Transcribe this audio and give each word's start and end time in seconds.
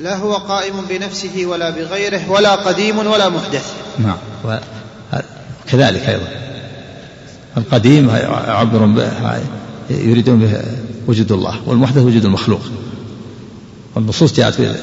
لا 0.00 0.16
هو 0.16 0.34
قائم 0.34 0.74
بنفسه 0.88 1.46
ولا 1.46 1.70
بغيره 1.70 2.30
ولا 2.30 2.54
قديم 2.54 2.98
ولا 2.98 3.28
محدث. 3.28 3.72
نعم. 3.98 4.16
كذلك 5.66 6.08
أيضا. 6.08 6.28
القديم 7.56 8.10
يعبرون 8.10 8.94
به 8.94 9.40
يريدون 9.90 10.38
به 10.38 10.62
وجود 11.06 11.32
الله 11.32 11.60
والمحدث 11.66 11.98
وجود 11.98 12.24
المخلوق. 12.24 12.60
والنصوص 13.94 14.32
جاءت 14.32 14.60
به 14.60 14.74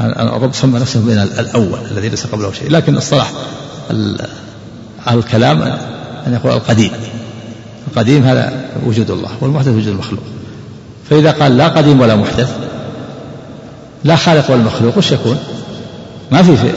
الرب 0.00 0.54
سمى 0.54 0.80
نفسه 0.80 1.00
بين 1.00 1.18
الأول 1.18 1.78
الذي 1.90 2.08
ليس 2.08 2.26
قبله 2.26 2.52
شيء. 2.52 2.70
لكن 2.70 2.96
الصلاح 2.96 3.32
أهل 5.06 5.18
الكلام 5.18 5.62
أن 6.26 6.32
يقول 6.32 6.52
القديم. 6.52 6.90
القديم 7.88 8.24
هذا 8.24 8.70
وجود 8.86 9.10
الله 9.10 9.30
والمحدث 9.40 9.68
وجود 9.68 9.88
المخلوق. 9.88 10.22
فإذا 11.10 11.30
قال 11.30 11.56
لا 11.56 11.68
قديم 11.68 12.00
ولا 12.00 12.16
محدث 12.16 12.56
لا 14.04 14.16
خالق 14.16 14.50
ولا 14.50 14.62
مخلوق 14.62 14.98
وش 14.98 15.12
يكون؟ 15.12 15.38
ما 16.32 16.42
في, 16.42 16.56
في 16.56 16.72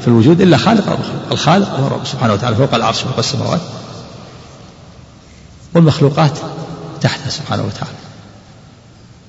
في 0.00 0.08
الوجود 0.08 0.40
إلا 0.40 0.56
خالق 0.56 0.88
أو 0.88 0.96
مخلوق. 0.96 1.32
الخالق 1.32 1.70
هو 1.70 1.86
الرب 1.86 2.06
سبحانه 2.06 2.32
وتعالى 2.32 2.56
فوق 2.56 2.74
العرش 2.74 3.00
فوق 3.00 3.18
السماوات. 3.18 3.60
والمخلوقات 5.74 6.38
تحته 7.00 7.30
سبحانه 7.30 7.62
وتعالى. 7.62 7.96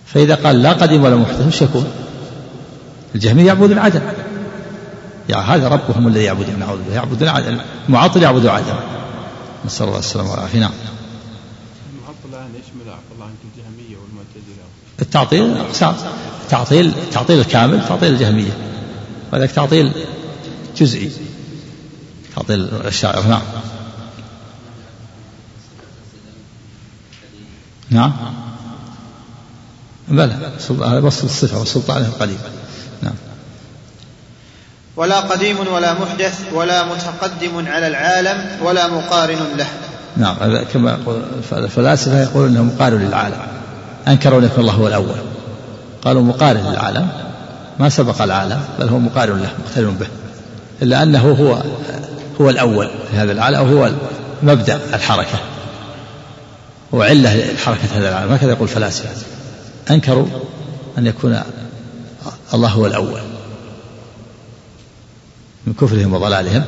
فإذا 0.06 0.36
قال 0.36 0.62
لا 0.62 0.74
قديم 0.74 1.04
ولا 1.04 1.16
محدث 1.16 1.48
وش 1.48 1.62
يكون؟ 1.62 1.86
الجهمية 3.16 3.46
يعبدون 3.46 3.78
عدم 3.78 4.02
يعني 5.30 5.46
هذا 5.46 5.68
ربهم 5.68 6.08
الذي 6.08 6.24
يعبدون 6.24 6.60
نعوذ 6.60 6.78
بالله. 6.78 6.96
يعبدون 6.96 7.28
عدم 7.28 7.58
المعطل 7.88 8.24
يعبدون 8.24 8.50
عدم 8.50 8.76
نسأل 9.66 9.88
الله 9.88 10.00
السلامة 10.00 10.32
والعافية. 10.32 10.60
نعم 10.60 10.72
المعطل 11.94 12.30
الآن 12.30 12.50
يشمل 12.50 12.94
عفى 12.94 13.14
الله 13.16 13.26
عنك 13.26 13.42
الجهمية 13.46 13.98
والمعتزلة 13.98 14.64
التعطيل 15.02 15.58
أقسام 15.58 15.96
تعطيل 16.50 16.94
تعطيل 17.12 17.40
الكامل 17.40 17.88
تعطيل 17.88 18.14
الجهمية. 18.14 18.58
وذلك 19.34 19.52
تعطيل 19.52 19.92
جزئي. 20.78 21.12
تعطيل 22.36 22.70
الشاعر 22.86 23.24
نعم. 23.28 23.42
نعم. 27.90 28.14
بلى. 30.08 30.52
هذا 30.70 31.00
وصف 31.00 31.24
الصفة 31.24 31.60
والسلطان 31.60 32.02
القديم 32.02 32.38
نعم. 33.02 33.14
ولا 34.96 35.20
قديم 35.20 35.68
ولا 35.68 35.94
محدث 35.94 36.40
ولا 36.54 36.86
متقدم 36.86 37.68
على 37.68 37.88
العالم 37.88 38.64
ولا 38.64 38.88
مقارن 38.88 39.40
له. 39.58 39.68
نعم. 40.18 40.36
هذا 40.42 40.64
كما 40.64 40.92
يقول 40.92 41.24
الفلاسفة 41.52 42.24
يقولون 42.24 42.50
أنه 42.50 42.64
مقارن 42.64 43.02
للعالم. 43.02 43.38
أنكروا 44.08 44.40
أن 44.40 44.46
يكون 44.46 44.60
الله 44.60 44.74
هو 44.74 44.88
الأول. 44.88 45.16
قالوا 46.04 46.24
مقارن 46.24 46.72
للعالم. 46.72 47.08
ما 47.80 47.90
سبق 47.90 48.22
العالم 48.22 48.60
بل 48.80 48.90
هو 48.90 49.00
مقارن 49.00 49.42
له 49.42 49.50
مقترن 49.66 49.96
به. 49.96 50.08
إلا 50.82 51.04
أنه 51.04 51.32
هو 51.32 51.64
هو 52.42 52.50
الأول 52.50 52.90
في 53.12 53.18
هذا 53.18 53.32
العالم 53.32 53.58
أو 53.58 53.66
هو 53.66 53.92
مبدأ 54.44 54.80
الحركة. 54.94 55.38
هو 56.94 57.02
علة 57.02 57.54
لحركة 57.54 57.88
هذا 57.96 58.10
العالم. 58.10 58.34
هكذا 58.34 58.50
يقول 58.50 58.64
الفلاسفة 58.64 59.10
أنكروا 59.92 60.26
أن 60.98 61.08
يكون 61.08 61.42
الله 62.54 62.70
هو 62.70 62.86
الأول. 62.86 63.20
من 65.68 65.74
كفرهم 65.74 66.14
وضلالهم. 66.14 66.64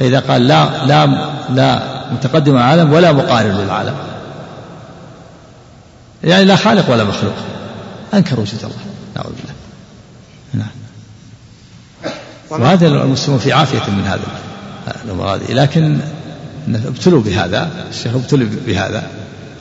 فإذا 0.00 0.20
قال 0.20 0.48
لا 0.48 0.86
لا 0.86 1.06
لا 1.50 1.82
متقدم 2.12 2.56
العالم 2.56 2.92
ولا 2.92 3.12
مقارن 3.12 3.50
للعالم. 3.50 3.94
يعني 6.24 6.44
لا 6.44 6.56
خالق 6.56 6.90
ولا 6.90 7.04
مخلوق. 7.04 7.34
أنكر 8.14 8.40
وجود 8.40 8.60
الله. 8.64 8.76
نعوذ 9.16 9.32
بالله. 9.32 9.54
نعم. 10.54 10.70
وهذا 12.50 12.86
المسلمون 12.86 13.40
في 13.40 13.52
عافية 13.52 13.90
من 13.92 14.06
هذا 14.06 14.22
الأمور 15.04 15.34
هذه. 15.34 15.52
لكن 15.52 15.98
ابتلوا 16.68 17.22
بهذا. 17.22 17.70
الشيخ 17.90 18.14
ابتلوا 18.14 18.48
بهذا. 18.66 19.06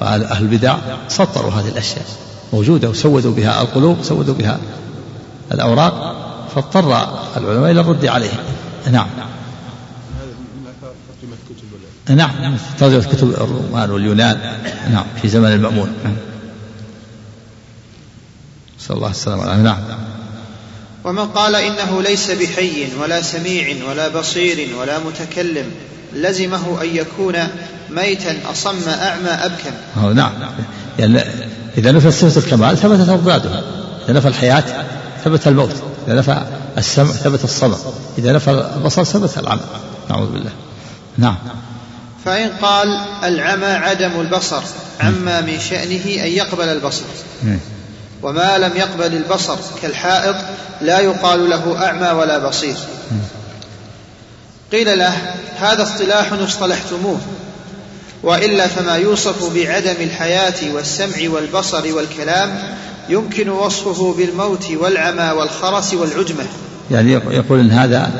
أهل 0.02 0.44
البدع 0.44 0.78
سطروا 1.08 1.52
هذه 1.52 1.68
الأشياء. 1.68 2.06
موجودة 2.54 2.90
وسودوا 2.90 3.36
بها 3.36 3.62
القلوب 3.62 3.98
سودوا 4.04 4.34
بها 4.34 4.60
الأوراق. 5.52 6.16
فاضطر 6.56 7.08
العلماء 7.38 7.72
إلى 7.72 7.82
الرد 7.82 8.06
عليهم. 8.06 8.38
نعم. 8.92 9.08
نعم. 12.10 12.58
ترجمة 12.80 13.04
كتب 13.04 13.30
الرومان 13.30 13.92
واليونان. 13.92 14.38
نعم. 14.92 15.06
في 15.22 15.28
زمن 15.28 15.52
المأمون. 15.52 15.94
نسأل 18.84 18.96
الله 18.96 19.10
السلامة 19.10 19.56
نعم. 19.56 19.78
ومن 21.04 21.28
قال 21.28 21.56
إنه 21.56 22.02
ليس 22.02 22.32
بحي 22.32 22.88
ولا 23.02 23.22
سميع 23.22 23.76
ولا 23.90 24.08
بصير 24.08 24.76
ولا 24.80 25.00
متكلم 25.00 25.72
لزمه 26.14 26.82
أن 26.82 26.96
يكون 26.96 27.36
ميتا 27.90 28.38
أصم 28.52 28.90
أعمى 28.90 29.30
أبكم. 29.30 29.72
أو 30.04 30.14
نعم. 30.14 30.32
يعني 31.00 31.22
إذا 31.78 31.92
نفى 31.92 32.12
صفة 32.12 32.40
الكمال 32.40 32.78
ثبتت 32.78 33.10
أضداده 33.10 33.64
إذا 34.06 34.14
نفى 34.14 34.28
الحياة 34.28 34.64
ثبت 35.26 35.48
الموت. 35.48 35.76
إذا 36.08 36.16
نفى 36.16 36.44
السمع 36.78 37.12
ثبت 37.12 37.44
الصمع 37.44 37.78
إذا 38.18 38.34
نفى 38.34 38.52
البصر 38.52 39.04
ثبت 39.04 39.38
العمى 39.38 39.62
نعوذ 40.10 40.32
بالله. 40.32 40.52
نعم. 41.18 41.38
فإن 42.26 42.50
قال 42.62 42.88
العمى 43.24 43.66
عدم 43.66 44.20
البصر 44.20 44.62
عما 45.00 45.42
من 45.42 45.60
شأنه 45.60 46.24
أن 46.24 46.32
يقبل 46.32 46.66
البصر. 46.66 47.04
وما 48.24 48.58
لم 48.58 48.72
يقبل 48.76 49.14
البصر 49.14 49.58
كالحائط 49.82 50.36
لا 50.82 51.00
يقال 51.00 51.50
له 51.50 51.86
أعمى 51.86 52.10
ولا 52.20 52.38
بصير. 52.38 52.76
قيل 54.72 55.00
له 55.00 55.14
هذا 55.60 55.84
اصطلاح 55.84 56.34
اصطلحتموه 56.34 57.20
وإلا 58.24 58.68
فما 58.68 58.96
يوصف 58.96 59.54
بعدم 59.56 59.96
الحياة 60.00 60.74
والسمع 60.74 61.30
والبصر 61.30 61.96
والكلام 61.96 62.60
يمكن 63.10 63.50
وصفه 63.50 64.14
بالموت 64.18 64.72
والعمى 64.72 65.32
والخرس 65.32 65.94
والعجمة. 65.94 66.44
يعني 66.92 67.12
يقول 67.12 67.60
إن 67.60 67.72
هذا 67.72 68.12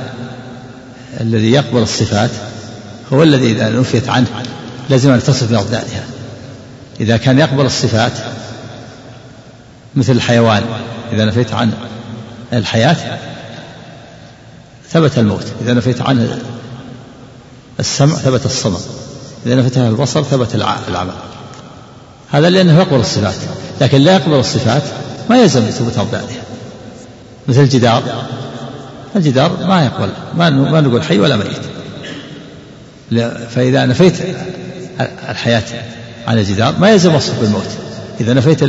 الذي 1.22 1.52
يقبل 1.52 1.82
الصفات 1.82 2.32
هو 3.14 3.24
الذي 3.24 3.52
إذا 3.52 3.70
نفيت 3.70 4.10
عنه 4.10 4.28
لازم 4.90 5.12
أن 5.12 5.18
يتصف 5.18 5.52
بأضدادها. 5.52 6.04
إذا 7.00 7.18
كان 7.18 7.40
يقبل 7.40 7.66
الصفات 7.66 8.12
مثل 9.96 10.12
الحيوان. 10.12 10.64
إذا 11.12 11.26
نفيت 11.26 11.54
عنه 11.54 11.78
الحياة 12.54 13.20
ثبت 14.90 15.18
الموت. 15.18 15.46
إذا 15.62 15.74
نفيت 15.74 16.02
عنه 16.02 16.40
السمع 17.80 18.16
ثبت 18.16 18.46
الصمع 18.46 18.80
إذا 19.46 19.56
نفيت 19.56 19.78
عنه 19.78 19.90
البصر 19.90 20.24
ثبت 20.24 20.56
العمى 20.56 21.14
هذا 22.32 22.50
لأنه 22.50 22.78
يقبل 22.80 23.00
الصفات. 23.00 23.36
لكن 23.82 23.98
لا 23.98 24.14
يقبل 24.16 24.40
الصفات 24.40 24.84
ما 25.30 25.38
يلزم 25.38 25.62
ثبوت 25.62 25.98
أضدادها 25.98 26.44
مثل 27.48 27.62
الجدار. 27.62 28.04
الجدار 29.16 29.58
ما 29.68 29.86
يقبل 29.86 30.10
ما 30.36 30.50
ما 30.50 30.82
نقول 30.82 31.04
حي 31.04 31.20
ولا 31.20 31.38
ميت. 31.38 31.62
فإذا 33.50 33.86
نفيت 33.86 34.14
الحياة 35.30 35.64
عن 36.28 36.38
الجدار 36.38 36.80
ما 36.80 36.90
يلزم 36.90 37.16
وصفه 37.16 37.42
بالموت. 37.42 37.70
إذا 38.22 38.34
نفيت 38.34 38.64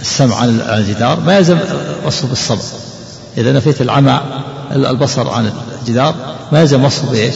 السمع 0.00 0.36
عن 0.36 0.60
الجدار 0.60 1.20
ما 1.20 1.36
يلزم 1.36 1.58
وصفه 2.06 2.28
بالصبر 2.28 2.62
إذا 3.38 3.52
نفيت 3.52 3.80
العمى 3.80 4.20
البصر 4.72 5.30
عن 5.30 5.52
الجدار 5.82 6.14
ما 6.52 6.60
يلزم 6.60 6.84
وصفه 6.84 7.10
بإيش؟ 7.10 7.34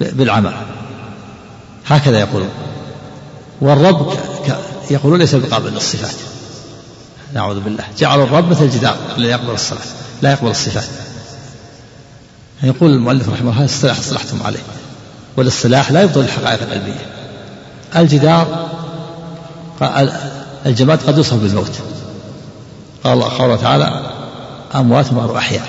بالعمى. 0.00 0.52
هكذا 1.86 2.20
يقولون. 2.20 2.48
والرب 3.60 4.12
يقولون 4.90 5.18
ليس 5.18 5.34
بقابل 5.34 5.72
للصفات. 5.72 6.14
نعوذ 7.34 7.60
بالله. 7.60 7.84
جعلوا 7.98 8.24
الرب 8.24 8.50
مثل 8.50 8.64
الجدار 8.64 8.96
لا 9.16 9.28
يقبل 9.28 9.50
الصلاة 9.50 9.80
لا 10.22 10.32
يقبل 10.32 10.50
الصفات. 10.50 10.88
يقول 12.62 12.90
المؤلف 12.90 13.28
رحمه 13.28 13.50
الله 13.50 13.60
هذا 13.60 13.64
اصطلاح 13.64 13.98
اصطلحتم 13.98 14.42
عليه. 14.42 14.58
والاصطلاح 15.36 15.92
لا 15.92 16.02
يبطل 16.02 16.20
الحقائق 16.20 16.62
العلمية 16.62 17.06
الجدار 17.96 18.68
الجماد 20.66 21.02
قد 21.02 21.16
يوصف 21.16 21.34
بالموت. 21.34 21.72
قال 23.04 23.12
الله 23.12 23.38
قوله 23.38 23.56
تعالى 23.56 24.10
أموات 24.74 25.12
غير 25.12 25.38
أحياء. 25.38 25.68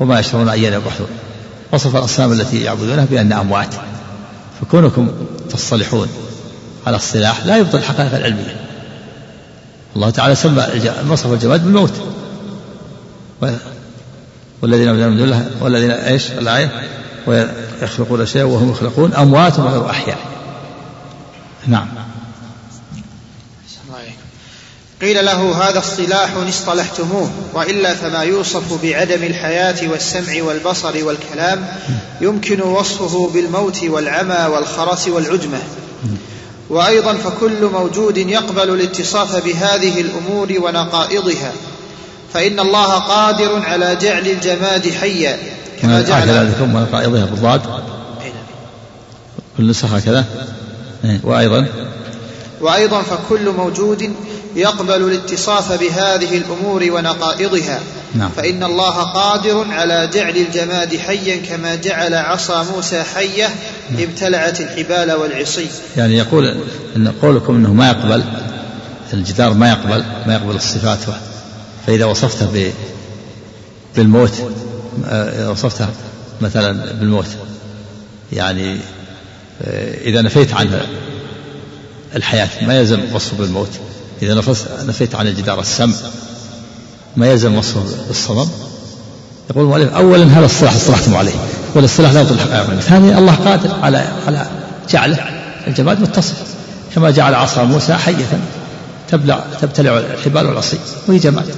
وما 0.00 0.20
يشعرون 0.20 0.48
أيان 0.48 0.72
يبعثون 0.72 1.06
وصف 1.72 1.96
الأصنام 1.96 2.32
التي 2.32 2.62
يعبدونها 2.62 3.04
بأنها 3.04 3.40
أموات. 3.40 3.74
فكونكم 4.60 5.08
تصطلحون 5.50 6.08
على 6.86 6.96
الصلاح 6.96 7.46
لا 7.46 7.56
يبطل 7.56 7.78
الحقائق 7.78 8.14
العلمية 8.14 8.56
الله 9.96 10.10
تعالى 10.10 10.34
سمى 10.34 10.66
وصف 11.10 11.32
الجماد 11.32 11.64
بالموت. 11.64 11.92
والذين 14.62 14.92
من 14.92 14.98
دون 14.98 15.24
الله 15.24 15.50
والذين 15.60 15.90
إيش؟ 15.90 16.30
الآية 16.30 16.82
ويخلقون 17.26 18.26
شيئا 18.26 18.44
وهم 18.44 18.70
يخلقون 18.70 19.14
أموات 19.14 19.60
غير 19.60 19.90
أحياء. 19.90 20.18
نعم. 21.66 21.88
قيل 25.02 25.24
له 25.24 25.68
هذا 25.68 25.78
اصطلاح 25.78 26.30
اصطلحتموه 26.48 27.30
وإلا 27.54 27.94
فما 27.94 28.22
يوصف 28.22 28.82
بعدم 28.82 29.22
الحياة 29.22 29.88
والسمع 29.90 30.42
والبصر 30.42 31.04
والكلام 31.04 31.66
يمكن 32.20 32.60
وصفه 32.60 33.30
بالموت 33.34 33.84
والعمى 33.84 34.54
والخرس 34.54 35.08
والعجمة. 35.08 35.58
وأيضا 36.70 37.14
فكل 37.14 37.64
موجود 37.72 38.16
يقبل 38.16 38.70
الاتصاف 38.74 39.44
بهذه 39.44 40.00
الأمور 40.00 40.52
ونقائضها 40.62 41.52
فإن 42.34 42.60
الله 42.60 42.98
قادر 42.98 43.62
على 43.62 43.96
جعل 43.96 44.26
الجماد 44.26 44.90
حيا 44.90 45.38
كما 45.82 46.02
جعل 46.02 46.28
ذلكم 46.28 46.74
ونقائضها 46.74 47.24
بالضاد. 47.24 47.60
كل 49.56 49.70
نسخ 49.70 49.92
هكذا. 49.92 50.24
إيه، 51.04 51.20
وأيضا 51.24 51.66
وأيضا 52.60 53.02
فكل 53.02 53.50
موجود 53.50 54.12
يقبل 54.56 55.02
الاتصاف 55.02 55.80
بهذه 55.80 56.36
الأمور 56.36 56.84
ونقائضها 56.90 57.80
نعم. 58.14 58.30
فإن 58.36 58.64
الله 58.64 59.02
قادر 59.02 59.66
على 59.70 60.10
جعل 60.14 60.36
الجماد 60.36 60.96
حيا 60.96 61.36
كما 61.36 61.74
جعل 61.74 62.14
عصا 62.14 62.62
موسى 62.62 63.02
حيه 63.02 63.48
نعم. 63.90 64.02
ابتلعت 64.02 64.60
الحبال 64.60 65.12
والعصي 65.12 65.66
يعني 65.96 66.16
يقول 66.16 66.56
إن 66.96 67.12
قولكم 67.22 67.54
إنه 67.54 67.72
ما 67.72 67.88
يقبل 67.88 68.24
الجدار 69.12 69.54
ما 69.54 69.70
يقبل 69.70 70.04
ما 70.26 70.34
يقبل 70.34 70.56
الصفات 70.56 70.98
فإذا 71.86 72.04
وصفته 72.04 72.72
بالموت 73.96 74.32
آه، 75.06 75.50
وصفته 75.50 75.86
مثلا 76.40 76.92
بالموت 76.92 77.26
يعني 78.32 78.78
آه، 79.62 79.94
إذا 80.04 80.22
نفيت 80.22 80.54
عنه 80.54 80.86
الحياة. 82.16 82.48
ما 82.66 82.78
يلزم 82.78 83.00
وصفه 83.14 83.36
بالموت. 83.36 83.70
إذا 84.22 84.42
نفيت 84.86 85.14
عن 85.14 85.26
الجدار 85.26 85.60
السمع. 85.60 85.94
ما 87.16 87.26
يلزم 87.26 87.54
وصفه 87.54 87.82
بالصمم. 88.08 88.48
يقول 89.50 89.64
المؤلف 89.64 89.94
أولا 89.94 90.24
هذا 90.24 90.44
الصلاح 90.44 90.74
اصطلحتم 90.74 91.16
عليه. 91.16 91.32
والاصطلاح 91.74 92.12
لا 92.12 92.20
يطلق 92.20 92.80
ثانيا 92.80 93.18
الله 93.18 93.34
قادر 93.34 93.74
على 93.82 94.08
على 94.26 94.46
جعله. 94.90 95.18
الجماد 95.66 96.00
متصف 96.00 96.42
كما 96.94 97.10
جعل 97.10 97.34
عصا 97.34 97.64
موسى 97.64 97.94
حية. 97.94 98.40
تبلع 99.08 99.44
تبتلع 99.60 99.98
الحبال 99.98 100.46
والعصي. 100.46 100.78
وهي 101.08 101.18
جماد. 101.18 101.54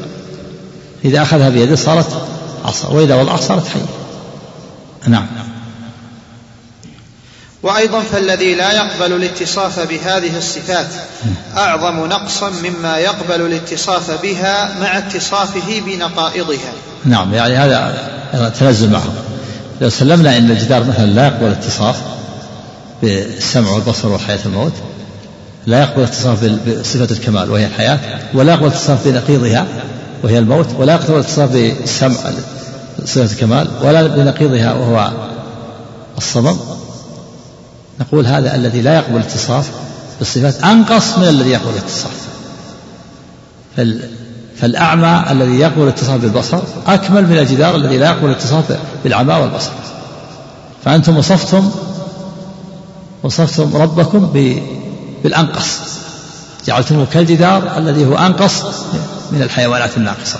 إذا 1.04 1.22
أخذها 1.22 1.48
بيده 1.48 1.76
صارت 1.76 2.22
عصا. 2.64 2.88
وإذا 2.88 3.14
وضعها 3.14 3.36
صارت 3.36 3.68
حية. 3.68 3.86
نعم. 5.08 5.26
وأيضا 7.62 8.00
فالذي 8.00 8.54
لا 8.54 8.72
يقبل 8.72 9.12
الاتصاف 9.12 9.80
بهذه 9.80 10.38
الصفات 10.38 10.86
أعظم 11.56 12.06
نقصا 12.06 12.50
مما 12.50 12.98
يقبل 12.98 13.46
الاتصاف 13.46 14.22
بها 14.22 14.80
مع 14.80 14.98
اتصافه 14.98 15.80
بنقائضها. 15.86 16.72
نعم 17.04 17.34
يعني 17.34 17.56
هذا 17.56 18.52
تنزل 18.60 18.90
معه 18.90 19.12
لو 19.80 19.88
سلمنا 19.88 20.38
إن 20.38 20.50
الجدار 20.50 20.84
مثلا 20.84 21.06
لا 21.06 21.26
يقبل 21.26 21.46
الاتصاف 21.46 21.96
بالسمع 23.02 23.70
والبصر 23.70 24.08
والحياة 24.08 24.38
الموت 24.46 24.72
لا 25.66 25.80
يقبل 25.80 26.02
الاتصاف 26.02 26.44
بصفة 26.44 27.08
الكمال 27.10 27.50
وهي 27.50 27.66
الحياة 27.66 27.98
ولا 28.34 28.52
يقبل 28.52 28.66
الاتصاف 28.66 29.08
بنقيضها 29.08 29.66
وهي 30.22 30.38
الموت 30.38 30.66
ولا 30.78 30.92
يقبل 30.92 31.14
الاتصاف 31.14 31.50
بالسمع 31.50 32.16
صفة 33.04 33.24
الكمال 33.24 33.68
ولا 33.82 34.06
بنقيضها 34.06 34.72
وهو 34.72 35.10
الصمم. 36.18 36.56
نقول 38.00 38.26
هذا 38.26 38.54
الذي 38.54 38.82
لا 38.82 38.94
يقبل 38.94 39.16
الاتصاف 39.16 39.70
بالصفات 40.18 40.64
أنقص 40.64 41.18
من 41.18 41.28
الذي 41.28 41.50
يقبل 41.50 41.70
الاتصاف. 41.70 42.20
فالأعمى 44.60 45.24
الذي 45.30 45.58
يقبل 45.58 45.82
الاتصاف 45.82 46.20
بالبصر 46.20 46.58
أكمل 46.86 47.26
من 47.26 47.38
الجدار 47.38 47.76
الذي 47.76 47.98
لا 47.98 48.06
يقبل 48.06 48.28
الاتصاف 48.28 48.78
بالعمى 49.04 49.34
والبصر. 49.34 49.70
فأنتم 50.84 51.16
وصفتم 51.16 51.70
وصفتم 53.22 53.76
ربكم 53.76 54.26
بالأنقص. 55.22 55.78
جعلتموه 56.66 57.06
كالجدار 57.12 57.78
الذي 57.78 58.06
هو 58.06 58.14
أنقص 58.14 58.62
من 59.32 59.42
الحيوانات 59.42 59.96
الناقصة. 59.96 60.38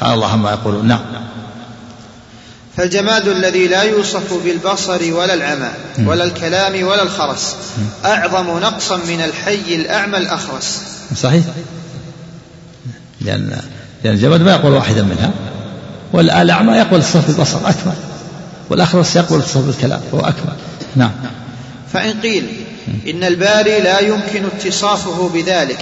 تعالى 0.00 0.14
الله 0.14 0.26
عما 0.26 0.50
يقولون 0.50 0.86
نعم. 0.86 1.17
فالجماد 2.78 3.28
الذي 3.28 3.68
لا 3.68 3.82
يوصف 3.82 4.44
بالبصر 4.44 5.14
ولا 5.14 5.34
العمى 5.34 5.70
ولا 6.06 6.24
الكلام 6.24 6.86
ولا 6.86 7.02
الخرس 7.02 7.56
أعظم 8.04 8.58
نقصا 8.58 8.96
من 8.96 9.20
الحي 9.20 9.74
الأعمى 9.74 10.18
الأخرس. 10.18 10.80
صحيح؟ 11.16 11.44
لأن 13.20 13.60
لأن 14.04 14.14
الجماد 14.14 14.42
ما 14.42 14.50
يقبل 14.50 14.72
واحدا 14.72 15.02
منها 15.02 15.30
والأعمى 16.12 16.72
يقبل 16.72 16.98
الصف 16.98 17.26
بالبصر 17.26 17.58
أكمل 17.58 17.94
والأخرس 18.70 19.16
يقبل 19.16 19.36
الصف 19.36 19.66
بالكلام 19.66 20.00
هو 20.14 20.20
أكمل 20.20 20.56
نعم. 20.96 21.10
فإن 21.92 22.20
قيل 22.20 22.46
إن 23.10 23.24
الباري 23.24 23.80
لا 23.80 24.00
يمكن 24.00 24.44
اتصافه 24.44 25.28
بذلك. 25.34 25.78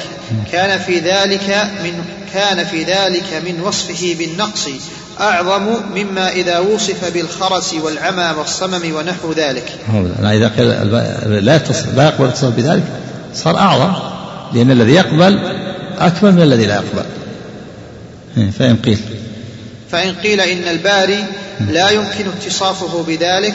كان 0.52 0.78
في 0.78 0.98
ذلك 0.98 1.70
من 1.84 2.04
كان 2.34 2.64
في 2.64 2.84
ذلك 2.84 3.42
من 3.46 3.60
وصفه 3.60 4.16
بالنقص 4.18 4.68
أعظم 5.20 5.62
مما 5.94 6.32
إذا 6.32 6.58
وصف 6.58 7.12
بالخرس 7.14 7.74
والعمى 7.74 8.38
والصمم 8.38 8.94
ونحو 8.94 9.32
ذلك. 9.32 9.64
إذا 10.22 10.48
قيل 10.48 10.68
لا 10.68 11.58
لا 11.96 12.04
يقبل 12.04 12.24
الاتصال 12.24 12.50
بذلك 12.50 12.82
صار 13.34 13.58
أعظم 13.58 13.92
لأن 14.54 14.70
الذي 14.70 14.92
يقبل 14.92 15.38
أكمل 15.98 16.32
من 16.32 16.42
الذي 16.42 16.66
لا 16.66 16.74
يقبل. 16.74 17.06
إيه، 18.36 18.50
فإن 18.50 18.76
قيل. 18.76 18.98
فإن 19.96 20.14
قيل 20.14 20.40
إن 20.40 20.68
الباري 20.68 21.24
لا 21.60 21.90
يمكن 21.90 22.24
اتصافه 22.28 23.02
بذلك 23.02 23.54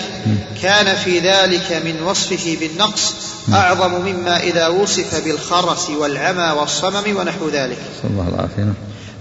كان 0.62 0.96
في 0.96 1.20
ذلك 1.20 1.82
من 1.86 2.04
وصفه 2.04 2.58
بالنقص 2.60 3.14
أعظم 3.54 3.92
مما 4.02 4.40
إذا 4.40 4.68
وصف 4.68 5.24
بالخرس 5.26 5.90
والعمى 5.90 6.60
والصمم 6.60 7.18
ونحو 7.18 7.50
ذلك. 7.50 7.78
الله 8.04 8.28
العافية. 8.30 8.74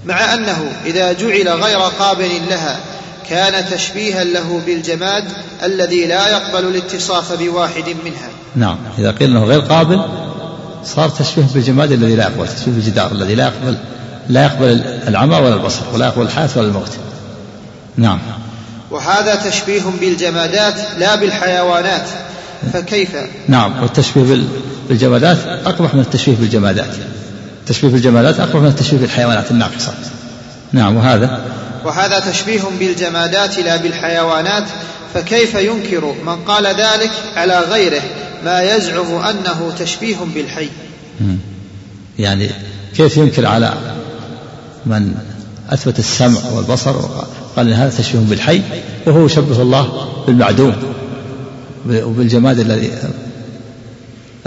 مع 0.05 0.34
أنه 0.34 0.72
إذا 0.87 1.12
جعل 1.12 1.49
غير 1.49 1.78
قابل 1.78 2.31
لها 2.50 2.81
كان 3.31 3.70
تشبيها 3.70 4.25
له 4.25 4.61
بالجماد 4.67 5.25
الذي 5.62 6.06
لا 6.06 6.28
يقبل 6.28 6.64
الاتصاف 6.64 7.43
بواحد 7.43 7.88
منها. 8.05 8.28
نعم 8.56 8.78
إذا 8.99 9.11
قيل 9.11 9.31
أنه 9.31 9.44
غير 9.44 9.61
قابل 9.61 10.02
صار 10.84 11.08
تشبيه 11.08 11.46
بالجماد 11.55 11.93
الذي 11.93 12.17
لا 12.17 12.22
يقبل 12.22 12.48
تشبيه 12.48 12.72
بالجدار 12.72 13.12
الذي 13.12 13.34
لا 13.34 13.44
يقبل 13.44 13.77
لا 14.29 14.44
يقبل 14.44 14.82
العمى 15.08 15.36
ولا 15.36 15.55
البصر 15.55 15.82
ولا 15.94 16.06
يقبل 16.06 16.22
الحياة 16.22 16.48
ولا 16.56 16.67
الموت 16.67 17.09
نعم. 17.97 18.19
وهذا 18.91 19.35
تشبيه 19.35 19.82
بالجمادات 20.01 20.75
لا 20.99 21.15
بالحيوانات. 21.15 22.06
فكيف؟ 22.73 23.09
نعم 23.49 23.82
والتشبيه 23.82 24.43
بالجمادات 24.89 25.39
أقبح 25.67 25.94
من 25.94 26.01
التشبيه 26.01 26.37
بالجمادات. 26.37 26.94
التشبيه 27.61 27.89
بالجمادات 27.89 28.41
أقرب 28.41 28.63
من 28.63 28.69
التشبيه 28.69 28.99
بالحيوانات 28.99 29.51
الناقصة 29.51 29.94
نعم 30.73 30.97
وهذا؟ 30.97 31.41
وهذا 31.85 32.19
تشبيه 32.19 32.63
بالجمادات 32.79 33.59
لا 33.59 33.77
بالحيوانات. 33.77 34.65
فكيف 35.15 35.55
ينكر؟ 35.55 36.15
من 36.27 36.37
قال 36.37 36.67
ذلك 36.67 37.11
على 37.37 37.59
غيره 37.59 38.03
ما 38.44 38.63
يزعم 38.63 39.15
أنه 39.15 39.73
تشبيه 39.79 40.17
بالحي. 40.35 40.69
يعني 42.19 42.51
كيف 42.97 43.17
ينكر 43.17 43.47
على 43.47 43.75
من 44.87 45.15
أثبت 45.70 45.99
السمع 45.99 46.41
والبصر 46.53 46.97
وقال 47.53 47.69
إن 47.69 47.73
هذا 47.73 47.99
تشبيه 47.99 48.19
بالحي 48.19 48.63
وهو 49.07 49.27
يشبه 49.27 49.63
الله 49.63 50.09
بالمعدوم 50.27 50.75
وبالجماد 51.89 52.59
الذي 52.59 52.91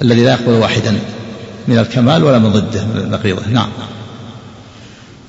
الذي 0.02 0.24
لا 0.24 0.32
يقبل 0.32 0.52
واحدا 0.52 0.94
من 1.68 1.80
الكمال 1.80 2.24
ولا 2.24 2.40
من 2.40 2.52
ضده 2.52 2.86
من 2.86 3.12
نقيضه 3.12 3.48
نعم. 3.48 3.70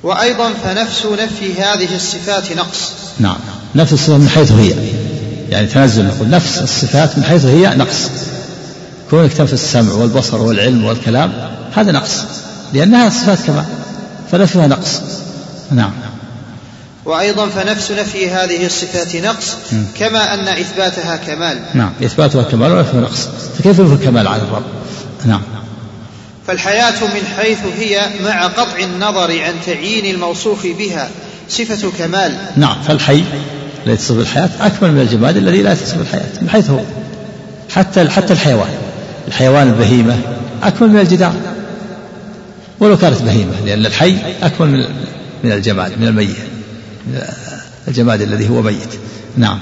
وأيضا 0.03 0.53
فنفس 0.63 1.05
نفي 1.05 1.61
هذه 1.61 1.95
الصفات 1.95 2.51
نقص. 2.57 2.91
نعم. 3.19 3.37
نفس 3.75 3.93
الصفات 3.93 4.19
من 4.19 4.29
حيث 4.29 4.51
هي. 4.51 4.75
يعني 5.49 5.67
تنزل 5.67 6.05
نقول 6.05 6.29
نفس 6.29 6.61
الصفات 6.61 7.17
من 7.17 7.23
حيث 7.23 7.45
هي 7.45 7.75
نقص. 7.75 8.09
كونك 9.09 9.33
تنفي 9.33 9.53
السمع 9.53 9.93
والبصر 9.93 10.41
والعلم 10.41 10.85
والكلام 10.85 11.33
هذا 11.73 11.91
نقص 11.91 12.23
لأنها 12.73 13.09
صفات 13.09 13.39
كمال 13.47 13.65
فنفيها 14.31 14.67
نقص. 14.67 15.01
نعم. 15.71 15.91
وأيضا 17.05 17.49
فنفس 17.49 17.91
نفي 17.91 18.29
هذه 18.29 18.65
الصفات 18.65 19.15
نقص 19.15 19.55
كما 19.99 20.33
أن 20.33 20.47
إثباتها 20.47 21.15
كمال. 21.15 21.59
نعم 21.73 21.91
إثباتها 22.03 22.43
كمال 22.43 22.71
ونفيها 22.71 23.01
نقص؟ 23.01 23.27
فكيف 23.57 23.79
ينفي 23.79 23.93
الكمال 23.93 24.27
عن 24.27 24.39
الرب؟ 24.39 24.63
نعم. 25.25 25.41
فالحياة 26.47 27.03
من 27.03 27.27
حيث 27.37 27.59
هي 27.79 28.09
مع 28.25 28.47
قطع 28.47 28.79
النظر 28.79 29.41
عن 29.41 29.53
تعيين 29.65 30.15
الموصوف 30.15 30.67
بها 30.67 31.09
صفة 31.49 31.91
كمال. 31.97 32.37
نعم 32.57 32.81
فالحي 32.87 33.23
الذي 33.85 33.93
يتصف 33.93 34.11
بالحياة 34.11 34.49
أكمل 34.59 34.91
من 34.91 35.01
الجماد 35.01 35.37
الذي 35.37 35.61
لا 35.61 35.71
يتصف 35.71 35.97
بالحياة 35.97 36.29
من 36.41 36.49
حيث 36.49 36.69
هو. 36.69 36.79
حتى 37.75 38.09
حتى 38.09 38.33
الحيوان. 38.33 38.69
الحيوان 39.27 39.67
البهيمة 39.67 40.19
أكمل 40.63 40.89
من 40.89 40.99
الجدار. 40.99 41.33
ولو 42.79 42.97
كانت 42.97 43.21
بهيمة 43.21 43.53
لأن 43.65 43.85
الحي 43.85 44.17
أكمل 44.43 44.67
من 44.67 44.85
من 45.43 45.51
الجماد 45.51 45.99
من 45.99 46.07
الميت. 46.07 46.54
الجماد 47.87 48.21
الذي 48.21 48.49
هو 48.49 48.61
ميت. 48.61 48.93
نعم. 49.37 49.59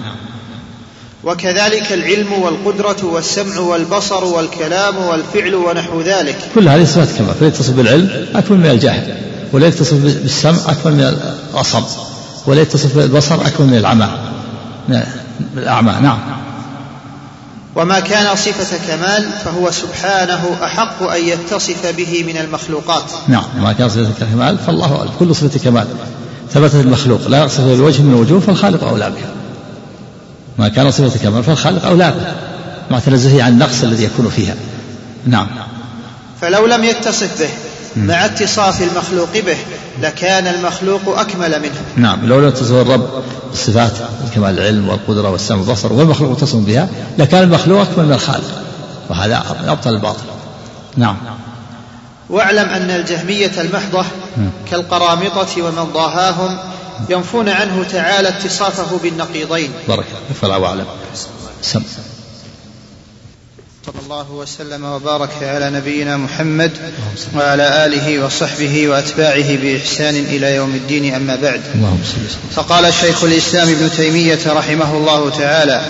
وكذلك 1.23 1.93
العلم 1.93 2.33
والقدرة 2.33 3.05
والسمع 3.05 3.59
والبصر 3.59 4.23
والكلام 4.23 4.97
والفعل 4.97 5.55
ونحو 5.55 6.01
ذلك. 6.01 6.37
كل 6.55 6.69
هذه 6.69 6.85
صفات 6.85 7.07
كمال 7.17 7.33
فلا 7.35 7.47
يتصف 7.47 7.69
بالعلم 7.69 8.27
أكمل 8.35 8.57
من 8.57 8.69
الجاهل 8.69 9.17
ولا 9.51 9.67
يتصف 9.67 9.93
بالسمع 9.93 10.57
أكمل 10.67 10.93
من 10.93 11.17
الأصم 11.53 11.83
ولا 12.45 12.61
يتصف 12.61 12.97
بالبصر 12.97 13.35
أكمل 13.35 13.67
من 13.67 13.77
العمى. 13.77 14.09
من 14.89 15.03
الأعمى 15.57 15.91
نعم. 16.01 16.19
وما 17.75 17.99
كان 17.99 18.35
صفة 18.35 18.77
كمال 18.87 19.29
فهو 19.45 19.71
سبحانه 19.71 20.57
أحق 20.63 21.03
أن 21.03 21.27
يتصف 21.27 21.95
به 21.97 22.23
من 22.23 22.37
المخلوقات. 22.37 23.11
نعم 23.27 23.43
ما 23.61 23.73
كان 23.73 23.89
صفة 23.89 24.25
كمال 24.31 24.57
فالله 24.57 24.97
أعلم. 24.97 25.11
كل 25.19 25.35
صفة 25.35 25.59
كمال. 25.59 25.87
ثبتت 26.53 26.75
المخلوق. 26.75 27.27
لا 27.27 27.45
يصف 27.45 27.61
بالوجه 27.61 28.01
من 28.01 28.13
الوجوه 28.13 28.39
فالخالق 28.39 28.87
أولى 28.87 29.09
بها. 29.09 29.29
ما 30.57 30.69
كان 30.69 30.91
صفة 30.91 31.19
كمال 31.23 31.43
فالخالق 31.43 31.85
أولى 31.85 32.11
بها. 32.11 32.35
مع 32.91 32.99
تنزهه 32.99 33.43
عن 33.43 33.51
النقص 33.51 33.83
الذي 33.83 34.03
يكون 34.03 34.29
فيها. 34.29 34.55
نعم. 35.25 35.47
فلو 36.41 36.65
لم 36.65 36.83
يتصف 36.83 37.39
به 37.39 37.49
مع 37.95 38.25
اتصاف 38.25 38.81
المخلوق 38.81 39.33
به 39.45 39.57
لكان 40.01 40.47
المخلوق 40.47 41.01
أكمل 41.19 41.59
منه. 41.61 42.07
نعم. 42.07 42.25
لو 42.25 42.39
لم 42.39 42.47
يتصف 42.47 42.71
الرب 42.71 43.07
بالصفات 43.51 43.91
كمال 44.35 44.59
العلم 44.59 44.89
والقدرة 44.89 45.29
والسمع 45.29 45.57
والبصر 45.57 45.93
والمخلوق 45.93 46.31
متصف 46.31 46.55
بها 46.55 46.89
لكان 47.17 47.43
المخلوق 47.43 47.81
أكمل 47.81 48.05
من 48.05 48.13
الخالق. 48.13 48.61
وهذا 49.09 49.43
أبطل 49.67 49.89
الباطل. 49.89 50.23
نعم. 50.97 51.15
واعلم 52.29 52.69
أن 52.69 52.89
الجهمية 52.89 53.51
المحضة 53.57 54.05
كالقرامطة 54.71 55.61
ومن 55.61 55.83
ضاهاهم 55.93 56.57
ينفون 57.09 57.49
عنه 57.49 57.85
تعالى 57.91 58.29
اتصافه 58.29 58.97
بالنقيضين. 59.03 59.71
بارك 59.87 60.05
فلا 60.41 60.57
وأعلم 60.57 60.85
سم. 61.61 61.83
صلى 63.85 64.01
الله 64.03 64.31
وسلم 64.31 64.85
وبارك 64.85 65.29
على 65.41 65.69
نبينا 65.69 66.17
محمد 66.17 66.71
وعلى 67.35 67.85
آله 67.85 68.25
وصحبه 68.25 68.87
وأتباعه 68.87 69.55
بإحسان 69.57 70.15
إلى 70.15 70.55
يوم 70.55 70.75
الدين 70.75 71.13
أما 71.15 71.35
بعد. 71.35 71.61
اللهم 71.75 72.01
صل 72.03 72.25
وسلم. 72.25 72.49
فقال 72.55 72.93
شيخ 72.93 73.23
الإسلام 73.23 73.69
ابن 73.69 73.89
تيمية 73.97 74.39
رحمه 74.47 74.97
الله 74.97 75.29
تعالى 75.29 75.81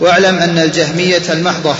واعلم 0.00 0.38
أن 0.38 0.58
الجهمية 0.58 1.22
المحضة 1.32 1.74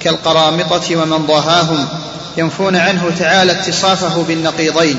كالقرامطه 0.00 0.96
ومن 0.96 1.26
ضاهاهم 1.26 1.88
ينفون 2.36 2.76
عنه 2.76 3.10
تعالى 3.18 3.52
اتصافه 3.52 4.22
بالنقيضين 4.22 4.96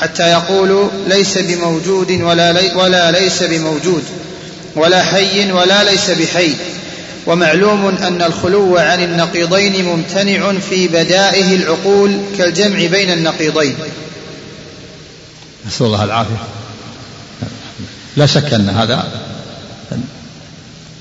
حتى 0.00 0.30
يقولوا 0.30 0.88
ليس 1.06 1.38
بموجود 1.38 2.10
ولا, 2.10 2.52
لي 2.52 2.72
ولا 2.74 3.10
ليس 3.10 3.42
بموجود 3.42 4.02
ولا 4.76 5.02
حي 5.02 5.52
ولا 5.52 5.84
ليس 5.84 6.10
بحي. 6.10 6.54
ومعلوم 7.26 7.86
أن 7.86 8.22
الخلو 8.22 8.76
عن 8.76 9.02
النقيضين 9.02 9.84
ممتنع 9.84 10.52
في 10.70 10.88
بدائه 10.88 11.56
العقول 11.56 12.20
كالجمع 12.38 12.86
بين 12.86 13.10
النقيضين. 13.10 13.76
نسأل 15.66 15.86
الله 15.86 16.04
العافية. 16.04 16.42
لا 18.16 18.26
شك 18.26 18.54
أن 18.54 18.68
هذا 18.68 19.08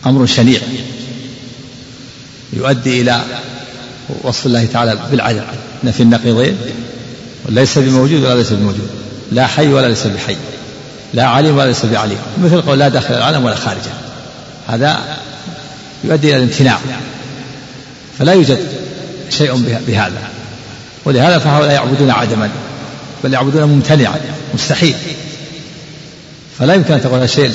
أمر 0.06 0.26
شنيع. 0.26 0.60
يؤدي 2.54 3.02
إلى 3.02 3.22
وصف 4.24 4.46
الله 4.46 4.66
تعالى 4.66 4.98
بالعدل. 5.12 5.42
نفي 5.84 6.04
النقيضين 6.04 6.58
ليس 7.50 7.78
بموجود 7.78 8.24
ولا 8.24 8.36
ليس 8.36 8.54
بموجود. 8.54 8.90
لا 9.32 9.48
حي 9.48 9.68
ولا 9.68 9.88
ليس 9.88 10.08
بحي. 10.08 10.36
لا 11.14 11.24
عليم 11.24 11.58
ولا 11.58 11.68
ليس 11.68 11.86
بعليم. 11.86 12.18
مثل 12.44 12.62
قول 12.62 12.80
لا 12.80 12.88
داخل 12.88 13.14
العالم 13.14 13.46
ولا 13.46 13.56
خارجه 13.56 13.92
هذا 14.68 15.00
يؤدي 16.04 16.30
إلى 16.30 16.38
الامتناع. 16.38 16.80
فلا 18.20 18.34
يوجد 18.34 18.60
شيء 19.30 19.56
بهذا. 19.88 20.30
ولهذا 21.06 21.40
فهؤلاء 21.40 21.72
يعبدون 21.72 22.12
عدما 22.12 22.50
بل 23.24 23.34
يعبدون 23.34 23.64
ممتنعا 23.64 24.20
مستحيل. 24.54 24.96
فلا 26.60 26.74
يمكن 26.74 26.94
أن 26.94 27.02
تقول 27.02 27.24
الشيء 27.24 27.52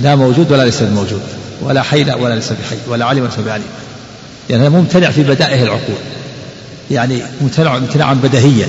لا 0.00 0.16
موجود 0.16 0.52
ولا 0.52 0.62
ليس 0.62 0.82
بموجود. 0.82 1.22
ولا 1.60 1.82
حي 1.82 2.04
لا 2.04 2.14
ولا 2.14 2.34
ليس 2.34 2.48
بحي 2.52 2.76
ولا 2.88 3.04
عليم 3.04 3.22
ولا 3.22 3.30
ليس 3.30 3.40
بعليم. 3.46 3.66
يعني 4.50 4.62
هذا 4.62 4.68
ممتنع 4.68 5.10
في 5.10 5.22
بدائه 5.22 5.62
العقول. 5.62 5.98
يعني 6.90 7.22
ممتنع 7.40 7.76
امتناعا 7.76 8.14
بديهيا 8.14 8.66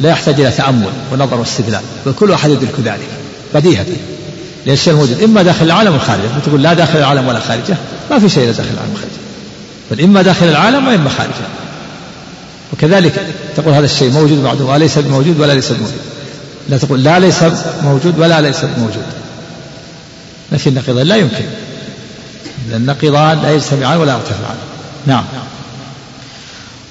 لا 0.00 0.10
يحتاج 0.10 0.40
إلى 0.40 0.50
تأمل 0.50 0.90
ونظر 1.12 1.40
واستدلال. 1.40 1.80
بل 2.06 2.12
كل 2.12 2.32
احد 2.32 2.50
يدرك 2.50 2.80
ذلك. 2.84 3.08
بديهة. 3.54 3.86
لأن 4.66 4.74
الشيء 4.74 4.92
الموجود 4.92 5.22
إما 5.22 5.42
داخل 5.42 5.64
العالم 5.64 5.94
وخارجه 5.94 6.28
تقول 6.46 6.62
لا 6.62 6.74
داخل 6.74 6.98
العالم 6.98 7.28
ولا 7.28 7.40
خارجه 7.40 7.76
ما 8.10 8.18
في 8.18 8.28
شيء 8.28 8.46
لا 8.46 8.52
داخل 8.52 8.70
العالم 8.74 8.92
وخارجه. 8.92 9.10
بل 9.90 10.00
إما 10.00 10.22
داخل 10.22 10.48
العالم 10.48 10.86
وإما 10.86 11.10
خارجه. 11.10 11.46
وكذلك 12.72 13.26
تقول 13.56 13.74
هذا 13.74 13.84
الشيء 13.84 14.10
موجود 14.10 14.42
بعده 14.42 14.64
وليس 14.64 14.98
بموجود 14.98 15.40
ولا 15.40 15.52
ليس 15.52 15.72
بموجود 15.72 16.00
لا 16.68 16.78
تقول 16.78 17.04
لا 17.04 17.18
ليس 17.18 17.36
موجود 17.82 18.18
ولا 18.18 18.40
ليس 18.40 18.64
موجود. 18.78 19.04
نفي 20.52 20.68
النقيضين 20.68 21.06
لا 21.06 21.16
يمكن. 21.16 21.44
لأن 22.70 22.80
النقيضان 22.80 23.42
لا 23.42 23.52
يجتمعان 23.52 23.98
ولا 23.98 24.12
يرتفعان. 24.12 24.56
نعم. 25.06 25.24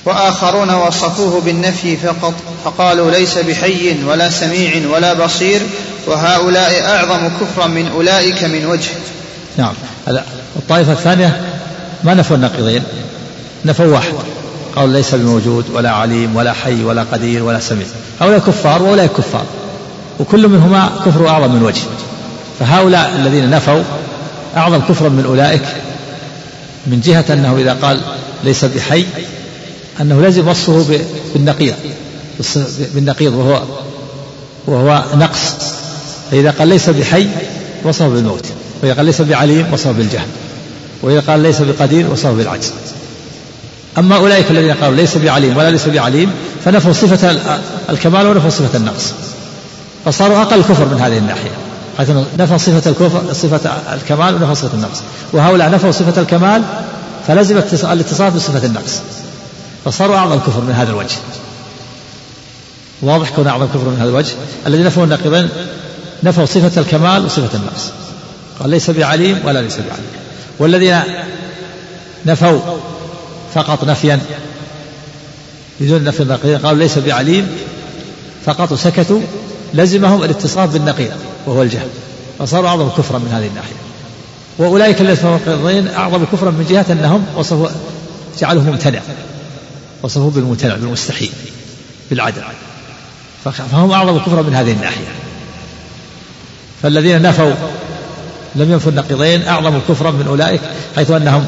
وآخرون 0.05 0.73
وصفوه 0.73 1.41
بالنفي 1.41 1.97
فقط 1.97 2.33
فقالوا 2.65 3.11
ليس 3.11 3.37
بحي 3.37 3.95
ولا 4.07 4.29
سميع 4.29 4.89
ولا 4.93 5.13
بصير 5.13 5.61
وهؤلاء 6.07 6.85
أعظم 6.85 7.29
كفرا 7.41 7.67
من 7.67 7.87
أولئك 7.87 8.43
من 8.43 8.65
وجه. 8.65 8.89
نعم. 9.57 9.73
الطائفة 10.55 10.91
الثانية 10.91 11.41
ما 12.03 12.13
نفوا 12.13 12.35
النقيضين 12.35 12.83
نفوا 13.65 13.85
واحد. 13.85 14.13
قالوا 14.75 14.93
ليس 14.93 15.15
بموجود 15.15 15.65
ولا 15.73 15.91
عليم 15.91 16.35
ولا 16.35 16.53
حي 16.53 16.83
ولا 16.83 17.05
قدير 17.11 17.43
ولا 17.43 17.59
سميع. 17.59 17.85
هؤلاء 18.21 18.39
كفار 18.39 18.83
وأولئك 18.83 19.11
كفار. 19.11 19.45
وكل 20.19 20.47
منهما 20.47 20.89
كفر 21.05 21.27
أعظم 21.27 21.51
من 21.51 21.63
وجه. 21.63 21.81
فهؤلاء 22.59 23.13
الذين 23.15 23.49
نفوا 23.49 23.83
أعظم 24.57 24.79
كفرا 24.89 25.09
من 25.09 25.25
أولئك 25.27 25.84
من 26.87 27.01
جهة 27.01 27.25
أنه 27.29 27.57
إذا 27.57 27.73
قال 27.73 28.01
ليس 28.43 28.65
بحي 28.65 29.05
أنه 30.01 30.21
لازم 30.21 30.47
وصفه 30.47 30.85
بالنقيض 31.33 31.73
بالنقيض 32.93 33.33
وهو 33.33 33.63
وهو 34.67 35.03
نقص. 35.15 35.53
فإذا 36.31 36.51
قال 36.51 36.67
ليس 36.67 36.89
بحي 36.89 37.27
وصفه 37.83 38.07
بالموت 38.07 38.45
وإذا 38.83 38.93
قال 38.93 39.05
ليس 39.05 39.21
بعليم 39.21 39.73
وصفه 39.73 39.91
بالجهل 39.91 40.27
وإذا 41.01 41.19
قال 41.19 41.39
ليس 41.39 41.61
بقدير 41.61 42.11
وصفه 42.11 42.31
بالعجز. 42.31 42.71
أما 43.97 44.15
أولئك 44.15 44.51
الذين 44.51 44.73
قالوا 44.73 44.95
ليس 44.95 45.17
بعليم 45.17 45.57
ولا 45.57 45.71
ليس 45.71 45.87
بعليم 45.87 46.31
فنفوا 46.65 46.93
صفة 46.93 47.37
الكمال 47.89 48.27
ونفوا 48.27 48.49
صفة 48.49 48.77
النقص. 48.77 49.13
فصاروا 50.05 50.41
أقل 50.41 50.61
كفر 50.61 50.85
من 50.85 50.99
هذه 51.01 51.17
الناحية. 51.17 51.51
حيث 51.97 52.09
نفى 52.39 52.57
صفة 52.57 52.89
الكفر 52.89 53.33
صفة 53.33 53.71
الكمال 53.93 54.35
ونفى 54.35 54.55
صفة 54.55 54.73
النقص. 54.73 55.01
وهؤلاء 55.33 55.69
نفوا 55.69 55.91
صفة 55.91 56.21
الكمال 56.21 56.63
فلزم 57.27 57.57
الاتصاف 57.83 58.35
بصفة 58.35 58.65
النقص. 58.65 59.01
فصاروا 59.85 60.15
أعظم 60.15 60.39
كفر 60.39 60.61
من 60.61 60.73
هذا 60.73 60.89
الوجه. 60.89 61.15
واضح 63.01 63.29
كون 63.29 63.47
أعظم 63.47 63.65
كفر 63.65 63.89
من 63.89 63.97
هذا 63.99 64.09
الوجه؟ 64.09 64.33
الذي 64.67 64.83
نفوا 64.83 65.03
النقيضين 65.03 65.49
نفوا 66.23 66.45
صفة 66.45 66.81
الكمال 66.81 67.25
وصفة 67.25 67.57
النقص. 67.57 67.91
قال 68.59 68.69
ليس 68.69 68.89
بعليم 68.89 69.39
ولا 69.45 69.61
ليس 69.61 69.75
بعليم. 69.75 70.05
والذين 70.59 71.01
نفوا 72.25 72.59
فقط 73.53 73.83
نفيا 73.83 74.19
بدون 75.79 76.03
نفي 76.03 76.23
النقيض 76.23 76.65
قالوا 76.65 76.79
ليس 76.79 76.97
بعليم 76.97 77.47
فقط 78.45 78.73
سكتوا 78.73 79.21
لزمهم 79.73 80.23
الاتصاف 80.23 80.73
بالنقيض. 80.73 81.11
وهو 81.47 81.61
الجهل. 81.61 81.87
فصاروا 82.39 82.69
أعظم 82.69 82.89
كفرا 82.89 83.19
من 83.19 83.31
هذه 83.31 83.47
الناحية. 83.47 83.73
وأولئك 84.57 85.01
الذين 85.01 85.25
النقيضين 85.25 85.87
أعظم 85.87 86.25
كفرا 86.25 86.51
من 86.51 86.65
جهة 86.69 86.85
أنهم 86.91 87.25
وصفوا 87.37 87.67
جعلوه 88.39 88.63
ممتنع. 88.63 89.01
وصفوه 90.03 90.31
بالممتنع 90.31 90.75
بالمستحيل 90.75 91.31
بالعدل. 92.09 92.41
فهم 93.43 93.91
أعظم 93.91 94.17
كفرا 94.17 94.41
من 94.41 94.55
هذه 94.55 94.71
الناحية. 94.71 95.07
فالذين 96.81 97.21
نفوا 97.21 97.53
لم 98.55 98.71
ينفوا 98.71 98.91
النقيضين 98.91 99.47
أعظم 99.47 99.79
كفرا 99.89 100.11
من 100.11 100.27
أولئك 100.27 100.61
حيث 100.95 101.11
أنهم 101.11 101.47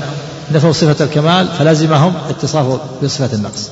نفوا 0.52 0.72
صفة 0.72 1.06
الكمال 1.06 1.48
فلزمهم 1.60 2.14
اتصافه 2.30 2.80
بصفة 3.04 3.30
النقص. 3.34 3.70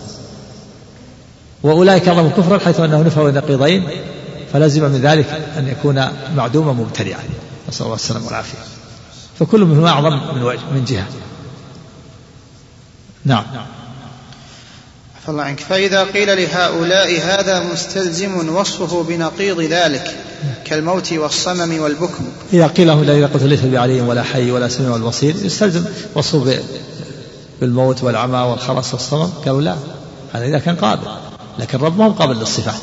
وأولئك 1.64 2.08
أعظم 2.08 2.30
كفرا 2.30 2.60
حيث 2.60 2.80
أنهم 2.80 3.04
نفوا 3.04 3.30
النقيضين 3.30 3.88
فلزم 4.56 4.84
من 4.84 5.02
ذلك 5.02 5.26
أن 5.58 5.68
يكون 5.68 6.08
معدوما 6.36 6.74
مبتدعا 6.74 7.20
نسأل 7.70 7.86
الله 7.86 7.96
السلامة 7.96 8.26
والعافية. 8.26 8.58
فكل 9.40 9.66
منهم 9.66 9.86
أعظم 9.86 10.10
من, 10.10 10.44
من 10.74 10.86
جهة. 10.88 11.08
نعم. 13.26 13.44
الله 15.30 15.44
عنك. 15.44 15.60
فإذا 15.60 16.04
قيل 16.04 16.38
لهؤلاء 16.38 17.22
هذا 17.22 17.64
مستلزم 17.74 18.56
وصفه 18.56 19.04
بنقيض 19.04 19.62
ذلك 19.62 20.16
كالموت 20.66 21.14
والصمم 21.14 21.80
والبكم. 21.80 22.26
إذا 22.54 22.68
قيل 22.68 22.88
له 22.88 23.04
لا 23.04 23.28
قلت 23.28 23.44
ليس 23.44 23.62
بعلي 23.62 24.02
ولا 24.02 24.24
حي 24.24 24.52
ولا 24.52 24.70
سميع 24.70 24.92
ولا 24.92 25.04
بصير 25.04 25.36
يستلزم 25.42 25.86
وصفه 26.16 26.60
بالموت 27.62 28.04
والعمى 28.04 28.40
والخرس 28.40 28.94
والصمم. 28.94 29.30
قالوا 29.46 29.62
لا 29.62 29.76
هذا 30.34 30.46
إذا 30.46 30.60
كان 30.60 30.76
قابل. 30.76 31.08
لكن 31.60 31.78
الرب 31.78 31.98
ما 31.98 32.06
هو 32.06 32.12
قابل 32.12 32.36
للصفات. 32.36 32.82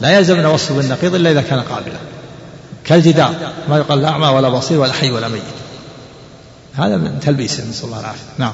لا 0.00 0.18
يلزمنا 0.18 0.48
وصفه 0.48 0.74
بالنقيض 0.74 1.14
إلا 1.14 1.30
إذا 1.30 1.42
كان 1.42 1.60
قابلا. 1.60 1.98
كالجدار 2.84 3.34
ما 3.68 3.78
يقال 3.78 4.02
لا 4.02 4.08
أعمى 4.08 4.26
ولا 4.26 4.48
بصير 4.48 4.80
ولا 4.80 4.92
حي 4.92 5.10
ولا 5.10 5.28
ميت. 5.28 5.42
هذا 6.74 6.96
من 6.96 7.20
تلبيسه 7.20 7.64
نسأل 7.70 7.84
الله 7.84 8.00
العافية. 8.00 8.20
نعم. 8.38 8.52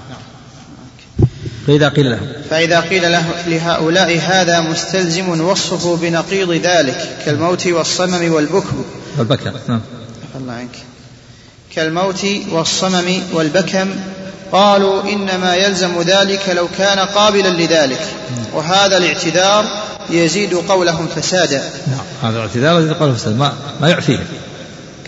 فإذا 1.67 1.89
قيل 1.89 2.11
له 2.11 2.21
فإذا 2.51 2.81
قيل 2.81 3.13
له 3.13 3.25
لهؤلاء 3.47 4.19
هذا 4.19 4.61
مستلزم 4.61 5.41
وصفه 5.41 5.97
بنقيض 5.97 6.53
ذلك 6.53 7.09
كالموت 7.27 7.67
والصمم 7.67 8.33
والبكم. 8.33 8.85
والبكم 9.19 9.51
نعم. 9.69 9.81
الله 10.35 10.53
عنك. 10.53 10.77
كالموت 11.75 12.27
والصمم 12.51 13.23
والبكم 13.33 13.95
قالوا 14.53 15.03
إنما 15.03 15.57
يلزم 15.57 16.03
ذلك 16.03 16.49
لو 16.49 16.69
كان 16.79 16.99
قابلا 16.99 17.49
لذلك. 17.49 18.01
وهذا 18.55 18.97
الاعتذار 18.97 19.84
يزيد 20.11 20.55
قولهم 20.55 21.07
فسادا. 21.07 21.71
نعم 21.87 22.07
هذا 22.23 22.37
الاعتذار 22.37 22.81
يزيد 22.81 22.93
قولهم 22.93 23.15
فسادا 23.15 23.37
ما, 23.37 23.53
ما 23.81 23.89
يعفيه. 23.89 24.27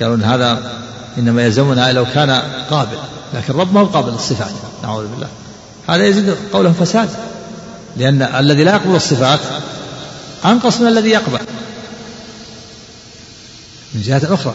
قالوا 0.00 0.14
إن 0.14 0.22
هذا 0.22 0.72
إنما 1.18 1.44
يلزمنا 1.44 1.92
لو 1.92 2.06
كان 2.14 2.42
قابل 2.70 2.98
لكن 3.34 3.54
الرب 3.54 3.74
ما 3.74 3.80
هو 3.80 3.84
قابل 3.86 4.12
للصفات 4.12 4.50
نعوذ 4.82 5.06
بالله. 5.06 5.28
هذا 5.88 6.04
يزيد 6.04 6.36
قولهم 6.52 6.72
فساد 6.72 7.08
لأن 7.96 8.22
الذي 8.22 8.64
لا 8.64 8.72
يقبل 8.72 8.94
الصفات 8.94 9.40
أنقص 10.44 10.80
من 10.80 10.88
الذي 10.88 11.10
يقبل. 11.10 11.38
من 13.94 14.02
جهة 14.02 14.34
أخرى 14.34 14.54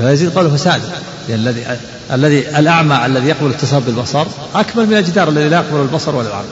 هذا 0.00 0.12
يزيد 0.12 0.34
قوله 0.34 0.56
فساد 0.56 0.82
لأن 1.28 1.38
الذي 1.38 1.78
الذي 2.12 2.58
الأعمى 2.58 3.06
الذي 3.06 3.28
يقبل 3.28 3.46
الاتصال 3.46 3.80
بالبصر 3.80 4.26
أكمل 4.54 4.86
من 4.86 4.96
الجدار 4.96 5.28
الذي 5.28 5.48
لا 5.48 5.56
يقبل 5.56 5.80
البصر 5.80 6.14
ولا 6.14 6.28
العمى 6.28 6.46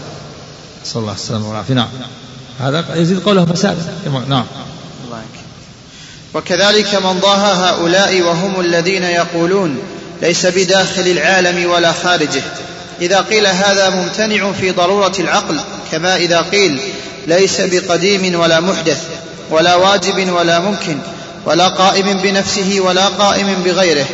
صلى 0.84 1.00
الله 1.00 1.12
وسلم 1.12 1.44
والعافية 1.44 1.74
نعم 1.74 1.88
هذا 2.60 2.84
يزيد 2.94 3.20
قوله 3.20 3.44
فساد. 3.44 3.76
نعم. 4.28 4.44
وكذلك 6.34 6.94
من 6.94 7.20
ضاهى 7.20 7.52
هؤلاء 7.52 8.22
وهم 8.22 8.60
الذين 8.60 9.02
يقولون 9.02 9.78
ليس 10.22 10.46
بداخل 10.46 11.06
العالم 11.06 11.70
ولا 11.70 11.92
خارجه. 11.92 12.42
إذا 13.00 13.20
قيل 13.20 13.46
هذا 13.46 13.90
ممتنع 13.90 14.52
في 14.52 14.70
ضرورة 14.70 15.12
العقل 15.18 15.60
كما 15.92 16.16
إذا 16.16 16.40
قيل 16.40 16.80
ليس 17.26 17.60
بقديم 17.60 18.40
ولا 18.40 18.60
محدث 18.60 19.02
ولا 19.50 19.74
واجب 19.74 20.32
ولا 20.32 20.60
ممكن 20.60 20.98
ولا 21.46 21.68
قائم 21.68 22.18
بنفسه 22.18 22.80
ولا 22.80 23.08
قائم 23.08 23.62
بغيره. 23.64 24.06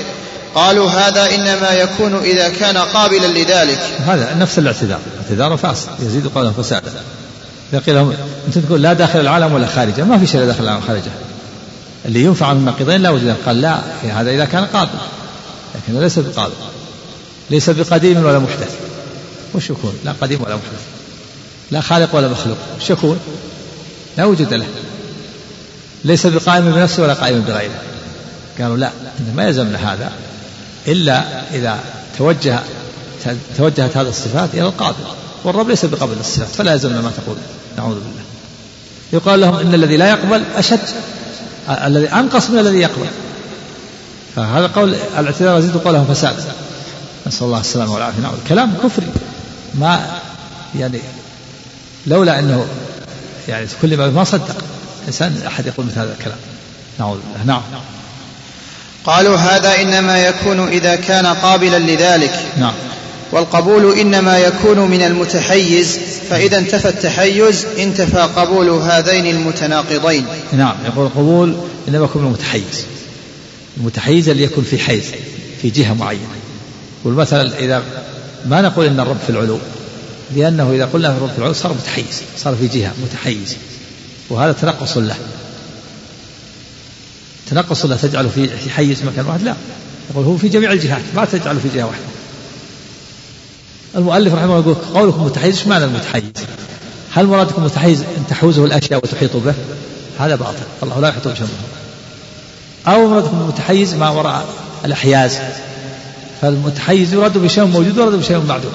قالوا 0.54 0.90
هذا 0.90 1.34
إنما 1.34 1.70
يكون 1.72 2.20
إذا 2.24 2.48
كان 2.48 2.78
قابلا 2.78 3.26
لذلك. 3.26 3.80
هذا 4.06 4.36
نفس 4.38 4.58
الاعتذار. 4.58 5.00
اعتذار 5.22 5.56
فاسد. 5.56 5.88
يزيد 6.00 6.26
قوله 6.26 6.52
فسادا 6.52 6.92
اذا 7.72 7.80
قيل 7.80 7.94
لهم 7.94 8.14
انت 8.46 8.58
تقول 8.58 8.82
لا 8.82 8.92
داخل 8.92 9.20
العالم 9.20 9.52
ولا 9.52 9.66
خارجه. 9.66 10.04
ما 10.04 10.18
في 10.18 10.26
شيء 10.26 10.40
لا 10.40 10.46
داخل 10.46 10.64
العالم 10.64 10.80
خارجه. 10.86 11.10
اللي 12.04 12.24
ينفع 12.24 12.52
من 12.52 12.60
النقيضين 12.60 13.02
لا 13.02 13.10
وجود. 13.10 13.34
قال 13.46 13.60
لا 13.60 13.80
هذا 14.02 14.30
إذا 14.30 14.44
كان 14.44 14.64
قابل 14.64 14.90
لكنه 15.74 16.00
ليس 16.00 16.18
بقابل 16.18 16.52
ليس 17.50 17.70
بقديم 17.70 18.24
ولا 18.24 18.38
محدث. 18.38 18.74
وش 19.54 19.70
يكون؟ 19.70 19.98
لا 20.04 20.14
قديم 20.20 20.42
ولا 20.42 20.54
محدث. 20.54 20.80
لا 21.70 21.80
خالق 21.80 22.14
ولا 22.14 22.28
مخلوق. 22.28 22.56
وش 22.80 22.90
يكون؟ 22.90 23.18
لا 24.18 24.24
وجود 24.24 24.54
له. 24.54 24.66
ليس 26.04 26.26
بقائم 26.26 26.72
بنفسه 26.72 27.02
ولا 27.02 27.14
قائم 27.14 27.40
بغيره. 27.40 27.80
قالوا 28.58 28.76
لا 28.76 28.90
ما 29.36 29.44
يلزمنا 29.44 29.92
هذا. 29.92 30.12
إلا 30.88 31.24
إذا 31.54 31.78
توجه 32.18 32.58
توجهت 33.58 33.96
هذه 33.96 34.08
الصفات 34.08 34.48
إلى 34.54 34.62
القابل 34.62 35.04
والرب 35.44 35.68
ليس 35.68 35.84
بقبل 35.84 36.16
الصفات 36.20 36.48
فلا 36.48 36.72
يلزمنا 36.72 37.00
ما 37.00 37.10
تقول. 37.10 37.36
نعوذ 37.78 37.94
بالله. 37.94 38.22
يقال 39.12 39.40
لهم 39.40 39.56
إن 39.56 39.74
الذي 39.74 39.96
لا 39.96 40.10
يقبل 40.10 40.42
أشد 40.56 40.80
الذي 41.68 42.06
أنقص 42.06 42.50
من 42.50 42.58
الذي 42.58 42.78
يقبل. 42.78 43.06
فهذا 44.36 44.66
قول 44.66 44.94
الاعتذار 45.18 45.58
يزيد 45.58 45.76
قولهم 45.76 46.14
فساد. 46.14 46.36
نسأل 47.26 47.46
الله 47.46 47.60
السلامة 47.60 47.94
والعافية. 47.94 48.22
نعم 48.22 48.32
كلام 48.48 48.74
كفري. 48.84 49.06
ما 49.74 50.06
يعني 50.78 51.00
لولا 52.06 52.38
أنه 52.38 52.66
يعني 53.48 53.66
كل 53.82 53.96
ما 53.96 54.10
ما 54.10 54.24
صدق 54.24 54.56
إنسان 55.06 55.42
أحد 55.46 55.66
يقول 55.66 55.86
مثل 55.86 55.98
هذا 55.98 56.12
الكلام. 56.18 56.38
نعوذ 56.98 57.18
بالله. 57.18 57.44
نعم. 57.46 57.62
قالوا 59.04 59.36
هذا 59.36 59.80
إنما 59.82 60.18
يكون 60.18 60.68
إذا 60.68 60.96
كان 60.96 61.26
قابلا 61.26 61.78
لذلك. 61.78 62.44
نعم. 62.58 62.74
والقبول 63.32 63.98
إنما 63.98 64.38
يكون 64.38 64.78
من 64.78 65.02
المتحيز 65.02 65.98
فإذا 66.30 66.58
انتفى 66.58 66.88
التحيز 66.88 67.66
انتفى 67.78 68.18
قبول 68.18 68.68
هذين 68.68 69.26
المتناقضين. 69.26 70.26
نعم 70.52 70.76
يقول 70.84 71.06
القبول 71.06 71.56
إنما 71.88 72.04
يكون 72.04 72.22
من 72.22 72.28
المتحيز. 72.28 72.84
المتحيز 73.76 74.28
اللي 74.28 74.42
يكون 74.42 74.64
في 74.64 74.78
حيز 74.78 75.04
في 75.62 75.70
جهة 75.70 75.94
معينة. 75.94 76.22
والمثل 77.04 77.52
إذا 77.52 77.82
ما 78.46 78.60
نقول 78.60 78.86
إن 78.86 79.00
الرب 79.00 79.18
في 79.26 79.30
العلو 79.30 79.58
لأنه 80.36 80.72
إذا 80.72 80.84
قلنا 80.84 81.08
الرب 81.08 81.30
في 81.30 81.38
العلو 81.38 81.52
صار 81.52 81.72
متحيز 81.72 82.22
صار 82.38 82.54
في 82.54 82.66
جهة 82.78 82.92
متحيز. 83.02 83.56
وهذا 84.30 84.52
تنقص 84.52 84.96
له. 84.96 85.16
تنقص 87.50 87.84
له 87.84 87.96
تجعله 87.96 88.28
في 88.28 88.70
حيز 88.70 89.02
مكان 89.02 89.26
واحد؟ 89.26 89.42
لا. 89.42 89.54
يقول 90.10 90.24
هو 90.24 90.36
في 90.36 90.48
جميع 90.48 90.72
الجهات 90.72 91.02
ما 91.16 91.24
تجعله 91.24 91.58
في 91.58 91.68
جهة 91.74 91.84
واحدة. 91.84 92.04
المؤلف 93.96 94.34
رحمه 94.34 94.44
الله 94.44 94.58
يقول 94.58 94.74
قولكم 94.94 95.24
متحيز 95.24 95.58
إيش 95.58 95.66
معنى 95.66 95.84
المتحيز؟ 95.84 96.32
هل 97.12 97.26
مرادكم 97.26 97.64
متحيز 97.64 98.00
أن 98.00 98.24
تحوزه 98.28 98.64
الأشياء 98.64 99.00
وتحيط 99.04 99.36
به؟ 99.36 99.54
هذا 100.18 100.34
باطل 100.34 100.54
الله 100.82 101.00
لا 101.00 101.08
يحيط 101.08 101.28
بشيء. 101.28 101.46
أو 102.86 103.08
مرادكم 103.08 103.48
متحيز 103.48 103.94
ما 103.94 104.10
وراء 104.10 104.46
الأحياز 104.84 105.38
فالمتحيز 106.40 107.14
يراد 107.14 107.38
بشيء 107.38 107.64
موجود 107.64 107.98
ويراد 107.98 108.14
بشيء 108.14 108.44
معدوم. 108.48 108.72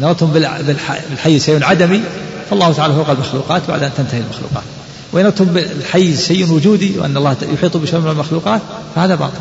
نرتم 0.00 0.26
بالحيز 0.26 1.44
شيء 1.44 1.64
عدمي 1.64 2.02
فالله 2.50 2.72
تعالى 2.72 2.94
فوق 2.94 3.10
المخلوقات 3.10 3.62
بعد 3.68 3.82
أن 3.82 3.90
تنتهي 3.96 4.20
المخلوقات. 4.20 4.64
وإن 5.12 5.24
أردتم 5.24 5.44
بالحيز 5.44 6.26
شيء 6.26 6.52
وجودي 6.52 6.98
وأن 6.98 7.16
الله 7.16 7.36
يحيط 7.54 7.76
بشيء 7.76 7.98
من 7.98 8.10
المخلوقات 8.10 8.60
فهذا 8.94 9.14
باطل. 9.14 9.40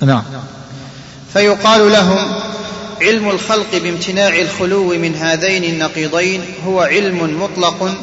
نعم. 0.00 0.22
فيقال 1.32 1.92
لهم 1.92 2.18
علم 3.00 3.30
الخلق 3.30 3.76
بامتناع 3.82 4.40
الخلو 4.40 4.88
من 4.88 5.14
هذين 5.14 5.64
النقيضين 5.64 6.40
هو 6.66 6.80
علم 6.80 7.42
مطلق 7.42 7.96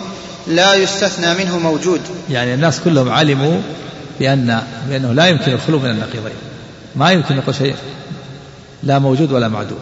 لا 0.47 0.75
يستثنى 0.75 1.33
منه 1.33 1.59
موجود. 1.59 2.01
يعني 2.29 2.53
الناس 2.53 2.79
كلهم 2.79 3.09
علموا 3.09 3.61
بأن 4.19 4.61
بأنه 4.89 5.13
لا 5.13 5.27
يمكن 5.27 5.51
الخلو 5.51 5.79
من 5.79 5.89
النقيضين. 5.89 6.35
ما 6.95 7.11
يمكن 7.11 7.35
نقول 7.35 7.55
شيء 7.55 7.75
لا 8.83 8.99
موجود 8.99 9.31
ولا 9.31 9.47
معدوم 9.47 9.79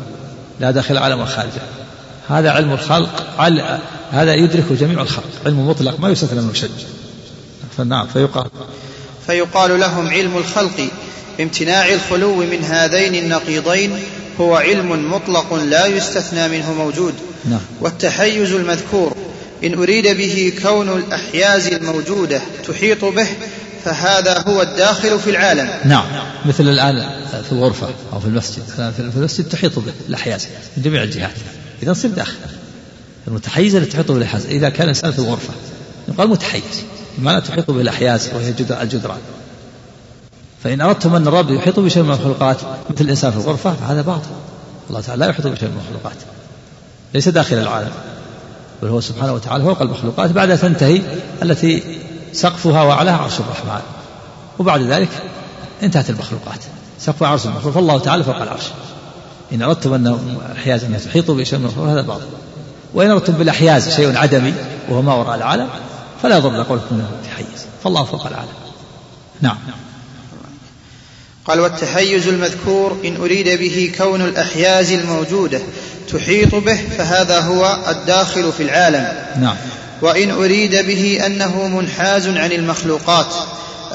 لا 0.60 0.72
داخل 0.72 0.98
العالم 0.98 1.20
ولا 1.20 1.26
خارجه. 1.26 1.62
هذا 2.30 2.52
علم 2.52 2.74
الخلق 2.74 3.26
هذا 4.12 4.34
يدركه 4.36 4.76
جميع 4.76 5.02
الخلق. 5.02 5.30
علم 5.46 5.70
مطلق 5.70 6.00
ما 6.00 6.10
يستثنى 6.10 6.42
منه 6.42 6.54
شيء. 6.54 6.70
فنعم 7.78 8.08
فيقال 8.08 8.46
فيقال 9.28 9.80
لهم 9.80 10.08
علم 10.08 10.38
الخلق 10.38 10.88
بامتناع 11.38 11.94
الخلو 11.94 12.36
من 12.36 12.64
هذين 12.64 13.16
النقيضين 13.16 14.00
هو 14.40 14.56
علم 14.56 15.12
مطلق 15.12 15.54
لا 15.54 15.86
يستثنى 15.86 16.48
منه 16.48 16.74
موجود 16.74 17.14
نعم. 17.50 17.60
والتحيز 17.82 18.52
المذكور 18.52 19.16
إن 19.64 19.74
أريد 19.74 20.18
به 20.18 20.54
كون 20.64 20.90
الأحياز 20.90 21.68
الموجودة 21.68 22.42
تحيط 22.68 23.06
به 23.06 23.28
فهذا 23.86 24.44
هو 24.48 24.62
الداخل 24.62 25.20
في 25.20 25.30
العالم. 25.30 25.70
نعم. 25.86 26.06
مثل 26.46 26.64
الآن 26.64 27.10
في 27.44 27.52
الغرفة 27.52 27.90
أو 28.14 28.20
في 28.20 28.26
المسجد. 28.26 28.64
في 28.76 29.16
المسجد 29.16 29.50
تحيط 29.50 29.80
به 29.80 29.92
الأحياز 30.10 30.48
من 30.78 30.84
جميع 30.84 31.04
الجهات. 31.04 31.32
إذا 31.84 31.92
نصير 31.92 32.12
داخل. 32.12 32.36
المتحيز 33.28 33.76
اللي 33.76 33.88
تحيط 33.88 34.12
به 34.12 34.18
الأحياز. 34.18 34.46
إذا 34.46 34.70
كان 34.70 34.84
الإنسان 34.84 35.12
في 35.12 35.20
الغرفة. 35.20 35.54
يقال 36.08 36.30
متحيز. 36.30 36.84
ما 37.20 37.32
لا 37.32 37.40
تحيط 37.40 37.72
به 37.72 37.82
الأحياز 37.82 38.30
وهي 38.34 38.54
الجدران. 38.82 39.18
فإن 40.64 40.82
أردتم 40.82 41.16
أن 41.16 41.28
الرب 41.28 41.52
يحيط 41.52 41.80
بشيء 41.80 42.04
من 42.04 42.10
المخلوقات 42.10 42.58
مثل 42.90 43.06
الإنسان 43.06 43.32
في 43.32 43.38
الغرفة 43.38 43.74
فهذا 43.74 44.02
باطل. 44.02 44.30
الله 44.90 45.02
تعالى 45.02 45.20
لا 45.20 45.30
يحيط 45.30 45.48
بشيء 45.48 45.70
من 45.70 45.78
المخلوقات. 45.78 46.18
ليس 47.14 47.30
داخل 47.30 47.56
العالم. 47.56 47.92
بل 48.82 48.88
هو 48.88 49.02
سبحانه 49.02 49.34
وتعالى 49.34 49.64
فوق 49.64 49.82
المخلوقات. 49.82 50.32
بعد 50.32 50.58
تنتهي 50.58 51.02
التي 51.44 52.00
سقفها 52.34 52.84
وأعلاها 52.84 53.18
عرش 53.18 53.40
الرحمن. 53.40 53.82
وبعد 54.60 54.82
ذلك 54.82 55.10
انتهت 55.84 56.10
المخلوقات. 56.10 56.60
سقف 57.00 57.24
عرش 57.24 57.46
المخلوق. 57.46 57.74
فالله 57.74 58.00
تعالى 58.00 58.24
فوق 58.24 58.42
العرش. 58.42 58.66
إن 59.54 59.62
أردتم 59.62 59.94
أن 59.94 60.38
الحياة 60.52 60.80
أنها 60.88 61.00
تحيط 61.00 61.32
بشيء 61.32 61.60
من 61.60 61.66
المخلوق 61.66 61.88
هذا 61.88 62.02
باطل. 62.02 62.26
وإن 62.94 63.12
أردتم 63.12 63.34
بالأحياز 63.34 63.90
شيء 63.90 64.18
عدمي 64.18 64.54
وهو 64.90 65.02
ما 65.02 65.14
وراء 65.14 65.36
العالم 65.36 65.68
فلا 66.22 66.38
يضر 66.38 66.64
قولكم 66.64 66.86
إنه 66.92 67.08
متحيز 67.22 67.66
فالله 67.84 68.04
فوق 68.04 68.28
العالم. 68.28 68.54
نعم. 69.42 69.58
قال 71.46 71.60
والتحيز 71.60 72.28
المذكور 72.28 72.98
إن 73.06 73.16
أريد 73.16 73.50
به 73.60 73.92
كون 73.98 74.22
الأحياز 74.22 74.92
الموجودة 74.92 75.62
تحيط 76.10 76.56
به 76.56 76.76
فهذا 76.98 77.40
هو 77.40 77.78
الداخل 77.88 78.52
في 78.52 78.64
العالم. 78.64 79.08
نعم. 79.42 79.56
وإن 80.02 80.32
أريد 80.32 80.76
به 80.76 81.26
أنه 81.26 81.68
منحاز 81.68 82.28
عن 82.28 82.52
المخلوقات 82.52 83.36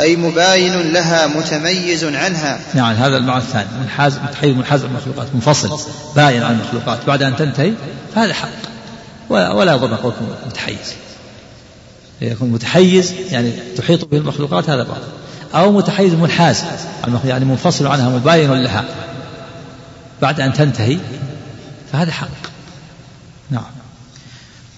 أي 0.01 0.17
مباين 0.17 0.93
لها 0.93 1.27
متميز 1.27 2.05
عنها. 2.05 2.61
نعم 2.75 2.95
هذا 2.95 3.17
المعنى 3.17 3.43
الثاني 3.43 3.69
منحاز 3.83 4.19
متحيز 4.19 4.57
منحاز 4.57 4.85
عن 4.85 4.91
المخلوقات 4.91 5.29
منفصل 5.35 5.81
باين 6.17 6.43
عن 6.43 6.55
المخلوقات. 6.55 6.99
بعد 7.07 7.23
أن 7.23 7.37
تنتهي 7.37 7.73
فهذا 8.15 8.35
حق. 8.35 8.49
ولا, 9.29 9.53
ولا 9.53 9.73
يضر 9.73 9.95
قولكم 9.95 10.29
متحيز. 10.47 10.95
يكون 12.21 12.51
متحيز 12.51 13.15
يعني 13.31 13.53
تحيط 13.77 14.05
به 14.05 14.19
المخلوقات 14.19 14.71
هذا 14.71 14.83
باطل. 14.83 15.09
أو 15.55 15.73
متحيز 15.73 16.13
منحاز 16.13 16.65
يعني 17.25 17.45
منفصل 17.45 17.87
عنها 17.87 18.09
مباين 18.09 18.53
لها. 18.53 18.85
بعد 20.23 20.41
أن 20.41 20.53
تنتهي 20.53 20.99
فهذا 21.93 22.13
حق. 22.13 22.29
نعم. 23.51 23.63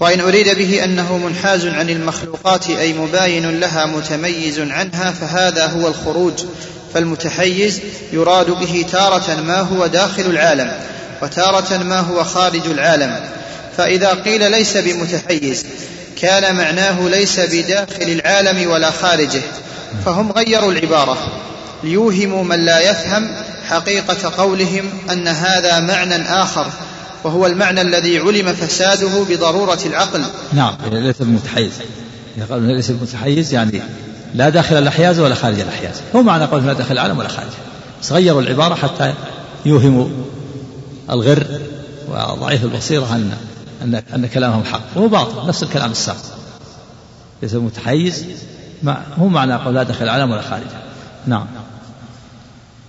وإن 0.00 0.20
أريد 0.20 0.58
به 0.58 0.84
أنه 0.84 1.18
منحاز 1.18 1.66
عن 1.66 1.90
المخلوقات 1.90 2.70
أي 2.70 2.92
مباين 2.92 3.60
لها 3.60 3.86
متميز 3.86 4.58
عنها 4.58 5.10
فهذا 5.10 5.66
هو 5.66 5.88
الخروج. 5.88 6.44
فالمتحيز 6.94 7.80
يراد 8.12 8.50
به 8.50 8.86
تارة 8.92 9.40
ما 9.40 9.60
هو 9.60 9.86
داخل 9.86 10.22
العالم 10.22 10.72
وتارة 11.22 11.76
ما 11.76 12.00
هو 12.00 12.24
خارج 12.24 12.66
العالم. 12.66 13.20
فإذا 13.76 14.08
قيل 14.08 14.50
ليس 14.50 14.76
بمتحيز 14.76 15.66
كان 16.20 16.56
معناه 16.56 17.08
ليس 17.08 17.40
بداخل 17.40 18.02
العالم 18.02 18.70
ولا 18.70 18.90
خارجه. 18.90 19.42
فهم 20.04 20.32
غيروا 20.32 20.72
العبارة 20.72 21.16
ليوهموا 21.84 22.44
من 22.44 22.64
لا 22.64 22.90
يفهم 22.90 23.28
حقيقة 23.68 24.42
قولهم 24.42 24.90
أن 25.12 25.28
هذا 25.28 25.80
معنى 25.80 26.22
آخر 26.22 26.66
وهو 27.24 27.46
المعنى 27.46 27.80
الذي 27.80 28.18
علم 28.18 28.52
فساده 28.52 29.24
بضرورة 29.28 29.78
العقل. 29.86 30.22
نعم 30.52 30.74
ليس 30.92 31.16
بمتحيز. 31.20 31.72
قال 32.50 32.62
ليس 32.62 32.90
بمتحيز 32.90 33.54
يعني 33.54 33.82
لا 34.34 34.48
داخل 34.48 34.78
الأحياز 34.78 35.18
ولا 35.18 35.34
خارج 35.34 35.60
الأحياز. 35.60 35.94
هو 36.16 36.22
معنى 36.22 36.44
قول 36.44 36.66
لا 36.66 36.72
داخل 36.72 36.92
العالم 36.92 37.18
ولا 37.18 37.28
خارجه 37.28 37.50
بس 38.02 38.12
غيروا 38.12 38.42
العبارة 38.42 38.74
حتى 38.74 39.14
يوهموا 39.66 40.08
الغر 41.10 41.46
وضعيف 42.08 42.64
البصيرة 42.64 43.14
أن 43.14 43.32
أن 43.82 44.02
أن 44.14 44.26
كلامهم 44.26 44.64
حق. 44.64 44.82
وهو 44.96 45.08
باطل 45.08 45.48
نفس 45.48 45.62
الكلام 45.62 45.90
السابق. 45.90 46.18
ليس 47.42 47.54
متحيز 47.54 48.24
هو 49.18 49.28
معنى 49.28 49.54
قول 49.54 49.74
لا 49.74 49.82
داخل 49.82 50.04
العالم 50.04 50.30
ولا 50.30 50.42
خارجه. 50.42 50.80
نعم. 51.26 51.46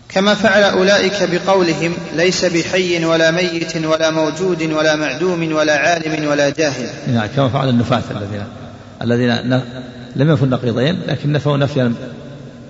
كما 0.10 0.34
فعل 0.34 0.64
أولئك 0.64 1.30
بقولهم 1.32 1.94
ليس 2.16 2.46
بحي 2.46 3.06
ولا 3.06 3.32
ميت 3.32 3.86
ولا 3.86 4.12
موجود 4.12 4.64
ولا 4.64 4.96
معدوم 4.96 5.54
ولا 5.54 5.78
عالم 5.78 6.28
ولا 6.28 6.50
جاهل. 6.50 6.90
نعم 7.14 7.28
كما 7.36 7.50
فعل 7.50 7.70
النفاة 7.70 8.02
الذين 8.12 8.44
الذين 9.02 9.62
لم 10.16 10.30
ينفوا 10.30 10.46
النقيضين 10.46 11.02
لكن 11.08 11.32
نفوا 11.32 11.58
نفيا 11.58 11.94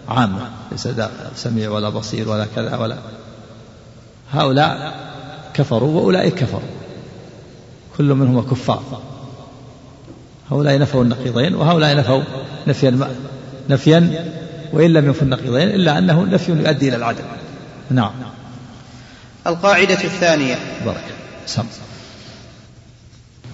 عاما. 0.08 0.50
ليس 0.72 0.88
سميع 1.36 1.70
ولا 1.70 1.90
بصير 1.90 2.30
ولا 2.30 2.48
كذا 2.56 2.78
ولا 2.78 2.96
هؤلاء 4.32 4.94
كفروا 5.54 6.02
وأولئك 6.02 6.36
كفروا. 6.36 6.70
كل 7.98 8.14
منهما 8.14 8.42
كفار. 8.42 9.02
هؤلاء 10.52 10.80
نفوا 10.80 11.04
النقيضين 11.04 11.56
وهؤلاء 11.56 11.96
نفوا 11.96 12.22
نفيا 12.68 13.10
نفيا 13.70 14.26
وإن 14.74 14.94
لم 14.94 15.06
ينفوا 15.06 15.24
النقيضين 15.24 15.70
إلا 15.70 15.98
أنه 15.98 16.24
نفي 16.24 16.52
يؤدي 16.52 16.88
إلى 16.90 16.96
العدم. 16.96 17.24
نعم. 17.90 18.12
القاعدة 19.48 20.04
الثانية. 20.04 20.56
بارك. 20.86 21.04
سم. 21.46 21.64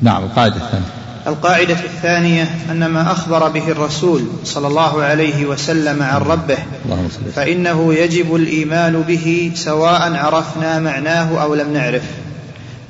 نعم 0.01 0.23
القاعدة 0.23 0.55
الثانية. 0.55 0.85
القاعدة 1.27 1.73
الثانية 1.73 2.55
أن 2.71 2.85
ما 2.85 3.11
أخبر 3.11 3.49
به 3.49 3.71
الرسول 3.71 4.21
صلى 4.43 4.67
الله 4.67 5.03
عليه 5.03 5.45
وسلم 5.45 6.03
عن 6.03 6.21
ربه 6.21 6.57
فإنه 7.35 7.93
يجب 7.93 8.35
الإيمان 8.35 9.01
به 9.01 9.51
سواء 9.55 10.15
عرفنا 10.15 10.79
معناه 10.79 11.43
أو 11.43 11.55
لم 11.55 11.73
نعرف 11.73 12.03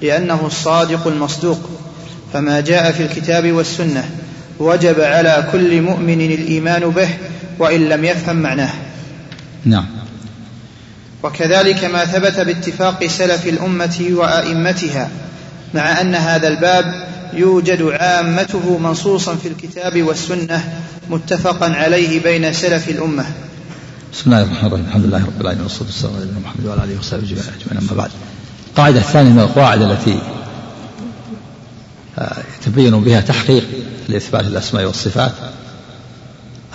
لأنه 0.02 0.46
الصادق 0.46 1.08
المصدوق. 1.08 1.70
فما 2.34 2.60
جاء 2.60 2.92
في 2.92 3.04
الكتاب 3.04 3.52
والسنة 3.52 4.10
وجب 4.60 5.02
على 5.02 5.48
كل 5.52 5.82
مؤمن 5.82 6.22
الإيمان 6.22 6.90
به 6.90 7.10
وإن 7.60 7.90
لم 7.90 8.06
يفهم 8.06 8.36
معناه. 8.36 8.74
نعم. 9.66 9.86
وكذلك 11.24 11.84
ما 11.84 12.06
ثبت 12.06 12.40
باتفاق 12.40 13.08
سلف 13.08 13.48
الأمة 13.48 14.08
وأئمتها 14.12 15.10
مع 15.74 16.02
أن 16.02 16.16
هذا 16.16 16.48
الباب 16.48 17.08
يوجد 17.34 17.82
عامته 17.82 18.78
منصوصا 18.78 19.36
في 19.36 19.48
الكتاب 19.48 20.04
والسنة 20.04 20.64
متفقا 21.10 21.74
عليه 21.74 22.24
بين 22.24 22.54
سلف 22.54 22.90
الأمة. 22.90 23.26
بسم 24.14 24.24
الله 24.26 24.44
الرحمن 24.44 24.68
الرحيم. 24.68 24.86
الحمد 24.88 25.06
لله 25.06 25.26
رب 25.26 25.42
العالمين 25.42 25.64
والصلاة 25.64 25.88
والسلام 25.88 26.14
على 26.16 26.26
محمد 26.46 26.66
وعلى 26.66 26.84
آله 26.84 27.00
وصحبه 27.00 27.24
أجمعين 27.24 27.90
أما 27.90 27.98
بعد. 27.98 28.10
القاعدة 28.68 29.00
الثانية 29.00 29.30
من 29.30 29.40
القواعد 29.40 29.82
التي 29.82 30.20
يتبين 32.62 33.04
بها 33.04 33.22
تحقيق 33.22 33.64
لإثبات 34.10 34.46
الأسماء 34.46 34.86
والصفات 34.86 35.32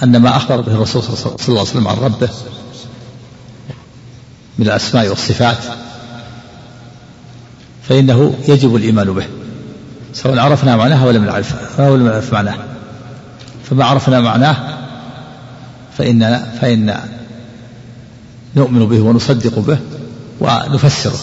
أن 0.03 0.17
ما 0.17 0.37
أخبر 0.37 0.61
به 0.61 0.73
الرسول 0.73 1.03
صلى 1.03 1.17
الله 1.49 1.61
عليه 1.61 1.71
وسلم 1.71 1.89
عن 1.89 1.97
ربه 1.97 2.29
من 4.59 4.67
الأسماء 4.67 5.09
والصفات 5.09 5.59
فإنه 7.89 8.35
يجب 8.49 8.77
الإيمان 8.77 9.13
به 9.13 9.27
سواء 10.15 10.39
عرفنا 10.39 10.77
معناه 10.77 11.07
ولم 11.07 11.25
نعرف 11.25 11.81
أو 11.81 11.97
لم 11.97 12.07
نعرف 12.07 12.33
معناه. 12.33 12.55
فما 13.71 13.85
عرفنا 13.85 14.21
معناه 14.21 14.57
فإن 15.99 16.47
فإن 16.61 16.97
نؤمن 18.57 18.87
به 18.87 19.01
ونصدق 19.01 19.59
به 19.59 19.79
ونفسره 20.41 21.19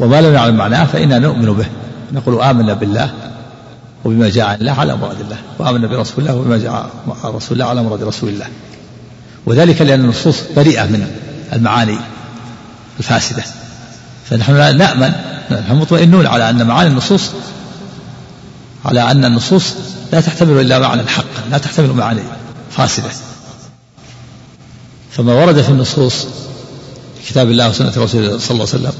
وما 0.00 0.20
لم 0.20 0.32
نعلم 0.32 0.56
معناه 0.56 0.84
فإنا 0.84 1.18
نؤمن 1.18 1.52
به 1.52 1.66
نقول 2.12 2.42
آمنا 2.42 2.74
بالله 2.74 3.10
وبما 4.08 4.28
جاء 4.28 4.46
عن 4.46 4.60
الله 4.60 4.72
على 4.72 4.96
مراد 4.96 5.20
الله 5.20 5.36
وآمنا 5.58 5.86
برسول 5.86 6.18
الله 6.18 6.34
وبما 6.34 6.58
جاء 6.58 6.90
رسول 7.24 7.52
الله 7.52 7.64
على 7.64 7.82
مراد 7.82 8.02
رسول 8.02 8.28
الله. 8.28 8.46
وذلك 9.46 9.82
لأن 9.82 10.00
النصوص 10.00 10.36
بريئة 10.56 10.84
من 10.84 11.10
المعاني 11.52 11.98
الفاسدة. 12.98 13.42
فنحن 14.30 14.52
نأمن 14.78 15.12
نحن 15.50 15.74
مطمئنون 15.74 16.26
على 16.26 16.50
أن 16.50 16.66
معاني 16.66 16.90
النصوص 16.90 17.30
على 18.84 19.10
أن 19.10 19.24
النصوص 19.24 19.64
لا 20.12 20.20
تحتمل 20.20 20.60
إلا 20.60 20.78
معنى 20.78 21.00
الحق 21.00 21.48
لا 21.50 21.58
تحتمل 21.58 21.92
معاني 21.92 22.22
فاسدة. 22.70 23.10
فما 25.10 25.32
ورد 25.32 25.62
في 25.62 25.68
النصوص 25.68 26.26
في 27.22 27.28
كتاب 27.28 27.50
الله 27.50 27.68
وسنة 27.68 27.92
رسوله 27.96 28.38
صلى 28.38 28.50
الله 28.50 28.50
عليه 28.50 28.62
وسلم 28.62 28.92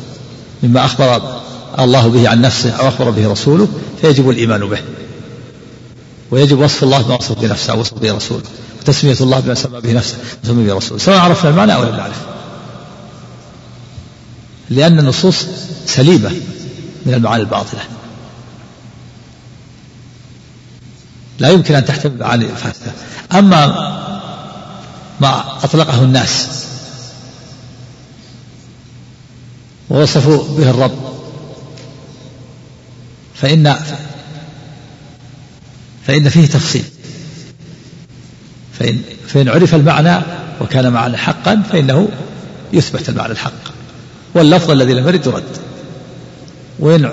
مما 0.63 0.85
أخبر 0.85 1.41
الله 1.79 2.09
به 2.09 2.29
عن 2.29 2.41
نفسه 2.41 2.71
أو 2.71 2.89
أخبر 2.89 3.11
به 3.11 3.33
رسوله 3.33 3.69
فيجب 4.01 4.31
الإيمان 4.31 4.61
به. 4.69 4.79
ويجب 6.31 6.59
وصف 6.59 6.83
الله 6.83 7.03
بما 7.03 7.15
وصف 7.15 7.41
بنفسه 7.41 7.73
أو 7.73 7.81
وصف 7.81 7.95
به 7.95 8.13
رسوله 8.13 8.43
وتسمية 8.81 9.17
الله 9.21 9.41
بما 9.41 9.55
سمى 9.55 9.81
به 9.81 9.93
نفسه 9.93 10.17
وسمى 10.45 10.67
به 10.67 10.75
رسوله. 10.75 10.99
سواء 10.99 11.19
عرفنا 11.19 11.51
المعنى 11.51 11.75
أو 11.75 11.83
لم 11.83 11.97
نعرف. 11.97 12.21
لأن 14.71 14.99
النصوص 14.99 15.47
سليمة 15.87 16.31
من 17.07 17.15
المعاني 17.15 17.43
الباطلة. 17.43 17.81
لا 21.39 21.49
يمكن 21.49 21.75
أن 21.75 21.85
تحتمل 21.85 22.19
معاني 22.19 22.49
فاسدة. 22.49 22.93
أما 23.33 23.67
ما 25.21 25.45
أطلقه 25.65 26.03
الناس 26.03 26.49
ووصفوا 29.91 30.43
به 30.59 30.71
الرب 30.71 31.18
فإن 33.41 33.77
فإن 36.07 36.29
فيه 36.29 36.47
تفصيل. 36.47 36.85
فإن 38.79 38.99
فإن 39.29 39.49
عرف 39.49 39.75
المعنى 39.75 40.21
وكان 40.61 40.93
معنى 40.93 41.17
حقا 41.17 41.63
فإنه 41.73 42.09
يثبت 42.73 43.09
المعنى 43.09 43.33
الحق. 43.33 43.53
واللفظ 44.35 44.71
الذي 44.71 44.93
لم 44.93 45.09
يرد 45.09 45.27
يرد 45.27 45.43
وإن 46.79 47.11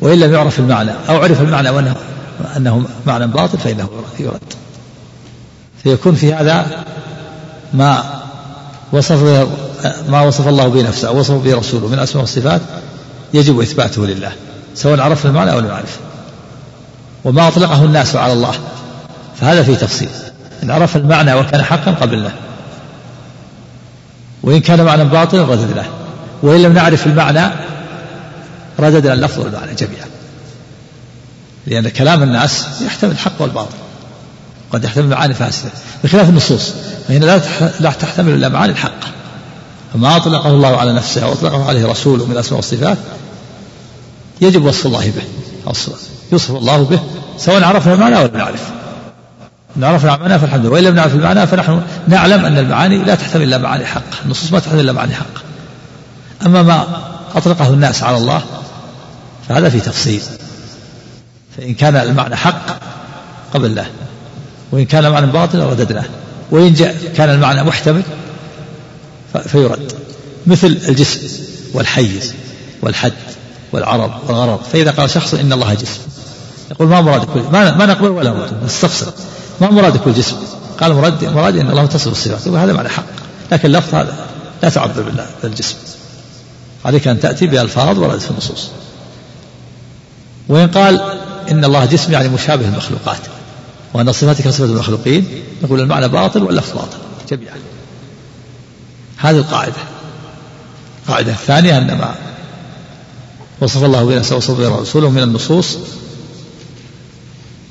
وإن 0.00 0.20
لم 0.20 0.32
يعرف 0.32 0.58
المعنى 0.58 0.90
أو 1.08 1.16
عرف 1.16 1.40
المعنى 1.40 1.70
وأنه 1.70 1.96
أنه 2.56 2.86
معنى 3.06 3.26
باطل 3.26 3.58
فإنه 3.58 3.88
يرد. 4.18 4.40
فيكون 5.82 6.14
في 6.14 6.34
هذا 6.34 6.84
ما 7.74 8.04
وصف 8.92 9.48
ما 10.08 10.20
وصف 10.20 10.48
الله 10.48 10.68
به 10.68 10.82
نفسه 10.82 11.08
أو 11.08 11.18
وصف 11.18 11.34
به 11.34 11.56
رسوله 11.56 11.88
من 11.88 11.94
الأسماء 11.94 12.20
والصفات 12.20 12.60
يجب 13.34 13.60
إثباته 13.60 14.06
لله. 14.06 14.32
سواء 14.74 15.00
عرفنا 15.00 15.30
المعنى 15.30 15.52
أو 15.52 15.60
لم 15.60 15.66
نعرف. 15.66 15.98
وما 17.24 17.48
أطلقه 17.48 17.84
الناس 17.84 18.16
على 18.16 18.32
الله. 18.32 18.54
فهذا 19.40 19.62
فيه 19.62 19.74
تفصيل. 19.74 20.08
إن 20.62 20.70
عرف 20.70 20.96
المعنى 20.96 21.34
وكان 21.34 21.62
حقا 21.62 21.90
قبلناه 21.90 22.32
وإن 24.42 24.60
كان 24.60 24.84
معنى 24.84 25.04
باطلا 25.04 25.42
رددناه 25.42 25.86
وإن 26.42 26.62
لم 26.62 26.72
نعرف 26.72 27.06
المعنى 27.06 27.50
رددنا 28.80 29.12
اللفظ 29.12 29.38
والمعنى 29.38 29.74
جميعا. 29.74 30.06
لأن 31.66 31.88
كلام 31.88 32.22
الناس 32.22 32.66
يحتمل 32.80 33.10
الحق 33.10 33.32
والباطل. 33.38 33.74
قد 34.72 34.84
يحتمل 34.84 35.08
معاني 35.08 35.34
فاسدة. 35.34 35.70
بخلاف 36.04 36.28
النصوص. 36.28 36.72
فهنا 37.08 37.24
لا 37.24 37.40
لا 37.80 37.90
تحتمل 37.90 38.34
إلا 38.34 38.48
معاني 38.48 38.72
الحق. 38.72 39.00
فما 39.94 40.16
أطلقه 40.16 40.50
الله 40.50 40.76
على 40.76 40.92
نفسه 40.92 41.24
أو 41.24 41.32
أطلقه 41.32 41.68
عليه 41.68 41.86
رسوله 41.86 42.26
من 42.26 42.32
الأسماء 42.32 42.56
والصفات 42.56 42.98
يجب 44.40 44.64
وصف 44.64 44.86
الله 44.86 45.12
به. 45.16 45.22
يوصف 46.32 46.50
الله 46.50 46.82
به. 46.82 47.00
سواء 47.38 47.64
عرفنا 47.64 47.94
المعنى 47.94 48.16
ولا 48.16 48.36
نعرف. 48.36 48.60
إن 49.76 49.84
عرفنا 49.84 50.14
المعنى 50.14 50.38
فالحمد 50.38 50.60
لله. 50.60 50.70
وإن 50.70 50.84
لم 50.84 50.94
نعرف 50.94 51.14
المعنى 51.14 51.46
فنحن 51.46 51.82
نعلم 52.08 52.44
أن 52.44 52.58
المعاني 52.58 52.98
لا 52.98 53.14
تحتمل 53.14 53.42
إلا 53.42 53.58
معاني 53.58 53.86
حق. 53.86 54.02
النصوص 54.24 54.52
ما 54.52 54.58
تحتمل 54.58 54.80
إلا 54.80 54.92
معاني 54.92 55.14
حق. 55.14 55.42
أما 56.46 56.62
ما 56.62 56.86
أطلقه 57.34 57.68
الناس 57.68 58.02
على 58.02 58.16
الله 58.16 58.42
فهذا 59.48 59.68
في 59.68 59.80
تفصيل. 59.80 60.20
فإن 61.56 61.74
كان 61.74 61.96
المعنى 61.96 62.36
حق 62.36 62.66
قبلناه 63.54 63.86
وإن 64.72 64.84
كان 64.84 65.04
المعنى 65.04 65.26
باطل 65.26 65.58
رددناه. 65.58 66.04
وإن 66.50 66.72
جاء 66.72 66.96
كان 67.16 67.30
المعنى 67.30 67.62
محتمل 67.62 68.02
فيرد. 69.46 69.92
مثل 70.46 70.66
الجسم 70.88 71.20
والحيز 71.74 72.34
والحد. 72.82 73.12
والعرض 73.72 74.10
والغرض 74.28 74.60
فإذا 74.72 74.90
قال 74.90 75.10
شخص 75.10 75.34
إن 75.34 75.52
الله 75.52 75.74
جسم. 75.74 76.00
يقول 76.70 76.88
ما 76.88 77.00
مراد 77.00 77.24
كل 77.24 77.40
ما, 77.52 77.76
ما 77.76 77.86
نقبل 77.86 78.08
ولا 78.08 78.34
نستفسر. 78.64 79.12
ما 79.60 79.70
مراد 79.70 79.96
كل 79.96 80.12
جسم. 80.12 80.36
قال 80.80 80.94
مراد 80.94 81.24
مراد 81.24 81.56
إن 81.56 81.70
الله 81.70 81.86
تصف 81.86 82.12
الصفات. 82.12 82.46
يقول 82.46 82.58
هذا 82.58 82.72
معنى 82.72 82.88
حق. 82.88 83.04
لكن 83.52 83.68
اللفظ 83.68 83.94
هذا 83.94 84.16
لا 84.62 84.68
تعبر 84.68 85.02
بالله 85.02 85.26
بالجسم 85.42 85.76
عليك 86.84 87.08
أن 87.08 87.20
تأتي 87.20 87.46
بألفاظ 87.46 87.98
وردت 87.98 88.22
في 88.22 88.30
النصوص 88.30 88.68
وإن 90.48 90.68
قال 90.68 91.00
إن 91.50 91.64
الله 91.64 91.84
جسم 91.84 92.12
يعني 92.12 92.28
مشابه 92.28 92.64
المخلوقات. 92.64 93.20
وأن 93.94 94.12
صفاتك 94.12 94.44
كصفه 94.44 94.64
المخلوقين. 94.64 95.26
نقول 95.62 95.80
المعنى 95.80 96.08
باطل 96.08 96.42
واللفظ 96.42 96.74
باطل. 96.74 96.96
جميعا. 97.30 97.56
هذه 99.16 99.38
القاعدة 99.38 101.32
الثانية 101.32 101.78
أن 101.78 101.86
ما 101.86 102.14
وصف 103.60 103.84
الله 103.84 104.04
بنفسه 104.04 104.36
وصف 104.36 104.50
به 104.50 104.80
رسوله 104.80 105.10
من 105.10 105.22
النصوص 105.22 105.78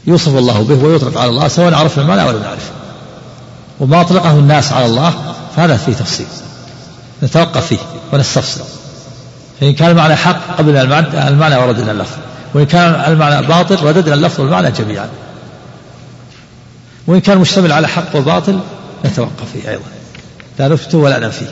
يوصف 0.08 0.36
الله 0.38 0.64
به 0.64 0.84
ويطلق 0.84 1.18
على 1.18 1.30
الله 1.30 1.48
سواء 1.48 1.74
عرفنا 1.74 2.04
المعنى 2.04 2.24
ولا 2.24 2.40
نعرف 2.40 2.72
وما 3.80 4.02
أطلقه 4.02 4.32
الناس 4.32 4.72
على 4.72 4.86
الله 4.86 5.14
فهذا 5.56 5.78
فيه 5.78 5.94
تفصيل. 5.94 6.26
نتوقف 7.24 7.68
فيه 7.68 7.78
ونستفصل 8.14 8.64
فإن 9.60 9.74
كان 9.74 9.92
المعنى 9.92 10.16
حق 10.16 10.58
قبل 10.58 10.78
المعنى, 10.78 11.56
وردنا 11.56 11.92
اللفظ. 11.92 12.18
وإن 12.54 12.66
كان 12.66 13.12
المعنى 13.12 13.48
باطل 13.48 13.84
رددنا 13.84 14.14
اللفظ 14.14 14.40
والمعنى 14.40 14.72
جميعا. 14.72 15.10
وإن 17.08 17.20
كان 17.20 17.38
مشتمل 17.38 17.72
على 17.72 17.88
حق 17.88 18.16
وباطل 18.16 18.60
نتوقف 19.06 19.52
فيه 19.54 19.70
أيضا. 19.70 19.84
لا 20.60 20.68
نفتو 20.68 20.98
ولا 20.98 21.20
ننفي. 21.20 21.46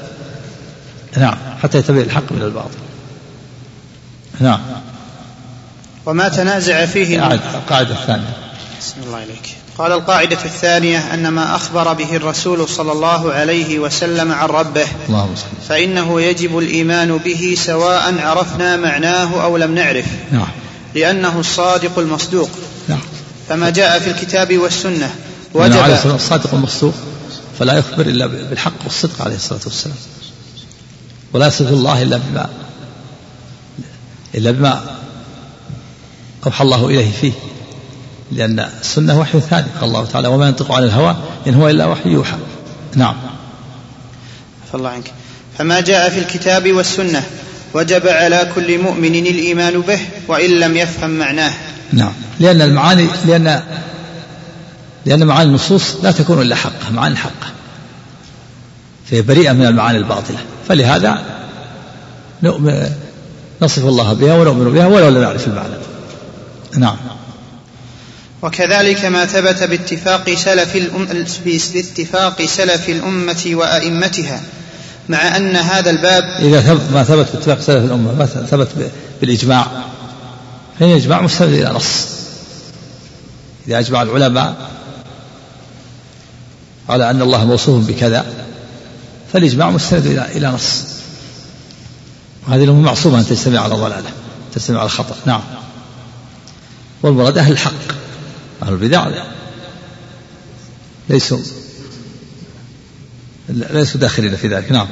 نعم 1.18 1.38
حتى 1.64 1.78
يتبين 1.78 2.02
الحق 2.02 2.32
من 2.32 2.42
الباطل. 2.42 2.78
نعم. 4.40 4.60
وما 6.06 6.30
تنازع 6.30 6.86
فيه 6.86 7.34
القاعدة 7.56 7.94
الثانية. 8.02 8.38
بسم 8.80 8.96
الله 9.08 9.24
إليك 9.24 9.56
قال 9.78 9.92
القاعدة 9.92 10.46
الثانية 10.46 11.14
أن 11.14 11.28
ما 11.28 11.56
أخبر 11.56 11.94
به 11.94 12.16
الرسول 12.16 12.70
صلى 12.70 12.92
الله 12.92 13.34
عليه 13.34 13.80
وسلم 13.80 14.32
عن 14.32 14.48
ربه 14.48 14.88
اللهم 15.10 15.36
فإنه 15.70 16.22
يجب 16.22 16.58
الإيمان 16.58 17.18
به 17.18 17.56
سواء 17.66 18.20
عرفنا 18.20 18.78
معناه 18.78 19.44
أو 19.44 19.58
لم 19.58 19.76
نعرف 19.76 20.06
نعم. 20.32 20.48
لأنه 20.96 21.40
الصادق 21.40 22.00
المصدوق. 22.00 22.50
نعم. 22.88 23.00
فما 23.50 23.70
جاء 23.70 24.00
في 24.00 24.10
الكتاب 24.10 24.58
والسنة 24.58 25.16
وجب 25.54 25.78
عليه 25.78 26.16
الصادق 26.16 26.54
المصدوق 26.54 26.94
فلا 27.60 27.74
يخبر 27.74 28.06
إلا 28.06 28.26
بالحق 28.28 28.84
والصدق 28.84 29.22
عليه 29.22 29.36
الصلاة 29.36 29.62
والسلام. 29.66 29.98
ولا 31.34 31.48
يصف 31.48 31.70
الله 31.70 32.02
إلا 32.02 32.18
بما 32.18 32.50
إلا 34.36 34.52
بما 34.52 34.82
أوحى 36.46 36.64
الله 36.64 36.88
إليه 36.88 37.12
فيه 37.12 37.32
لأن 38.32 38.60
السنة 38.60 39.20
وحي 39.20 39.40
ثاني 39.40 39.68
قال 39.82 39.90
الله 39.90 40.06
تعالى 40.06 40.28
وما 40.28 40.48
ينطق 40.48 40.72
عن 40.72 40.84
الهوى 40.84 41.16
إن 41.48 41.54
هو 41.54 41.70
إلا 41.70 41.86
وحي 41.86 42.10
يوحى. 42.10 42.38
نعم. 42.96 43.16
الله 44.74 44.90
عنك. 44.90 45.12
فما 45.58 45.80
جاء 45.80 46.10
في 46.10 46.20
الكتاب 46.20 46.72
والسنة 46.72 47.24
وجب 47.74 48.08
على 48.08 48.52
كل 48.56 48.80
مؤمن 48.80 49.16
الإيمان 49.16 49.82
به 49.82 50.00
وإن 50.28 50.50
لم 50.60 50.78
يفهم 50.78 51.10
معناه. 51.10 51.54
نعم. 51.94 52.14
لأن 52.40 52.62
المعاني 52.62 53.08
لأن 53.26 53.64
لأن 55.06 55.26
معاني 55.26 55.50
النصوص 55.50 55.96
لا 56.04 56.12
تكون 56.12 56.42
إلا 56.42 56.56
حقة 56.56 56.92
معاني 56.92 57.16
حقة 57.16 57.48
فهي 59.12 59.22
بريئة 59.22 59.52
من 59.52 59.66
المعاني 59.66 59.98
الباطلة. 59.98 60.38
فلهذا 60.68 61.22
نصف 63.62 63.86
الله 63.86 64.14
بها 64.14 64.34
ونؤمن 64.34 64.74
بها 64.74 64.88
ولو 64.88 65.10
لم 65.10 65.22
نعرف 65.22 65.48
المعنى. 65.48 65.76
نعم. 66.78 66.98
وكذلك 68.42 69.06
ما 69.06 69.26
ثبت 69.26 69.64
باتفاق 69.64 70.34
سلف 70.34 70.76
الأم 70.76 71.26
باتفاق 71.46 72.46
سلف 72.46 72.90
الأمة 72.90 73.52
وأئمتها 73.54 74.42
مع 75.10 75.38
أن 75.38 75.56
هذا 75.56 75.90
الباب 75.90 76.24
إذا 76.40 76.62
ثبت 76.62 76.92
ما 76.94 77.04
ثبت 77.04 77.28
باتفاق 77.34 77.60
سلف 77.60 77.86
الأمة 77.86 78.14
ما 78.14 78.26
ثبت 78.26 78.68
بالإجماع 79.22 79.68
فإن 80.80 80.92
الإجماع 80.92 81.22
مستند 81.22 81.54
إلى 81.54 81.70
نص. 81.70 82.08
إذا 83.68 83.80
أجمع 83.80 84.02
العلماء 84.02 84.56
على 86.90 87.10
أن 87.10 87.22
الله 87.22 87.46
موصوف 87.46 87.88
بكذا 87.88 88.26
فالإجماع 89.34 89.70
مستند 89.70 90.06
إلى 90.06 90.26
إلى 90.36 90.48
نص. 90.48 90.95
وهذه 92.48 92.64
الأمة 92.64 92.82
معصومة 92.82 93.20
أن 93.20 93.26
تجتمع 93.26 93.60
على 93.60 93.76
ضلالة 93.76 94.10
تجتمع 94.56 94.80
على 94.80 94.90
خطأ. 94.90 95.16
نعم. 95.26 95.42
والمراد 97.04 97.38
أهل 97.38 97.52
الحق 97.52 97.74
أهل 98.64 98.74
البدع. 98.74 99.08
ليسوا 101.10 101.40
ليسوا 103.50 104.00
داخلين 104.00 104.36
في 104.36 104.48
ذلك. 104.48 104.72
نعم. 104.72 104.88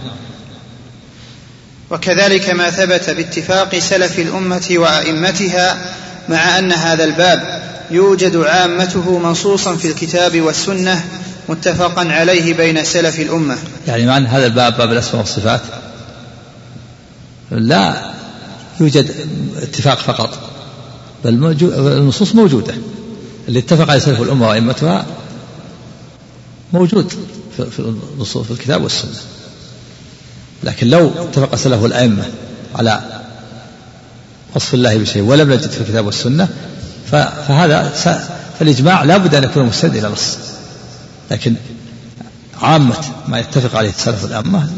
وكذلك 1.92 2.50
ما 2.50 2.70
ثبت 2.70 3.10
باتفاق 3.10 3.80
سلف 3.80 4.20
الأمة 4.20 4.68
وأئمتها 4.72 5.96
مع 6.30 6.60
أن 6.60 6.72
هذا 6.72 7.04
الباب 7.04 7.64
يوجد 7.92 8.36
عامته 8.36 9.20
منصوصا 9.20 9.76
في 9.76 9.88
الكتاب 9.88 10.42
والسنة 10.42 11.06
متفقا 11.50 12.12
عليه 12.12 12.54
بين 12.54 12.84
سلف 12.84 13.20
الأمة. 13.20 13.58
يعني 13.88 14.06
مع 14.06 14.18
أن 14.18 14.26
هذا 14.26 14.46
الباب 14.46 14.78
باب 14.78 14.92
الأسماء 14.92 15.18
والصفات 15.18 15.62
لا 17.52 18.14
يوجد 18.80 19.12
اتفاق 19.58 19.98
فقط 19.98 20.40
بل 21.26 21.58
النصوص 21.62 22.36
موجودة. 22.36 22.74
اللي 23.48 23.60
اتفق 23.60 23.90
عليه 23.90 24.00
سلف 24.00 24.22
الأمة 24.22 24.48
وأئمتها 24.48 25.06
موجود 26.74 27.14
في 27.58 27.80
النصوص 28.16 28.46
في 28.46 28.52
الكتاب 28.52 28.84
والسنة. 28.84 29.12
لكن 30.64 30.88
لو 30.88 31.12
اتفق 31.18 31.56
سلف 31.56 31.86
الأئمة 31.86 32.24
على 32.76 33.22
وصف 34.56 34.74
الله 34.74 34.98
بشيء 34.98 35.22
ولم 35.22 35.54
نجد 35.54 35.70
في 35.70 35.82
الكتاب 35.82 36.06
والسنة 36.06 36.50
فهذا 37.12 37.90
فالإجماع 38.60 39.04
لا 39.04 39.18
بد 39.18 39.36
أن 39.36 39.44
يكون 39.44 39.66
مستند 39.66 39.96
إلى 39.96 40.10
نص. 40.10 40.38
لكن 41.32 41.56
عامة 42.62 42.96
ما 43.28 43.40
يتفق 43.40 43.78
عليه 43.78 43.92
سلف 43.98 44.26
الأئمة 44.26 44.70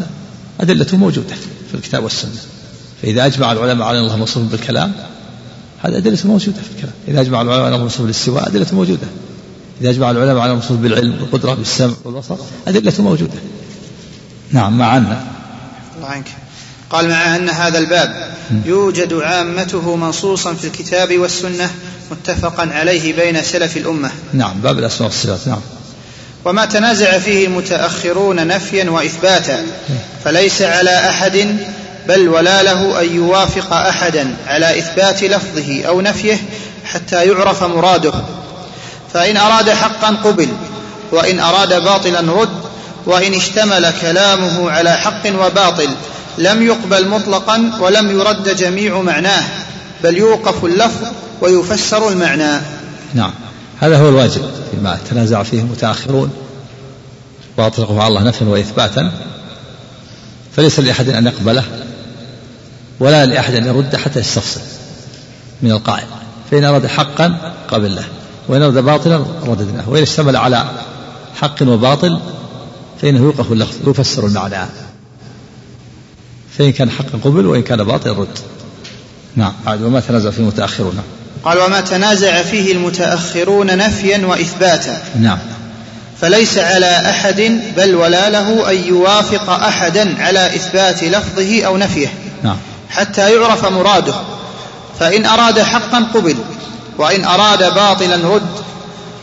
أدلته 0.61 0.97
موجودة 0.97 1.35
في 1.71 1.75
الكتاب 1.75 2.03
والسنة. 2.03 2.31
فإذا 3.01 3.25
أجمع 3.25 3.51
العلماء 3.51 3.87
على 3.87 3.99
أن 3.99 4.03
الله 4.03 4.17
موصوف 4.17 4.43
بالكلام 4.43 4.93
هذه 5.83 5.97
أدلة 5.97 6.17
موجودة 6.25 6.61
في 6.61 6.71
الكلام. 6.75 6.93
إذا 7.07 7.21
أجمع 7.21 7.41
العلماء 7.41 7.65
على 7.65 7.75
الموصوف 7.75 8.01
بالاستواء 8.01 8.47
أدلة 8.47 8.67
موجودة. 8.73 9.07
إذا 9.81 9.89
أجمع 9.89 10.11
العلماء 10.11 10.37
على 10.37 10.51
الموصوف 10.51 10.77
بالعلم 10.77 11.17
والقدرة 11.21 11.53
بالسمع 11.53 11.93
والبصر 12.03 12.35
أدلة 12.67 12.93
موجودة. 12.99 13.33
نعم 14.51 14.77
مع 14.77 14.97
أن. 14.97 15.17
الله 15.97 16.07
عنك. 16.07 16.27
قال 16.89 17.09
مع 17.09 17.35
أن 17.35 17.49
هذا 17.49 17.79
الباب 17.79 18.31
يوجد 18.65 19.13
عامته 19.13 19.95
منصوصا 19.95 20.53
في 20.53 20.67
الكتاب 20.67 21.17
والسنة 21.17 21.69
متفقا 22.11 22.69
عليه 22.73 23.13
بين 23.13 23.43
سلف 23.43 23.77
الأمة. 23.77 24.11
نعم 24.33 24.59
باب 24.61 24.79
الأسماء 24.79 25.09
والصفات 25.09 25.47
نعم. 25.47 25.61
وما 26.45 26.65
تنازع 26.65 27.19
فيه 27.19 27.47
المتأخرون 27.47 28.47
نفيا 28.47 28.89
وإثباتا 28.89 29.65
فليس 30.23 30.61
على 30.61 31.09
أحد 31.09 31.57
بل 32.07 32.29
ولا 32.29 32.63
له 32.63 33.01
أن 33.01 33.15
يوافق 33.15 33.73
أحدا 33.73 34.35
على 34.47 34.79
إثبات 34.79 35.23
لفظه 35.23 35.85
أو 35.85 36.01
نفيه 36.01 36.37
حتى 36.85 37.25
يعرف 37.25 37.63
مراده. 37.63 38.13
فإن 39.13 39.37
أراد 39.37 39.69
حقا 39.69 40.15
قبل 40.23 40.47
وإن 41.11 41.39
أراد 41.39 41.83
باطلا 41.83 42.19
رد 42.19 42.49
وإن 43.05 43.33
اشتمل 43.33 43.93
كلامه 44.01 44.71
على 44.71 44.97
حق 44.97 45.45
وباطل 45.45 45.89
لم 46.37 46.63
يقبل 46.63 47.07
مطلقا 47.07 47.71
ولم 47.79 48.19
يرد 48.19 48.55
جميع 48.55 49.01
معناه 49.01 49.43
بل 50.03 50.17
يوقف 50.17 50.65
اللفظ 50.65 51.07
ويفسر 51.41 52.09
المعنى. 52.09 52.61
نعم. 53.13 53.31
هذا 53.79 53.97
هو 53.97 54.09
الواجب 54.09 54.41
فيما 54.71 54.97
تنازع 55.09 55.43
فيه 55.43 55.59
المتأخرون. 55.59 56.33
وأطلقوا 57.57 58.01
على 58.01 58.07
الله 58.07 58.23
نفيا 58.23 58.47
وإثباتا. 58.47 59.11
فليس 60.55 60.79
لأحد 60.79 61.09
أن 61.09 61.25
يقبله. 61.25 61.63
ولا 62.99 63.25
لأحد 63.25 63.53
أن 63.55 63.65
يرد 63.65 63.95
حتى 63.95 64.19
يستفصل 64.19 64.61
من 65.61 65.71
القائل 65.71 66.07
فإن 66.51 66.63
أراد 66.63 66.87
حقا 66.87 67.53
قبل 67.67 67.95
له 67.95 68.03
وإن 68.47 68.61
أراد 68.61 68.77
باطلا 68.77 69.25
رددناه 69.45 69.89
وإن 69.89 70.01
اشتمل 70.01 70.35
على 70.35 70.65
حق 71.41 71.61
وباطل 71.61 72.19
فإنه 73.01 73.19
يوقف 73.19 73.51
اللفظ 73.51 73.89
يفسر 73.89 74.25
المعنى. 74.25 74.65
فإن 76.57 76.71
كان 76.71 76.89
حقا 76.91 77.19
قبل 77.23 77.45
وإن 77.45 77.61
كان 77.61 77.83
باطلا 77.83 78.13
رد. 78.13 78.37
نعم 79.35 79.53
عاد 79.67 79.81
وما 79.81 79.99
تنازع 79.99 80.31
فيه 80.31 80.41
المتأخرون. 80.41 80.99
قال 81.43 81.57
وما 81.57 81.81
تنازع 81.81 82.41
فيه 82.41 82.71
المتأخرون 82.71 83.77
نفيا 83.77 84.25
وإثباتا. 84.25 85.03
نعم. 85.19 85.37
فليس 86.21 86.57
على 86.57 87.09
أحد 87.09 87.61
بل 87.77 87.95
ولا 87.95 88.29
له 88.29 88.71
أن 88.71 88.87
يوافق 88.87 89.49
أحدا 89.49 90.23
على 90.23 90.55
إثبات 90.55 91.03
لفظه 91.03 91.65
أو 91.65 91.77
نفيه. 91.77 92.07
نعم. 92.43 92.57
حتى 92.89 93.35
يعرف 93.35 93.65
مراده. 93.65 94.13
فإن 94.99 95.25
أراد 95.25 95.59
حقا 95.59 96.07
قبل 96.13 96.35
وإن 96.97 97.23
أراد 97.23 97.75
باطلا 97.75 98.15
رد 98.15 98.49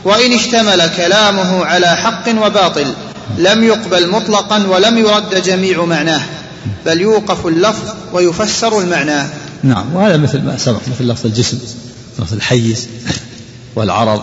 وإن 0.05 0.33
اشتمل 0.33 0.90
كلامه 0.96 1.64
على 1.64 1.96
حق 1.96 2.29
وباطل 2.46 2.94
لم 3.38 3.64
يقبل 3.64 4.11
مطلقا 4.11 4.66
ولم 4.66 4.98
يرد 4.98 5.42
جميع 5.42 5.85
معناه 5.85 6.22
بل 6.87 7.01
يوقف 7.01 7.46
اللفظ 7.46 7.94
ويفسر 8.12 8.81
المعنى. 8.81 9.22
نعم 9.62 9.94
وهذا 9.94 10.16
مثل 10.16 10.42
ما 10.42 10.59
سبق 10.59 10.81
مثل 10.88 11.09
لفظ 11.09 11.27
الجسم 11.27 11.59
لفظ 12.18 12.33
الحيز 12.33 12.88
والعرض. 13.75 14.22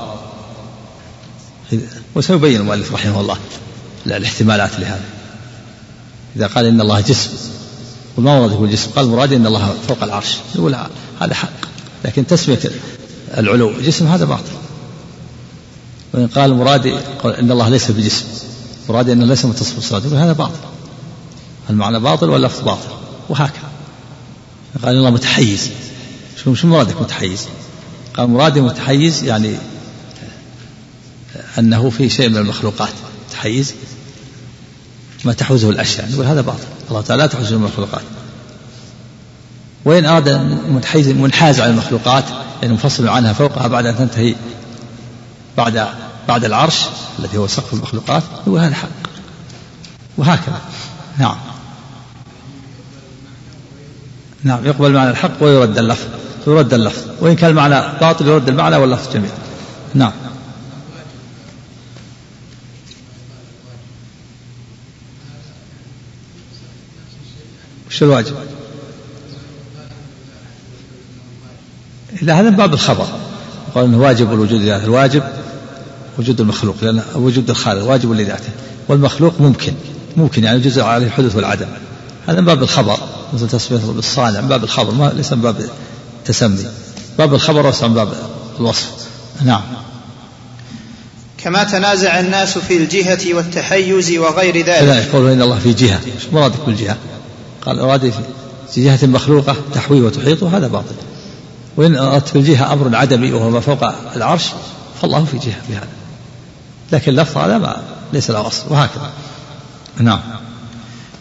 وسيبين 2.15 2.59
المؤلف 2.59 2.93
رحمه 2.93 3.21
الله 3.21 3.37
الاحتمالات 4.05 4.71
لهذا. 4.79 5.03
إذا 6.35 6.47
قال 6.47 6.65
إن 6.65 6.81
الله 6.81 7.01
جسم 7.01 7.29
وما 8.17 8.39
ورد 8.39 8.51
يقول 8.51 8.71
جسم 8.71 8.91
قال 8.91 9.07
مراد 9.07 9.33
إن 9.33 9.45
الله 9.45 9.75
فوق 9.87 10.03
العرش. 10.03 10.37
يقول 10.55 10.75
هذا 11.21 11.33
حق. 11.33 11.49
لكن 12.05 12.27
تسمية 12.27 12.59
العلو 13.37 13.71
جسم 13.81 14.07
هذا 14.07 14.25
باطل. 14.25 14.51
وإن 16.13 16.27
قال 16.27 16.53
مرادي 16.53 16.93
إن 17.25 17.51
الله 17.51 17.69
ليس 17.69 17.91
بجسم 17.91 18.25
مرادي 18.89 19.13
أنه 19.13 19.25
ليس 19.25 19.45
متصف 19.45 19.75
بالصلاة 19.75 20.01
يقول 20.05 20.17
هذا 20.17 20.33
باطل. 20.33 20.59
المعنى 21.69 21.99
باطل 21.99 22.29
واللفظ 22.29 22.63
باطل؟ 22.63 22.89
وهكذا. 23.29 23.69
قال 24.83 24.95
الله 24.95 25.09
متحيز. 25.09 25.69
شو 26.43 26.53
شو 26.53 26.67
مرادك 26.67 27.01
متحيز؟ 27.01 27.45
قال 28.13 28.29
مرادي 28.29 28.61
متحيز 28.61 29.23
يعني 29.23 29.55
أنه 31.59 31.89
في 31.89 32.09
شيء 32.09 32.29
من 32.29 32.37
المخلوقات. 32.37 32.93
تحيز 33.31 33.73
ما 35.25 35.33
تحوزه 35.33 35.69
الأشياء. 35.69 36.09
نقول 36.11 36.25
هذا 36.25 36.41
باطل. 36.41 36.63
الله 36.89 37.01
تعالى 37.01 37.23
لا 37.23 37.27
تحوزه 37.27 37.55
المخلوقات. 37.55 38.01
وإن 39.85 40.05
أراد 40.05 40.29
منحاز 41.07 41.59
على 41.59 41.71
المخلوقات 41.71 42.23
يعني 42.61 42.73
منفصل 42.73 43.07
عنها 43.07 43.33
فوقها 43.33 43.67
بعد 43.67 43.85
أن 43.85 43.97
تنتهي 43.97 44.35
بعد 45.57 45.87
بعد 46.27 46.45
العرش 46.45 46.81
الذي 47.19 47.37
هو 47.37 47.47
سقف 47.47 47.73
المخلوقات 47.73 48.23
نقول 48.47 48.59
هذا 48.59 48.75
حق. 48.75 48.89
وهكذا. 50.17 50.61
نعم. 51.17 51.37
نعم 54.43 54.65
يقبل 54.65 54.93
معنى 54.93 55.09
الحق 55.09 55.43
ويرد 55.43 55.77
اللفظ. 55.77 56.07
يرد 56.47 56.73
اللفظ. 56.73 57.03
وإن 57.21 57.35
كان 57.35 57.49
المعنى 57.49 57.99
باطل 58.01 58.27
يرد 58.27 58.49
المعنى 58.49 58.75
واللفظ 58.75 59.13
جميل 59.13 59.29
نعم. 59.93 60.11
وش 67.99 68.03
الواجب؟ 68.03 68.35
لا 72.21 72.39
هذا 72.39 72.49
من 72.49 72.55
باب 72.55 72.73
الخبر. 72.73 73.07
قال 73.75 73.85
إنه 73.85 73.97
واجب 73.97 74.33
الوجود 74.33 74.61
لذاته 74.61 74.85
الواجب 74.85 75.23
وجود 76.19 76.41
المخلوق 76.41 76.75
لأن 76.81 77.03
وجود 77.15 77.49
الخالق 77.49 77.83
واجب 77.83 78.11
لذاته 78.11 78.49
والمخلوق 78.87 79.41
ممكن 79.41 79.73
ممكن 80.17 80.43
يعني 80.43 80.59
جزء 80.59 80.81
عليه 80.81 81.05
الحدث 81.05 81.35
والعدم. 81.35 81.67
هذا 82.27 82.39
من 82.39 82.45
باب 82.45 82.63
الخبر. 82.63 82.97
مثل 83.33 83.47
تسمية 83.47 83.79
بالصانع 83.79 84.41
من 84.41 84.47
باب 84.47 84.63
الخبر 84.63 84.93
ما 84.93 85.11
ليس 85.15 85.33
من 85.33 85.41
باب 85.41 85.69
التسمي. 86.19 86.65
باب 87.17 87.33
الخبر 87.33 87.65
وسع 87.65 87.87
من 87.87 87.93
باب 87.93 88.13
الوصف. 88.59 88.91
نعم. 89.45 89.61
كما 91.37 91.63
تنازع 91.63 92.19
الناس 92.19 92.57
في 92.57 92.77
الجهة 92.77 93.33
والتحيز 93.33 94.17
وغير 94.17 94.57
ذلك. 94.57 94.79
كذلك 94.79 95.07
يقول 95.07 95.31
إن 95.31 95.41
الله 95.41 95.59
في 95.59 95.73
جهة. 95.73 95.99
إيش 96.15 96.33
مرادك 96.33 96.65
بالجهة؟ 96.65 96.97
قال 97.65 97.79
أراد 97.79 98.13
في 98.73 98.83
جهة 98.83 99.07
مخلوقة 99.07 99.55
تحوي 99.73 100.01
وتحيط 100.01 100.43
وهذا 100.43 100.67
باطل. 100.67 100.95
وإن 101.77 101.95
أردت 101.95 102.27
في 102.27 102.35
الجهة 102.35 102.73
أمر 102.73 102.95
عدمي 102.95 103.31
وهو 103.31 103.49
ما 103.49 103.59
فوق 103.59 103.83
العرش 104.15 104.45
فالله 105.01 105.25
في 105.25 105.37
جهة 105.37 105.61
في 105.67 105.73
هذا. 105.73 105.87
لكن 106.91 107.11
اللفظ 107.11 107.37
هذا 107.37 107.57
ما 107.57 107.77
ليس 108.13 108.31
له 108.31 108.47
أصل 108.47 108.63
وهكذا. 108.69 109.09
نعم. 109.97 110.19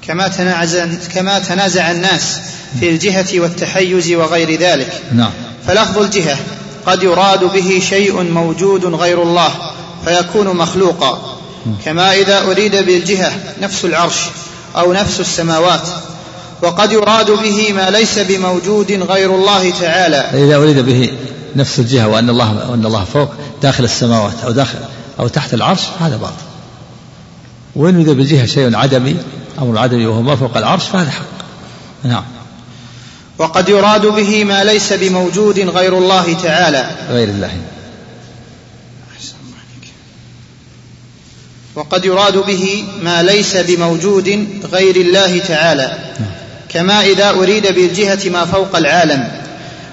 كما 0.03 0.29
تنازع 0.29 0.87
كما 1.15 1.39
تنازع 1.39 1.91
الناس 1.91 2.41
في 2.81 2.91
الجهة 2.91 3.41
والتحيز 3.41 4.13
وغير 4.13 4.61
ذلك. 4.61 5.03
نعم. 5.13 5.31
فلفظ 5.67 5.99
الجهة 5.99 6.37
قد 6.87 7.03
يراد 7.03 7.45
به 7.45 7.83
شيء 7.89 8.23
موجود 8.23 8.85
غير 8.85 9.23
الله 9.23 9.51
فيكون 10.05 10.57
مخلوقا. 10.57 11.39
كما 11.85 12.13
إذا 12.13 12.41
أريد 12.43 12.77
بالجهة 12.77 13.33
نفس 13.61 13.85
العرش 13.85 14.17
أو 14.77 14.93
نفس 14.93 15.21
السماوات 15.21 15.89
وقد 16.63 16.93
يراد 16.93 17.31
به 17.31 17.73
ما 17.73 17.91
ليس 17.91 18.19
بموجود 18.19 18.93
غير 18.93 19.35
الله 19.35 19.71
تعالى. 19.71 20.45
إذا 20.45 20.57
أريد 20.57 20.79
به 20.79 21.13
نفس 21.57 21.79
الجهة 21.79 22.09
وأن 22.09 22.31
الله 22.31 22.71
وأن 22.71 22.87
الله 22.87 23.05
فوق 23.05 23.29
داخل 23.63 23.85
السماوات 23.85 24.35
أو 24.45 24.51
داخل 24.51 24.79
أو 25.21 25.29
تحت 25.29 25.55
العرش 25.55 25.81
هذا 26.01 26.17
باطل. 26.17 26.35
وإن 27.77 27.95
أريد 27.95 28.11
بالجهة 28.11 28.47
شيء 28.47 28.77
عدمي 28.77 29.17
أمر 29.59 29.79
عدمي 29.79 30.07
وهو 30.07 30.23
ما 30.23 30.37
فوق 30.37 30.57
العرش 30.57 30.89
فهذا 30.89 31.11
حق. 31.11 31.25
نعم. 32.05 32.25
وقد 33.39 33.69
يراد 33.69 34.07
به 34.07 34.45
ما 34.45 34.65
ليس 34.65 34.93
بموجود 34.93 35.59
غير 35.59 35.99
الله 35.99 36.33
تعالى. 36.33 36.91
غير 37.11 37.29
الله. 37.29 37.51
وقد 41.75 42.05
يراد 42.05 42.37
به 42.47 42.85
ما 43.03 43.23
ليس 43.23 43.57
بموجود 43.57 44.49
غير 44.73 44.97
الله 44.97 45.39
تعالى. 45.39 45.99
كما 46.69 47.01
إذا 47.01 47.31
أريد 47.31 47.67
بالجهة 47.67 48.31
ما 48.31 48.45
فوق 48.45 48.77
العالم. 48.77 49.29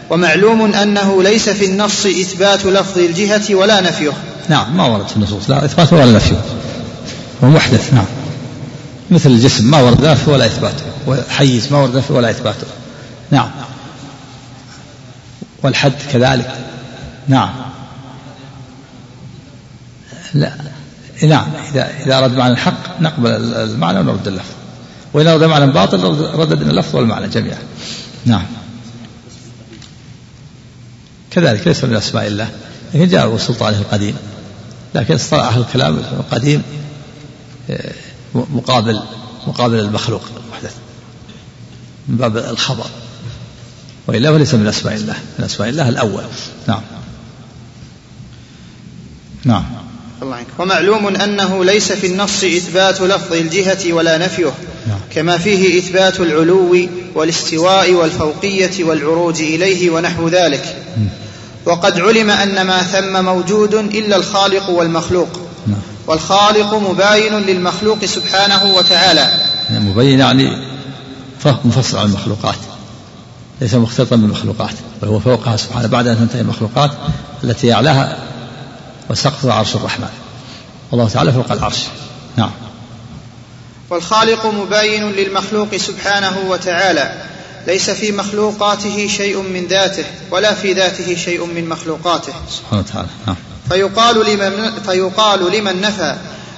ومعلوم 0.10 0.74
أنه 0.74 1.24
ليس 1.24 1.50
في 1.50 1.66
النص 1.66 2.06
إثبات 2.06 2.66
لفظ 2.66 2.98
الجهة 2.98 3.56
ولا 3.56 3.82
نفيه. 3.82 4.14
نعم 4.50 4.78
ما 4.78 4.86
ورد 4.86 5.08
في 5.08 5.16
النصوص. 5.18 5.50
لا 5.50 5.66
إثبات 5.66 5.94
ولا 5.94 6.12
نفيه 6.12 6.42
هو 7.44 7.50
محدث 7.50 7.94
نعم. 7.94 8.06
مثل 9.12 9.30
الجسم 9.30 9.72
ما 9.72 9.80
ورد 9.80 10.06
نفيه 10.06 10.32
ولا 10.32 10.46
إثباته 10.46 10.84
والحيز 11.06 11.72
ما 11.72 11.78
ورد 11.78 11.98
نفيه 11.98 12.14
ولا 12.14 12.30
إثباته 12.30 12.68
نعم. 13.32 13.50
والحد 15.64 15.94
كذلك. 16.14 16.52
نعم. 17.28 17.50
لا 20.34 20.52
نعم. 21.24 21.48
إذا 21.74 21.90
إذا 22.06 22.18
أراد 22.18 22.38
معنى 22.38 22.54
الحق 22.54 23.02
نقبل 23.02 23.30
المعنى 23.56 24.00
ونرد 24.00 24.28
اللفظ. 24.28 24.65
وإن 25.16 25.28
أراد 25.28 25.44
معنى 25.44 25.72
باطل 25.72 26.04
رددنا 26.34 26.72
اللفظ 26.72 26.96
والمعنى 26.96 27.28
جميعا. 27.28 27.58
نعم. 28.26 28.46
كذلك 31.32 31.68
ليس 31.68 31.84
من 31.84 31.96
أسماء 31.96 32.28
الله. 32.28 32.50
لكن 32.94 33.08
جاء 33.08 33.38
سلطانه 33.38 33.78
القديم. 33.78 34.16
لكن 34.96 35.14
اصطلح 35.14 35.56
الكلام 35.56 35.98
القديم 35.98 36.64
آه، 37.70 37.94
مقابل 38.34 39.04
مقابل 39.48 39.80
المخلوق 39.80 40.22
المحدث 40.46 40.76
من 42.08 42.18
باب 42.18 42.38
الخبر. 42.38 42.86
وإلا 44.08 44.32
فليس 44.34 44.54
من 44.54 44.68
أسماء 44.68 44.96
الله. 44.96 45.16
من 45.40 45.46
أسماء 45.46 45.70
الله 45.70 45.90
الأول. 45.90 46.24
نعم. 46.68 46.82
نعم. 49.46 49.85
الله 50.22 50.36
عنك. 50.36 50.48
ومعلوم 50.60 51.08
أنه 51.08 51.66
ليس 51.66 51.92
في 51.92 52.08
النص 52.08 52.44
إثبات 52.44 53.02
لفظ 53.02 53.34
الجهة 53.34 53.94
ولا 53.94 54.18
نفيه 54.18 54.52
نعم. 54.88 55.00
كما 55.16 55.38
فيه 55.38 55.80
إثبات 55.80 56.20
العلو 56.20 56.88
والاستواء 57.16 57.92
والفوقية 57.92 58.84
والعروج 58.84 59.42
إليه 59.42 59.90
ونحو 59.90 60.28
ذلك. 60.28 60.76
وقد 61.66 62.00
علم 62.00 62.30
أن 62.30 62.62
ما 62.62 62.84
ثم 62.84 63.26
موجود 63.26 63.74
إلا 63.74 64.16
الخالق 64.16 64.70
والمخلوق. 64.70 65.30
نعم. 65.68 65.80
والخالق 66.08 66.74
مباين 66.74 67.34
للمخلوق 67.34 68.06
سبحانه 68.06 68.76
وتعالى. 68.76 69.32
يعني 69.70 69.90
مبين 69.90 70.20
يعني 70.20 70.50
فهم 71.40 71.58
منفصل 71.66 71.98
عن 71.98 72.06
المخلوقات. 72.06 72.56
ليس 73.62 73.74
مختلطا 73.74 74.16
بالمخلوقات 74.16 74.74
بل 75.02 75.08
هو 75.08 75.20
فوقها 75.20 75.58
سبحانه. 75.58 75.88
بعد 75.88 76.08
أن 76.08 76.18
تنتهي 76.18 76.42
المخلوقات 76.42 76.92
التي 77.44 77.74
أعلاها 77.74 78.18
وسقفها 79.10 79.54
عرش 79.54 79.76
الرحمن. 79.76 80.10
والله 80.92 81.10
تعالى 81.10 81.32
فوق 81.32 81.52
العرش. 81.52 81.84
نعم. 82.38 82.52
والخالق 83.90 84.46
مباين 84.46 85.12
للمخلوق 85.12 85.76
سبحانه 85.76 86.38
وتعالى. 86.48 87.24
ليس 87.68 87.90
في 87.90 88.12
مخلوقاته 88.12 89.08
شيء 89.08 89.42
من 89.42 89.66
ذاته 89.70 90.06
ولا 90.32 90.54
في 90.54 90.74
ذاته 90.74 91.16
شيء 91.16 91.46
من 91.46 91.70
مخلوقاته. 91.70 92.34
سبحانه 92.50 92.82
وتعالى. 92.82 93.08
نعم. 93.28 93.36
فيقال 93.70 94.26
لمن, 94.26 94.72
فيقال 94.86 95.52
لمن 95.52 95.82
نفى 95.82 96.16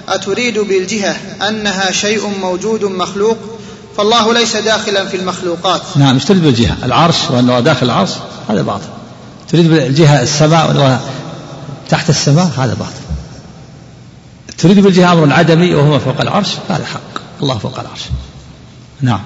أتريد 0.10 0.60
بالجهة 0.60 1.16
أنها 1.50 1.91
شيء 1.91 2.28
موجود 2.41 2.84
مخلوق؟ 2.84 3.38
فالله 3.98 4.34
ليس 4.34 4.56
داخلا 4.56 5.06
في 5.06 5.18
المخلوقات. 5.18 5.82
نعم 5.95 6.14
إيش 6.14 6.26
تريد 6.26 6.43
بالجهة. 6.43 6.78
العرش 6.84 7.16
وأنه 7.30 7.60
داخل 7.60 7.86
العرش 7.86 8.12
هذا 8.50 8.62
باطل. 8.62 8.88
تريد 9.52 9.70
بالجهة 9.70 10.22
السماء 10.22 10.68
وأنه 10.68 11.02
تحت 11.90 12.10
السماء 12.10 12.52
هذا 12.58 12.74
باطل. 12.74 12.92
تريد 14.58 14.80
بالجهة 14.80 15.14
أمر 15.14 15.34
عدمي 15.34 15.76
وهو 15.76 16.00
فوق 16.00 16.22
العرش؟ 16.22 16.48
هذا 16.70 16.86
حق. 16.86 17.22
الله 17.42 17.58
فوق 17.58 17.80
العرش. 17.80 18.02
نعم. 19.02 19.22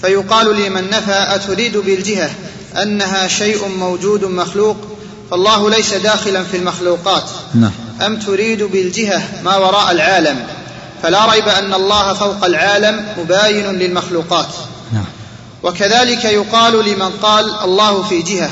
فيقال 0.00 0.66
لمن 0.66 0.90
نفى 0.90 1.26
أتريد 1.34 1.76
بالجهة 1.76 2.30
أنها 2.82 3.28
شيء 3.28 3.68
موجود 3.68 4.24
مخلوق؟ 4.24 4.76
فالله 5.30 5.70
ليس 5.70 5.94
داخلا 5.94 6.44
في 6.44 6.56
المخلوقات. 6.56 7.24
نعم. 7.54 7.72
أم 8.06 8.16
تريد 8.16 8.62
بالجهة 8.62 9.22
ما 9.44 9.56
وراء 9.56 9.90
العالم؟ 9.90 10.46
فلا 11.02 11.32
ريب 11.32 11.48
أن 11.48 11.74
الله 11.74 12.12
فوق 12.12 12.44
العالم 12.44 13.06
مباين 13.18 13.66
للمخلوقات. 13.66 14.48
نعم. 14.92 15.04
وكذلك 15.62 16.24
يقال 16.24 16.84
لمن 16.84 17.10
قال 17.22 17.54
الله 17.64 18.02
في 18.02 18.22
جهة. 18.22 18.50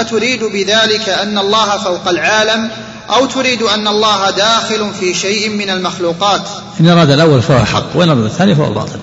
أتريد 0.00 0.44
بذلك 0.44 1.08
أن 1.08 1.38
الله 1.38 1.78
فوق 1.78 2.08
العالم 2.08 2.70
أو 3.10 3.26
تريد 3.26 3.62
أن 3.62 3.88
الله 3.88 4.30
داخل 4.30 4.92
في 5.00 5.14
شيء 5.14 5.50
من 5.50 5.70
المخلوقات؟ 5.70 6.42
إن 6.80 6.88
أراد 6.88 7.10
الأول 7.10 7.42
فهو 7.42 7.64
حق 7.64 7.86
وإن 7.94 8.08
أراد 8.08 8.24
الثاني 8.24 8.54
فهو 8.54 8.72
باطل. 8.72 8.98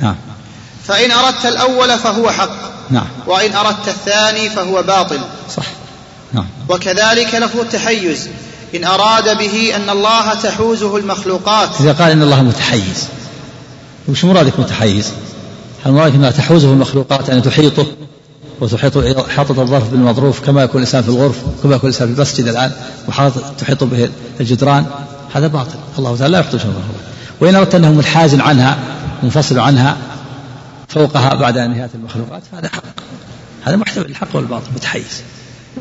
نعم. 0.00 0.16
فإن 0.84 1.10
أردت 1.10 1.46
الأول 1.46 1.98
فهو 1.98 2.30
حق 2.30 2.74
نعم. 2.90 3.06
وإن 3.26 3.52
أردت 3.52 3.88
الثاني 3.88 4.50
فهو 4.50 4.82
باطل. 4.82 5.18
صح. 5.56 5.66
نعم. 6.32 6.46
وكذلك 6.68 7.34
لفظ 7.34 7.60
التحيز 7.60 8.28
إن 8.74 8.84
أراد 8.84 9.38
به 9.38 9.72
أن 9.76 9.90
الله 9.90 10.34
تحوزه 10.34 10.96
المخلوقات. 10.96 11.68
إذا 11.80 11.92
قال 11.92 12.10
إن 12.10 12.22
الله 12.22 12.42
متحيز 12.42 13.08
وش 14.08 14.24
مرادك 14.24 14.60
متحيز؟ 14.60 15.12
هل 15.86 15.92
مرادك 15.92 16.14
أنها 16.14 16.30
تحوزه 16.30 16.68
المخلوقات 16.68 17.28
يعني 17.28 17.40
تحيطه؟ 17.40 17.86
وتحيط 18.60 18.96
إحاطة 18.96 19.62
الظرف 19.62 19.90
بالمظروف 19.90 20.40
كما 20.40 20.62
يكون 20.62 20.82
الإنسان 20.82 21.02
في 21.02 21.08
الغرف 21.08 21.36
كما 21.62 21.76
يكون 21.76 21.90
الإنسان 21.90 22.08
في 22.08 22.14
المسجد 22.14 22.48
الآن 22.48 22.72
تحيط 23.58 23.84
به 23.84 24.10
الجدران. 24.40 24.86
هذا 25.34 25.46
باطل. 25.46 25.78
الله 25.98 26.16
تعالى 26.16 26.32
لا 26.32 26.38
يحيط 26.38 26.56
شيء 26.56 26.72
وإن 27.40 27.54
أردت 27.54 27.74
أنه 27.74 27.92
منحاز 27.92 28.40
عنها 28.40 28.78
منفصل 29.22 29.58
عنها 29.58 29.96
فوقها 30.88 31.34
بعد 31.34 31.58
نهاية 31.58 31.90
المخلوقات 31.94 32.42
هذا 32.52 32.68
حق. 32.68 32.82
هذا 33.64 33.76
محتوى 33.76 34.04
الحق 34.04 34.28
والباطل 34.32 34.66
متحيز. 34.76 35.22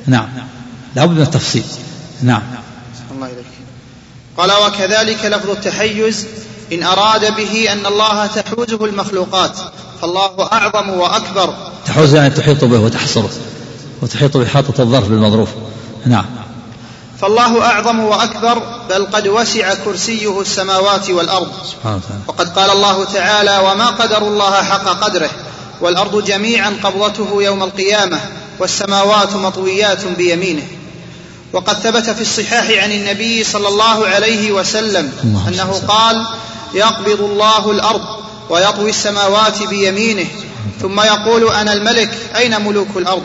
نعم. 0.07 0.27
لابد 0.95 1.11
من 1.11 1.21
التفصيل. 1.21 1.63
نعم. 2.21 2.41
الله 3.11 3.27
إليك. 3.27 3.45
قال 4.37 4.51
وكذلك 4.51 5.25
لفظ 5.25 5.49
التحيز 5.49 6.27
إن 6.73 6.83
أراد 6.83 7.35
به 7.35 7.71
أن 7.71 7.85
الله 7.85 8.25
تحوزه 8.25 8.85
المخلوقات. 8.85 9.57
فالله 10.03 10.49
أعظم 10.53 10.89
وأكبر. 10.89 11.53
تحوز 11.85 12.15
يعني 12.15 12.29
تحيط 12.29 12.63
به 12.63 12.79
وتحصره. 12.79 13.29
وتحيط 14.01 14.37
بإحاطة 14.37 14.81
الظرف 14.81 15.07
بالمظروف. 15.07 15.49
نعم. 16.05 16.25
فالله 17.21 17.65
أعظم 17.65 17.99
وأكبر 17.99 18.61
بل 18.89 19.05
قد 19.05 19.27
وسع 19.27 19.73
كرسيه 19.73 20.41
السماوات 20.41 21.09
والأرض. 21.09 21.51
سبحانه 21.71 21.95
وتعالى. 21.95 22.21
وقد 22.27 22.59
قال 22.59 22.69
الله 22.71 23.03
تعالى 23.03 23.57
وما 23.57 23.85
قدر 23.85 24.17
الله 24.17 24.63
حق 24.63 24.85
قدره 24.85 25.29
والأرض 25.81 26.25
جميعا 26.25 26.77
قبضته 26.83 27.43
يوم 27.43 27.63
القيامة 27.63 28.19
والسماوات 28.59 29.35
مطويات 29.35 30.05
بيمينه. 30.05 30.67
وقد 31.53 31.73
ثبت 31.73 32.09
في 32.09 32.21
الصحاح 32.21 32.65
عن 32.83 32.91
النبي 32.91 33.43
صلى 33.43 33.67
الله 33.67 34.07
عليه 34.07 34.51
وسلم 34.51 35.11
الله 35.23 35.47
أنه 35.47 35.71
وسلم. 35.71 35.87
قال 35.87 36.25
يقبض 36.73 37.21
الله 37.21 37.71
الأرض 37.71 38.23
ويطوي 38.49 38.89
السماوات 38.89 39.63
بيمينه 39.69 40.25
ثم 40.81 40.99
يقول 40.99 41.51
أنا 41.53 41.73
الملك 41.73 42.09
أين 42.35 42.61
ملوك 42.61 42.97
الأرض؟ 42.97 43.23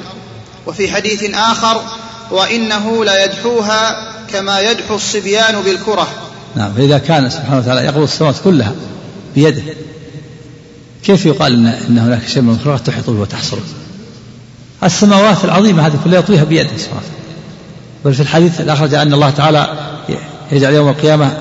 وفي 0.66 0.92
حديث 0.92 1.34
آخر 1.34 1.82
وإنه 2.30 3.04
ليدحوها 3.04 4.12
كما 4.32 4.60
يدحو 4.60 4.94
الصبيان 4.94 5.62
بالكرة. 5.62 6.08
نعم 6.56 6.72
فإذا 6.74 6.98
كان 6.98 7.30
سبحانه 7.30 7.58
وتعالى 7.58 7.84
يقبض 7.84 8.02
السماوات 8.02 8.36
كلها 8.44 8.74
بيده 9.34 9.62
كيف 11.04 11.26
يقال 11.26 11.52
إن, 11.52 11.66
إن 11.66 11.98
هناك 11.98 12.28
شيء 12.28 12.42
من 12.42 12.50
المخلوقات 12.50 12.86
تحيط 12.86 13.10
به 13.10 13.20
وتحصره؟ 13.20 13.62
السماوات 14.84 15.44
العظيمة 15.44 15.86
هذه 15.86 15.98
كلها 16.04 16.18
يطويها 16.18 16.44
بيده 16.44 16.76
سبحانه 16.76 17.02
بل 18.04 18.14
في 18.14 18.20
الحديث 18.20 18.60
الآخر 18.60 18.86
جاء 18.86 19.02
أن 19.02 19.14
الله 19.14 19.30
تعالى 19.30 19.78
يجعل 20.52 20.74
يوم 20.74 20.88
القيامة 20.88 21.38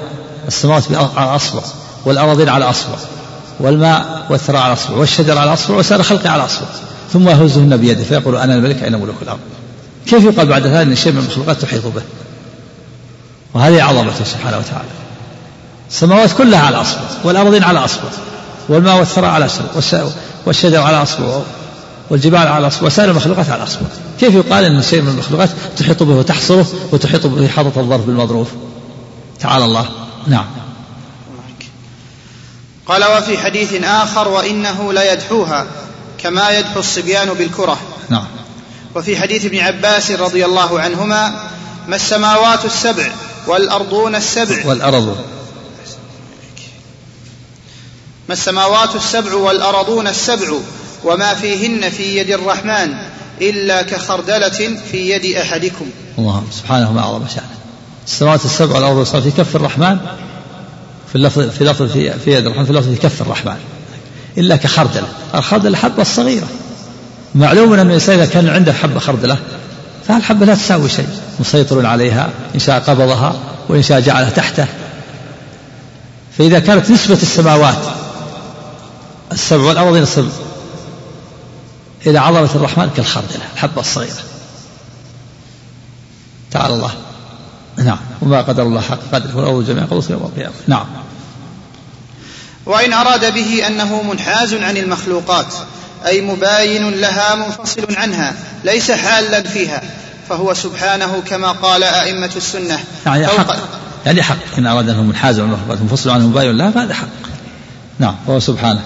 السماوات 0.48 0.84
على 1.16 1.36
أصبع 1.36 1.62
والأراضين 2.06 2.50
على 2.50 2.70
أصبع. 2.70 2.96
والماء 3.60 4.26
والثراء 4.30 4.62
على 4.62 4.74
أصبع 4.74 4.96
والشجر 4.96 5.38
على 5.38 5.54
أصبع 5.54 5.76
وسائر 5.76 6.04
خلقه 6.04 6.30
على 6.30 6.46
أصبع 6.46 6.66
ثم 7.14 7.30
يهزهن 7.30 7.78
بيده 7.78 8.04
فيقول 8.04 8.36
أنا 8.36 8.56
الملك 8.56 8.84
أين 8.84 8.96
ملوك 8.96 9.16
الأرض. 9.22 9.40
كيف 10.08 10.24
يقال 10.24 10.48
بعد 10.48 10.68
ذلك 10.68 10.88
أن 10.88 10.96
شيء 10.96 11.12
من 11.12 11.20
المخلوقات 11.20 11.62
تحيط 11.62 11.86
به؟ 11.86 12.02
وهذه 13.54 13.84
عظمته 13.84 14.26
سبحانه 14.26 14.58
وتعالى. 14.58 14.90
السماوات 15.90 16.34
كلها 16.38 16.60
على 16.60 16.82
أصبع 16.82 17.02
والأرضين 17.24 17.64
على 17.64 17.80
أصبع 17.80 18.10
والماء 18.70 19.00
والثراء 19.00 19.30
على 19.30 19.46
أصبع 19.46 19.66
والشجر 20.46 20.82
على 20.82 21.02
أصبع 21.02 21.42
والجبال 22.10 22.48
على 22.48 22.68
أصبع 22.68 22.88
وسائر 22.88 23.12
المخلوقات 23.12 23.50
على 23.50 23.64
أصبع 23.64 23.82
كيف 24.20 24.34
يقال 24.34 24.64
أن 24.64 24.82
شيء 24.82 25.02
من 25.02 25.10
المخلوقات 25.10 25.50
تحيط 25.78 26.04
به 26.04 26.16
وتحصره 26.16 26.66
وتحيط 26.92 27.28
به 27.28 27.46
إحاطة 27.46 27.80
الظرف 27.82 28.06
بالمظروف؟ 28.06 28.48
تعالى 29.40 29.66
الله. 29.66 29.86
نعم. 30.28 30.46
قال 32.88 33.04
وفي 33.18 33.38
حديث 33.38 33.84
آخر 33.84 34.28
وإنه 34.28 34.94
ليدحوها 34.94 35.68
كما 36.18 36.50
يدحو 36.52 36.80
الصبيان 36.80 37.34
بالكرة. 37.34 37.80
نعم. 38.10 38.28
وفي 38.96 39.18
حديث 39.18 39.46
ابن 39.46 39.60
عباس 39.60 40.12
رضي 40.12 40.46
الله 40.46 40.80
عنهما 40.80 41.50
ما 41.88 41.96
السماوات 41.96 42.66
السبع 42.66 43.12
والأرضون 43.48 44.16
السبع؟ 44.16 44.66
والأرض. 44.66 45.18
ما 48.28 48.34
السماوات 48.34 48.96
السبع 48.96 49.34
والأرضون 49.34 50.08
السبع 50.08 50.54
وما 51.04 51.34
فيهن 51.34 51.90
في 51.90 52.18
يد 52.18 52.32
الرحمن 52.32 52.94
إلا 53.42 53.82
كخردلة 53.82 54.78
في 54.92 55.10
يد 55.10 55.36
أحدكم. 55.36 55.86
الله 56.18 56.44
سبحانه 56.52 56.92
ما 56.92 57.02
أعظم 57.02 57.28
شأنه. 57.28 57.58
السماوات 58.08 58.46
السبع 58.46 58.76
والأرض 58.76 58.98
السبع 58.98 59.20
في 59.20 59.32
كف 59.32 59.56
الرحمن؟ 59.56 59.98
في 61.10 61.16
اللفظ 61.16 61.42
في 61.42 61.64
لفظ 61.64 61.92
في, 61.92 62.20
في 62.20 62.32
يد 62.32 62.46
الرحمن 62.46 62.66
في 62.66 62.74
لفظ 62.74 62.90
في 62.90 62.96
كف 62.96 63.22
الرحمن. 63.22 63.58
إلا 64.38 64.56
كخردلة 64.56 65.08
الخردلة 65.36 65.78
حبة 65.78 66.04
صغيرة. 66.04 66.48
معلوم 67.36 67.74
أن 67.74 67.88
الإنسان 67.88 68.20
إذا 68.20 68.26
كان 68.26 68.50
عنده 68.50 68.74
حبة 68.74 69.00
خردلة. 69.00 69.38
فالحبة 70.08 70.46
لا 70.46 70.56
تساوي 70.56 70.90
شيء؟ 70.90 71.08
مسيطر 71.40 71.86
عليها 71.86 72.30
إن 72.56 72.60
شاء 72.60 72.80
قبضها 72.80 73.36
وإن 73.70 73.82
شاء 73.84 74.00
جعلها 74.00 74.30
تحته. 74.30 74.66
فإذا 76.38 76.60
كانت 76.60 76.92
نسبة 76.92 77.18
السماوات 77.22 77.78
السبع 79.32 79.64
والأرضين 79.64 80.04
السبع 80.04 80.30
إلى 82.08 82.20
عظمة 82.20 82.50
الرحمن 82.56 82.90
كالخردلة 82.96 83.42
الحبة 83.54 83.82
الصغيرة. 83.82 84.24
تعالى 86.52 86.74
الله. 86.74 86.92
نعم. 87.78 87.98
وما 88.22 88.42
قدر 88.42 88.64
الله 88.64 88.82
حق 88.82 89.00
قدره 89.14 89.36
والأرض 89.36 89.66
جميعا 89.66 89.86
قدس 89.86 90.10
يوم 90.10 90.24
القيامة. 90.24 90.54
نعم. 90.68 90.86
وإن 92.66 92.94
أراد 92.94 93.34
به 93.34 93.68
أنه 93.68 94.02
منحاز 94.02 94.54
عن 94.54 94.78
المخلوقات 94.78 95.54
أي 96.06 96.22
مباين 96.22 96.92
لها 96.92 97.36
منفصل 97.36 97.96
عنها 97.96 98.34
ليس 98.64 98.92
حالا 98.92 99.44
فيها 99.44 99.82
فهو 100.30 100.54
سبحانه 100.54 101.24
كما 101.28 101.52
قال 101.52 101.84
أئمة 101.84 102.32
السنة. 102.36 102.80
يعني 103.06 103.28
حق. 103.28 103.56
يعني 104.06 104.24
حق. 104.24 104.38
إن 104.58 104.68
أراد 104.68 104.90
أنه 104.90 105.04
منحاز 105.04 105.40
عن 105.40 105.46
المخلوقات 105.46 105.82
منفصل 105.82 106.10
عنه 106.10 106.28
مباين 106.28 106.58
لها 106.58 106.72
فهذا 106.72 106.94
حق. 106.94 107.08
نعم. 108.00 108.16
وهو 108.28 108.40
سبحانه. 108.40 108.82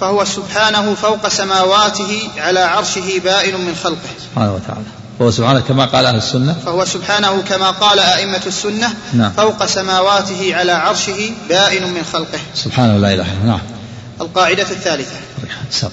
فهو 0.00 0.24
سبحانه 0.24 0.94
فوق 0.94 1.28
سماواته 1.28 2.28
على 2.38 2.60
عرشه 2.60 3.20
بائن 3.24 3.60
من 3.60 3.74
خلقه. 3.84 4.10
سبحانه 4.30 4.54
وتعالى. 4.54 5.03
وهو 5.20 5.30
سبحانه 5.30 5.60
كما 5.60 5.84
قال 5.84 6.06
أهل 6.06 6.16
السنة. 6.16 6.52
فهو 6.52 6.84
سبحانه 6.84 7.42
كما 7.42 7.70
قال 7.70 7.98
أئمة 7.98 8.42
السنة 8.46 8.94
نعم. 9.12 9.32
فوق 9.32 9.66
سماواته 9.66 10.54
على 10.54 10.72
عرشه 10.72 11.30
بائن 11.48 11.92
من 11.92 12.04
خلقه. 12.12 12.38
سبحانه 12.54 12.96
لا 12.96 13.14
إله 13.14 13.32
إلا 13.32 13.46
نعم. 13.46 13.60
القاعدة 14.20 14.70
الثالثة. 14.70 15.16
سب. 15.70 15.90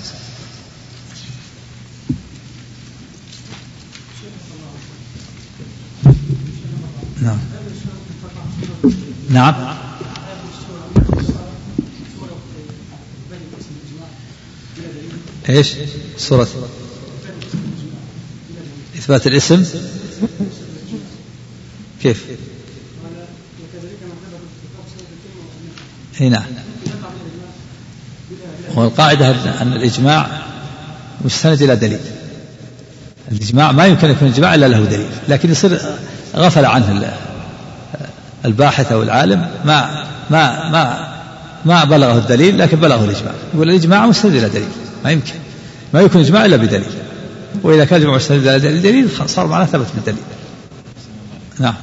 نعم. 7.21 7.39
نعم. 9.29 9.77
إيش؟ 15.49 15.73
سورة. 16.17 16.47
إثبات 19.01 19.27
الاسم؟ 19.27 19.65
كيف؟ 22.01 22.25
إي 26.21 26.29
نعم. 26.29 26.43
والقاعدة 28.75 29.31
أن 29.61 29.73
الإجماع 29.73 30.27
مستند 31.25 31.61
إلى 31.61 31.75
دليل. 31.75 31.99
الإجماع 33.31 33.71
ما 33.71 33.85
يمكن 33.85 34.09
يكون 34.09 34.27
إجماع 34.27 34.55
إلا 34.55 34.65
له 34.65 34.85
دليل 34.85 35.09
لكن 35.29 35.51
يصير 35.51 35.81
غفل 36.35 36.65
عنه 36.65 37.13
الباحث 38.45 38.91
أو 38.91 39.03
العالم 39.03 39.49
ما 39.65 40.05
ما 40.29 40.69
ما 40.69 41.11
ما 41.65 41.83
بلغه 41.83 42.17
الدليل 42.17 42.59
لكن 42.59 42.77
بلغه 42.77 43.05
الإجماع. 43.05 43.33
يقول 43.53 43.69
الإجماع 43.69 44.07
مستند 44.07 44.35
إلى 44.35 44.49
دليل 44.49 44.69
ما 45.03 45.11
يمكن. 45.11 45.33
ما 45.93 46.01
يكون 46.01 46.21
إجماع 46.21 46.45
إلا 46.45 46.57
بدليل. 46.57 47.10
وإذا 47.63 47.85
كان 47.85 47.97
الإجماع 47.97 48.15
مستند 48.15 48.47
إلى 48.47 48.79
دليل 48.79 49.09
صار 49.25 49.47
معناه 49.47 49.65
ثبت 49.65 49.87
بالدليل. 49.95 50.23
نعم. 51.59 51.75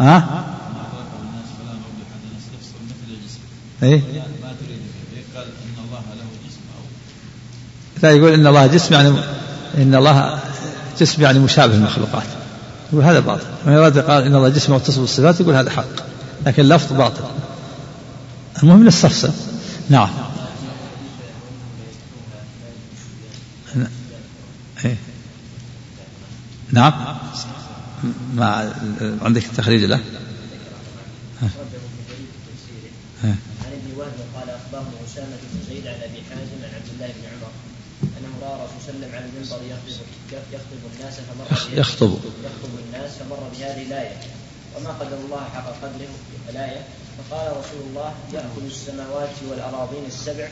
ها؟ 0.00 0.44
إيه؟ 3.82 4.00
لا 8.02 8.10
يقول 8.10 8.32
إن 8.32 8.46
الله 8.46 8.66
جسم 8.66 8.94
يعني 8.94 9.08
إن 9.78 9.94
الله 9.94 10.38
جسم 11.00 11.22
يعني 11.22 11.38
مشابه 11.38 11.74
للمخلوقات. 11.74 12.26
يقول 12.92 13.04
هذا 13.04 13.20
باطل. 13.20 13.46
من 13.66 13.72
يراد 13.72 13.98
قال 13.98 14.24
إن 14.24 14.34
الله 14.34 14.48
جسم 14.48 14.74
متصف 14.74 14.98
بالصفات 14.98 15.40
يقول 15.40 15.54
هذا 15.54 15.70
حق. 15.70 15.84
لكن 16.46 16.62
اللفظ 16.62 16.92
باطل. 16.92 17.24
المهم 18.62 18.86
نستفسر 18.86 19.30
نعم. 19.88 20.08
إيه؟ 24.84 24.96
نعم. 26.72 27.18
ما 28.34 28.74
عندك 29.22 29.44
التخريج 29.44 29.84
له؟ 29.84 30.00
عن 33.22 33.36
وهب 33.96 34.12
قال 34.34 34.50
اخبرني 34.50 34.96
اسامه 35.06 35.36
بن 35.52 35.60
زيد 35.68 35.86
عن 35.86 35.94
ابي 35.94 36.22
حازم 36.30 36.58
عن 36.64 36.74
عبد 36.74 36.88
الله 36.94 37.06
بن 37.06 37.24
عمر 37.32 37.52
انه 38.02 38.32
راى 38.42 38.54
رسول 38.66 38.94
الله 38.94 39.16
على 39.16 39.24
المنبر 39.24 39.60
يخطب. 39.70 40.04
يخطب. 40.52 40.80
الناس 40.94 41.14
فمر 41.14 41.78
يخطب 41.78 42.12
يخطب 42.44 42.72
الناس 42.86 43.10
فمر 43.10 43.48
بهذه 43.52 43.82
الايه 43.82 44.16
وما 44.76 44.90
قدر 44.90 45.16
الله 45.24 45.44
حق 45.54 45.66
قدره 45.82 46.08
الايه 46.50 46.84
فقال 47.18 47.50
رسول 47.50 47.80
الله 47.90 48.14
ياخذ 48.34 48.64
السماوات 48.66 49.34
والاراضين 49.48 50.04
السبع 50.06 50.48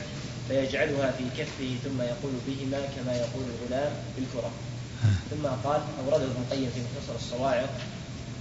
فيجعلها 0.49 1.11
في 1.11 1.23
كفه 1.37 1.75
ثم 1.83 2.01
يقول 2.01 2.31
بهما 2.47 2.81
كما 2.95 3.15
يقول 3.15 3.43
الغلام 3.43 3.91
بالكرة 4.17 4.51
ثم 5.31 5.47
قال 5.69 5.81
اورده 5.99 6.25
ابن 6.25 6.41
القيم 6.41 6.69
في 6.75 6.79
مختصر 6.81 7.15
الصواعق 7.15 7.69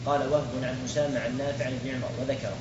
قال 0.06 0.20
وهب 0.20 0.48
عن 0.62 0.76
أسامة 0.84 1.20
عن 1.20 1.38
نافع 1.38 1.64
عن 1.64 1.72
ابن 1.72 1.94
عمر 1.94 2.10
وذكره 2.20 2.56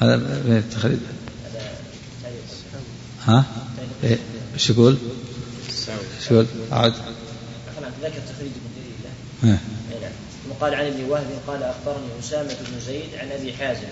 هذا 0.00 0.16
من 0.16 0.56
التخريج 0.56 0.98
ها؟ 3.24 3.44
إيه؟ 4.04 4.18
إيش 4.54 4.70
يقول؟ 4.70 4.96
إيش 6.18 6.30
يقول؟ 6.30 6.46
عاد 6.72 6.94
ذكر 8.02 8.20
تخريج 8.28 8.50
ابن 8.50 8.70
جرير 8.76 8.96
له 9.04 9.50
إيه. 9.50 9.60
نعم 10.00 10.12
وقال 10.50 10.74
عن 10.74 10.86
ابن 10.86 11.04
وهب 11.04 11.26
قال 11.46 11.62
أخبرني 11.62 12.06
أسامة 12.20 12.56
بن 12.70 12.80
زيد 12.80 13.14
عن 13.18 13.28
أبي 13.32 13.52
حازم 13.52 13.88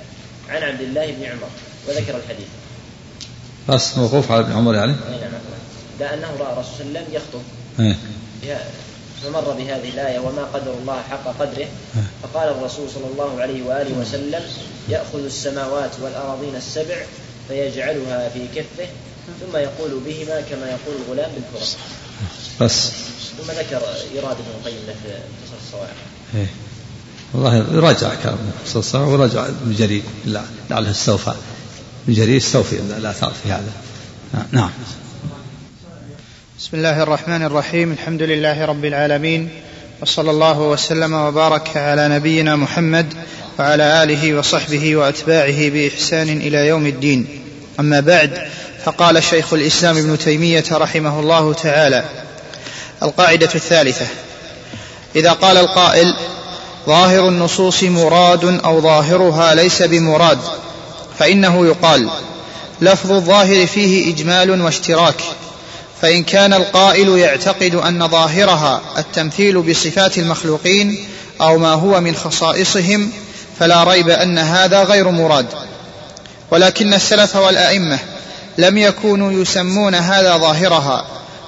عن 0.50 0.62
عبد 0.62 0.80
الله 0.80 1.06
بن 1.06 1.24
عمر 1.24 1.48
وذكر 1.88 2.16
الحديث. 2.16 2.48
بس 3.68 3.98
موقوف 3.98 4.32
على 4.32 4.40
ابن 4.40 4.52
عمر 4.52 4.74
يعني؟ 4.74 4.92
أي 4.92 5.20
نعم. 5.20 5.30
لا 6.00 6.14
انه 6.14 6.36
راى 6.40 6.52
الرسول 6.52 6.74
صلى 6.78 6.86
الله 6.86 6.98
عليه 6.98 7.08
وسلم 7.08 7.14
يخطب. 7.14 7.42
إيه. 7.80 7.96
فمر 9.24 9.50
بهذه 9.52 9.88
الآية 9.88 10.18
وما 10.18 10.44
قدر 10.44 10.74
الله 10.74 11.02
حق 11.10 11.24
قدره. 11.40 11.66
فقال 12.22 12.48
الرسول 12.48 12.90
صلى 12.90 13.06
الله 13.12 13.40
عليه 13.40 13.62
وآله 13.62 13.98
وسلم 13.98 14.42
يأخذ 14.88 15.24
السماوات 15.24 15.90
والأراضين 16.02 16.56
السبع 16.56 16.96
فيجعلها 17.48 18.28
في 18.28 18.46
كفه 18.56 18.88
ثم 19.40 19.56
يقول 19.56 20.00
بهما 20.06 20.40
كما 20.40 20.66
يقول 20.70 20.96
الغلام 21.06 21.30
بالكرة 21.32 21.66
بس. 22.60 22.90
ثم 23.38 23.50
ذكر 23.50 23.82
إيراد 24.14 24.36
ابن 24.36 24.50
القيم 24.60 24.86
في 25.02 25.08
قصص 25.12 25.66
الصواعق 25.66 25.94
إيه. 26.34 26.46
والله 27.34 27.64
يراجع 27.72 28.08
كلام 28.22 28.38
قصص 28.64 28.76
الصواعق 28.76 29.08
وراجع 29.08 29.46
ابن 29.46 29.74
جرير. 29.78 30.02
لعله 30.70 30.90
استوفى. 30.90 31.34
ابن 32.04 32.14
جرير 32.14 32.36
استوفي 32.36 32.76
الآثار 32.98 33.32
في 33.42 33.52
هذا. 33.52 33.72
نعم. 34.52 34.70
بسم 36.58 36.76
الله 36.76 37.02
الرحمن 37.02 37.42
الرحيم. 37.42 37.92
الحمد 37.92 38.22
لله 38.22 38.64
رب 38.64 38.84
العالمين 38.84 39.48
وصلى 40.02 40.30
الله 40.30 40.60
وسلم 40.60 41.14
وبارك 41.14 41.76
على 41.76 42.08
نبينا 42.08 42.56
محمد 42.56 43.14
وعلى 43.58 44.02
آله 44.02 44.34
وصحبه 44.34 44.96
وأتباعه 44.96 45.68
بإحسان 45.68 46.28
إلى 46.28 46.66
يوم 46.66 46.86
الدين. 46.86 47.26
أما 47.80 48.00
بعد 48.00 48.48
فقال 48.84 49.22
شيخ 49.22 49.52
الإسلام 49.54 49.96
ابن 49.96 50.18
تيمية 50.18 50.64
رحمه 50.72 51.20
الله 51.20 51.52
تعالى 51.52 52.04
القاعدة 53.02 53.50
الثالثة 53.54 54.06
إذا 55.16 55.32
قال 55.32 55.56
القائل 55.56 56.14
ظاهر 56.86 57.28
النصوص 57.28 57.82
مراد 57.82 58.60
أو 58.64 58.80
ظاهرها 58.80 59.54
ليس 59.54 59.82
بمراد 59.82 60.38
فإنه 61.18 61.66
يقال 61.66 62.10
لفظ 62.80 63.12
الظاهر 63.12 63.66
فيه 63.66 64.14
إجمال 64.14 64.62
واشتراك 64.62 65.22
فإن 66.02 66.24
كان 66.24 66.52
القائل 66.52 67.08
يعتقد 67.08 67.74
أن 67.74 68.08
ظاهرها 68.08 68.80
التمثيل 68.98 69.62
بصفات 69.62 70.18
المخلوقين 70.18 70.98
أو 71.40 71.58
ما 71.58 71.72
هو 71.72 72.00
من 72.00 72.14
خصائصهم 72.14 73.12
فلا 73.58 73.84
ريب 73.84 74.08
أن 74.08 74.38
هذا 74.38 74.82
غير 74.82 75.10
مراد. 75.10 75.46
ولكن 76.50 76.94
السلف 76.94 77.36
والأئمة 77.36 77.98
لم 78.58 78.78
يكونوا 78.78 79.32
يسمون 79.32 79.94
هذا 79.94 80.36
ظاهرها 80.36 81.06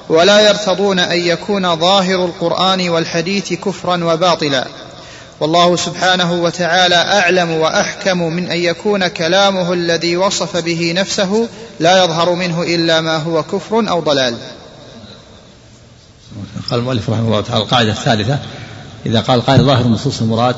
ولا 0.08 0.40
يرتضون 0.40 0.98
أن 0.98 1.18
يكون 1.18 1.76
ظاهر 1.76 2.24
القرآن 2.24 2.88
والحديث 2.88 3.52
كفرا 3.52 4.04
وباطلا. 4.04 4.66
والله 5.42 5.76
سبحانه 5.76 6.32
وتعالى 6.32 6.94
أعلم 6.94 7.50
وأحكم 7.50 8.18
من 8.18 8.50
أن 8.50 8.58
يكون 8.58 9.08
كلامه 9.08 9.72
الذي 9.72 10.16
وصف 10.16 10.56
به 10.56 10.92
نفسه 10.96 11.48
لا 11.80 12.04
يظهر 12.04 12.34
منه 12.34 12.62
إلا 12.62 13.00
ما 13.00 13.16
هو 13.16 13.42
كفر 13.42 13.88
أو 13.88 14.00
ضلال. 14.00 14.36
قال 16.70 16.78
المؤلف 16.78 17.10
رحمه 17.10 17.26
الله 17.26 17.40
تعالى 17.40 17.62
القاعدة 17.62 17.92
الثالثة 17.92 18.38
إذا 19.06 19.20
قال 19.20 19.46
قائل 19.46 19.64
ظاهر 19.64 19.84
النصوص 19.84 20.20
المراد 20.20 20.56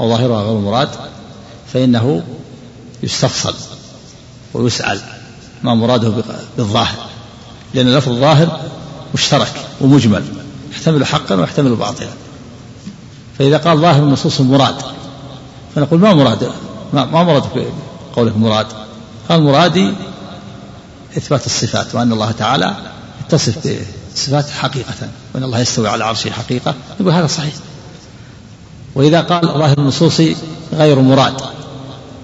أو 0.00 0.08
ظاهرها 0.08 0.42
غير 0.42 0.56
المراد 0.56 0.88
فإنه 1.72 2.22
يستفصل 3.02 3.54
ويسأل 4.54 5.00
ما 5.62 5.74
مراده 5.74 6.12
بالظاهر 6.56 7.06
لأن 7.74 7.94
لفظ 7.94 8.08
الظاهر 8.08 8.60
مشترك 9.14 9.52
ومجمل 9.80 10.24
يحتمل 10.72 11.06
حقا 11.06 11.34
ويحتمل 11.34 11.74
باطلا 11.74 12.23
فإذا 13.38 13.56
قال 13.56 13.78
ظاهر 13.78 14.02
النصوص 14.02 14.40
المراد 14.40 14.74
فنقول 15.74 16.00
ما 16.00 16.14
مراد؟ 16.14 16.50
ما, 16.92 17.04
ما 17.04 17.22
مراد 17.22 17.42
قولك 18.16 18.36
مراد. 18.36 18.66
قال 19.28 19.42
مرادي 19.42 19.92
إثبات 21.18 21.46
الصفات 21.46 21.94
وأن 21.94 22.12
الله 22.12 22.30
تعالى 22.30 22.76
يتصف 23.26 23.58
بالصفات 24.12 24.50
حقيقة 24.50 25.08
وأن 25.34 25.44
الله 25.44 25.58
يستوي 25.58 25.88
على 25.88 26.04
عرشه 26.04 26.30
حقيقة. 26.30 26.74
نقول 27.00 27.12
هذا 27.12 27.26
صحيح. 27.26 27.54
وإذا 28.94 29.20
قال 29.20 29.42
ظاهر 29.42 29.78
النصوص 29.78 30.20
غير 30.72 31.00
مراد. 31.00 31.40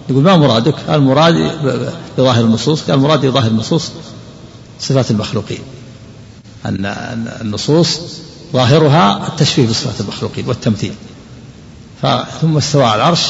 يقول 0.08 0.22
ما 0.22 0.36
مرادك؟ 0.36 0.74
قال 0.88 1.02
مرادي 1.02 1.50
بظاهر 2.18 2.44
النصوص 2.44 2.82
قال 2.82 3.00
مرادي 3.00 3.30
بظاهر 3.30 3.50
النصوص 3.50 3.90
صفات 4.80 5.10
المخلوقين. 5.10 5.60
أن 6.66 6.86
النصوص 7.40 8.00
ظاهرها 8.52 9.26
التشبيه 9.28 9.68
بصفات 9.68 10.00
المخلوقين 10.00 10.48
والتمثيل. 10.48 10.94
ثم 12.40 12.56
استوى 12.56 12.84
على 12.84 13.02
العرش. 13.02 13.26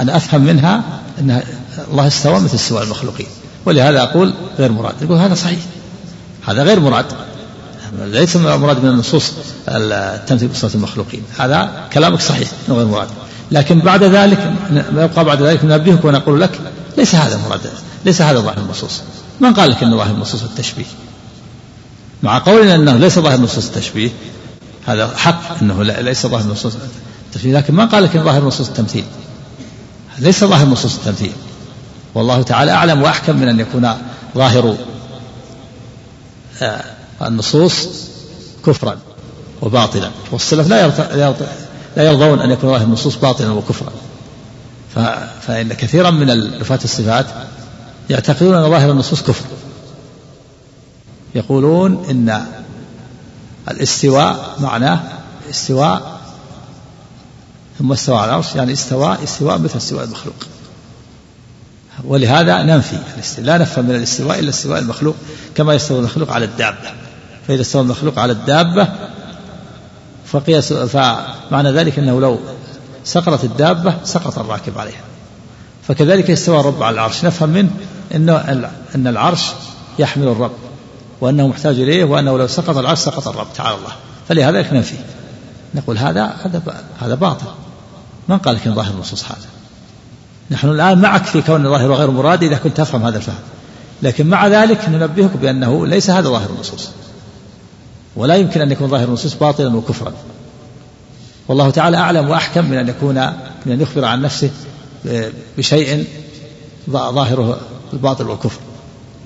أنا 0.00 0.16
أفهم 0.16 0.40
منها 0.40 0.82
أن 1.20 1.42
الله 1.90 2.06
استوى 2.06 2.40
مثل 2.40 2.54
استواء 2.54 2.82
المخلوقين. 2.82 3.26
ولهذا 3.64 4.02
أقول 4.02 4.34
غير 4.58 4.72
مراد. 4.72 4.94
يقول 5.02 5.18
هذا 5.18 5.34
صحيح. 5.34 5.58
هذا 6.46 6.62
غير 6.62 6.80
مراد. 6.80 7.06
ليس 7.98 8.36
مراد 8.36 8.84
من 8.84 8.88
النصوص 8.88 9.32
التمثيل 9.68 10.48
بصفة 10.48 10.74
المخلوقين. 10.74 11.22
هذا 11.38 11.70
كلامك 11.92 12.20
صحيح 12.20 12.48
غير 12.68 12.86
مراد. 12.86 13.08
لكن 13.50 13.78
بعد 13.78 14.04
ذلك 14.04 14.52
يبقى 14.92 15.24
بعد 15.24 15.42
ذلك 15.42 15.64
ننبهك 15.64 16.04
ونقول 16.04 16.40
لك 16.40 16.60
ليس 16.98 17.14
هذا 17.14 17.40
مراد. 17.48 17.60
ليس 18.04 18.22
هذا 18.22 18.40
ظاهر 18.40 18.58
النصوص. 18.58 19.00
من 19.40 19.54
قال 19.54 19.70
لك 19.70 19.82
انه 19.82 19.96
ظاهر 19.96 20.14
النصوص 20.14 20.42
التشبيه؟ 20.42 20.84
مع 22.22 22.38
قولنا 22.38 22.74
إنه 22.74 22.96
ليس 22.96 23.18
ظاهر 23.18 23.40
نصوص 23.40 23.66
التشبيه 23.66 24.10
هذا 24.86 25.16
حق 25.16 25.62
إنه 25.62 25.82
ليس 25.82 26.26
ظاهر 26.26 26.46
نصوص 26.46 26.76
التشبيه 27.26 27.56
لكن 27.56 27.74
ما 27.74 27.84
قال 27.84 28.04
لك 28.04 28.16
ظاهر 28.16 28.44
نصوص 28.44 28.68
التمثيل. 28.68 29.04
ليس 30.18 30.44
ظاهر 30.44 30.66
نصوص 30.66 30.94
التمثيل. 30.94 31.32
والله 32.14 32.42
تعالى 32.42 32.70
أعلم 32.72 33.02
وأحكم 33.02 33.36
من 33.36 33.48
أن 33.48 33.60
يكون 33.60 33.94
ظاهر 34.36 34.76
آه، 36.62 36.84
النصوص 37.22 37.88
كفرا 38.66 38.98
وباطلا. 39.62 40.10
والسلف 40.32 40.68
لا 40.68 40.88
لا 41.96 42.04
يرضون 42.04 42.40
أن 42.40 42.50
يكون 42.50 42.70
ظاهر 42.70 42.84
النصوص 42.84 43.16
باطلا 43.16 43.52
وكفرا. 43.52 43.92
فإن 45.46 45.72
كثيرا 45.72 46.10
من 46.10 46.54
رفاة 46.60 46.78
الصفات 46.84 47.26
يعتقدون 48.10 48.54
أن 48.54 48.70
ظاهر 48.70 48.90
النصوص 48.90 49.22
كفر. 49.22 49.44
يقولون 51.34 52.04
إن 52.10 52.46
الاستواء 53.70 54.56
معناه 54.60 55.00
استواء 55.50 56.20
ثم 57.78 57.92
استوى 57.92 58.16
على 58.16 58.30
العرش 58.30 58.54
يعني 58.54 58.72
استواء 58.72 59.24
استواء 59.24 59.58
مثل 59.58 59.76
استواء 59.76 60.04
المخلوق. 60.04 60.34
ولهذا 62.04 62.62
ننفي 62.62 62.96
لا 63.38 63.58
نفهم 63.58 63.84
من 63.84 63.94
الاستواء 63.94 64.38
إلا 64.38 64.48
استواء 64.48 64.78
المخلوق 64.78 65.14
كما 65.54 65.74
يستوي 65.74 65.98
المخلوق 65.98 66.32
على 66.32 66.44
الدابة. 66.44 66.92
فإذا 67.48 67.60
استوى 67.62 67.82
المخلوق 67.82 68.18
على 68.18 68.32
الدابة 68.32 68.88
فقياس 70.26 70.72
فمعنى 70.72 71.70
ذلك 71.70 71.98
أنه 71.98 72.20
لو 72.20 72.38
سقطت 73.04 73.44
الدابة 73.44 73.94
سقط 74.04 74.38
الراكب 74.38 74.78
عليها. 74.78 75.00
فكذلك 75.88 76.30
استوى 76.30 76.60
الرب 76.60 76.82
على 76.82 76.94
العرش. 76.94 77.24
نفهم 77.24 77.48
منه 77.48 77.70
أن 78.94 79.06
العرش 79.06 79.42
يحمل 79.98 80.28
الرب. 80.28 80.65
وأنه 81.20 81.48
محتاج 81.48 81.80
إليه 81.80 82.04
وأنه 82.04 82.38
لو 82.38 82.46
سقط 82.46 82.76
العرش 82.76 82.98
سقط 82.98 83.28
الرب 83.28 83.46
تعالى 83.56 83.76
الله. 83.76 83.92
فلهذا 84.28 84.74
ننفي 84.74 84.94
نقول 85.74 85.98
هذا 85.98 86.24
هذا 86.44 86.62
هذا 87.00 87.14
باطل. 87.14 87.46
من 88.28 88.38
قال 88.38 88.54
لك 88.54 88.66
ان 88.66 88.74
ظاهر 88.74 88.94
النصوص 88.94 89.24
هذا. 89.24 89.48
نحن 90.50 90.68
الآن 90.68 90.98
معك 90.98 91.24
في 91.24 91.42
كون 91.42 91.66
الظاهر 91.66 91.92
غير 91.92 92.10
مراد 92.10 92.42
إذا 92.42 92.56
كنت 92.56 92.76
تفهم 92.76 93.02
هذا 93.02 93.16
الفهم. 93.16 93.38
لكن 94.02 94.26
مع 94.26 94.46
ذلك 94.46 94.88
ننبهك 94.88 95.36
بأنه 95.36 95.86
ليس 95.86 96.10
هذا 96.10 96.28
ظاهر 96.28 96.50
النصوص. 96.50 96.88
ولا 98.16 98.34
يمكن 98.34 98.60
أن 98.60 98.72
يكون 98.72 98.88
ظاهر 98.88 99.08
النصوص 99.08 99.34
باطلا 99.34 99.76
وكفرا. 99.76 100.12
والله 101.48 101.70
تعالى 101.70 101.96
أعلم 101.96 102.30
وأحكم 102.30 102.64
من 102.64 102.78
أن 102.78 102.88
يكون 102.88 103.14
من 103.66 103.72
أن 103.72 103.80
يخبر 103.80 104.04
عن 104.04 104.22
نفسه 104.22 104.50
بشيء 105.58 106.06
ظاهره 106.90 107.60
الباطل 107.92 108.28
والكفر 108.28 108.60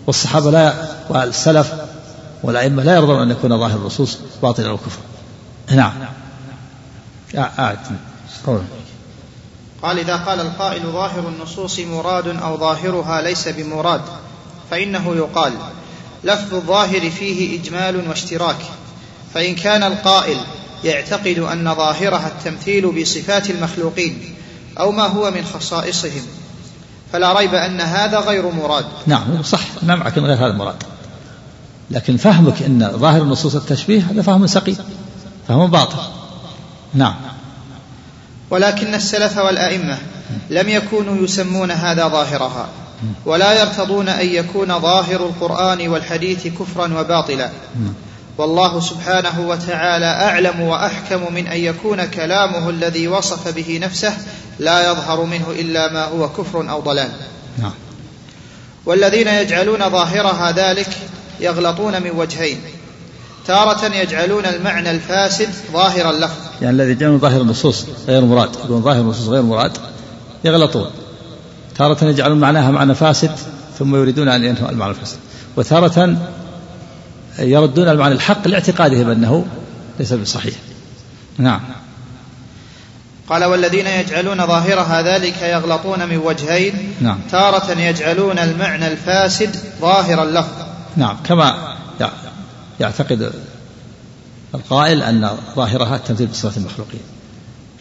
والصحابة 0.06 0.50
لا 0.50 0.74
والسلف 1.08 1.72
والأئمة 2.42 2.82
لا 2.82 2.94
يرضون 2.94 3.22
أن 3.22 3.30
يكون 3.30 3.58
ظاهر 3.58 3.78
النصوص 3.78 4.18
باطلا 4.42 4.70
وكفرا 4.70 5.02
نعم. 5.70 5.92
آه 7.36 7.76
قال 9.82 9.98
إذا 9.98 10.16
قال 10.16 10.40
القائل 10.40 10.82
ظاهر 10.82 11.28
النصوص 11.28 11.78
مراد 11.78 12.26
أو 12.26 12.56
ظاهرها 12.56 13.22
ليس 13.22 13.48
بمراد 13.48 14.02
فإنه 14.70 15.16
يقال 15.16 15.52
لفظ 16.24 16.54
الظاهر 16.54 17.10
فيه 17.10 17.60
إجمال 17.60 18.08
واشتراك. 18.08 18.56
فإن 19.34 19.54
كان 19.54 19.82
القائل 19.82 20.36
يعتقد 20.84 21.38
أن 21.38 21.74
ظاهرها 21.74 22.28
التمثيل 22.28 23.00
بصفات 23.00 23.50
المخلوقين 23.50 24.34
أو 24.78 24.92
ما 24.92 25.06
هو 25.06 25.30
من 25.30 25.44
خصائصهم. 25.44 26.22
فلا 27.12 27.38
ريب 27.38 27.54
أن 27.54 27.80
هذا 27.80 28.18
غير 28.18 28.50
مراد. 28.50 28.84
نعم 29.06 29.42
صح. 29.42 29.60
ما 29.82 29.94
معك 29.94 30.18
غير 30.18 30.34
هذا 30.34 30.46
المراد. 30.46 30.82
لكن 31.90 32.16
فهمك 32.16 32.62
أن 32.62 32.90
ظاهر 32.96 33.22
النصوص 33.22 33.54
التشبيه 33.54 34.06
هذا 34.10 34.22
فهم 34.22 34.46
سقيم. 34.46 34.76
فهم 35.48 35.70
باطل. 35.70 35.98
نعم. 36.94 37.14
ولكن 38.50 38.94
السلف 38.94 39.38
والأئمة 39.38 39.98
لم 40.50 40.68
يكونوا 40.68 41.24
يسمون 41.24 41.70
هذا 41.70 42.08
ظاهرها 42.08 42.68
ولا 43.26 43.60
يرتضون 43.60 44.08
أن 44.08 44.26
يكون 44.26 44.80
ظاهر 44.80 45.26
القرآن 45.26 45.88
والحديث 45.88 46.46
كفرا 46.46 47.00
وباطلا. 47.00 47.50
والله 48.40 48.80
سبحانه 48.80 49.48
وتعالى 49.48 50.06
أعلم 50.06 50.60
وأحكم 50.60 51.34
من 51.34 51.46
أن 51.46 51.58
يكون 51.58 52.04
كلامه 52.04 52.70
الذي 52.70 53.08
وصف 53.08 53.54
به 53.54 53.78
نفسه 53.82 54.12
لا 54.58 54.90
يظهر 54.90 55.24
منه 55.24 55.46
إلا 55.50 55.92
ما 55.92 56.04
هو 56.04 56.28
كفر 56.28 56.70
أو 56.70 56.80
ضلال. 56.80 57.08
نعم. 57.58 57.72
والذين 58.86 59.28
يجعلون 59.28 59.78
ظاهرها 59.78 60.52
ذلك 60.52 60.88
يغلطون 61.40 62.02
من 62.02 62.10
وجهين. 62.10 62.60
تارة 63.46 63.94
يجعلون 63.94 64.46
المعنى 64.46 64.90
الفاسد 64.90 65.48
ظاهر 65.72 66.10
اللفظ. 66.10 66.36
يعني 66.62 66.76
الذي 66.76 66.90
يجعلون 66.90 67.18
ظاهر 67.18 67.40
النصوص 67.40 67.86
غير 68.08 68.24
مراد 68.24 68.54
يقولون 68.54 68.82
ظاهر 68.82 69.00
النصوص 69.00 69.28
غير 69.28 69.42
مراد 69.42 69.72
يغلطون. 70.44 70.90
تارة 71.78 72.04
يجعلون 72.04 72.40
معناها 72.40 72.70
معنى 72.70 72.94
فاسد 72.94 73.30
ثم 73.78 73.96
يريدون 73.96 74.28
أن 74.28 74.44
ينهوا 74.44 74.70
المعنى 74.70 74.90
الفاسد. 74.90 75.18
وتارة 75.56 76.16
يردون 77.40 77.88
المعنى 77.88 78.14
الحق 78.14 78.48
لاعتقادهم 78.48 79.10
أنه 79.10 79.46
ليس 79.98 80.12
بصحيح. 80.12 80.54
نعم. 81.38 81.60
قال 83.28 83.44
والذين 83.44 83.86
يجعلون 83.86 84.46
ظاهرها 84.46 85.02
ذلك 85.02 85.42
يغلطون 85.42 86.08
من 86.08 86.16
وجهين. 86.16 86.94
نعم. 87.00 87.18
تارة 87.30 87.78
يجعلون 87.78 88.38
المعنى 88.38 88.86
الفاسد 88.86 89.56
ظاهر 89.80 90.22
اللفظ 90.22 90.54
نعم. 90.96 91.16
كما 91.24 91.76
يعتقد 92.80 93.32
القائل 94.54 95.02
أن 95.02 95.30
ظاهرها 95.56 95.96
التمثيل 95.96 96.26
بصفة 96.26 96.60
المخلوقين. 96.60 97.00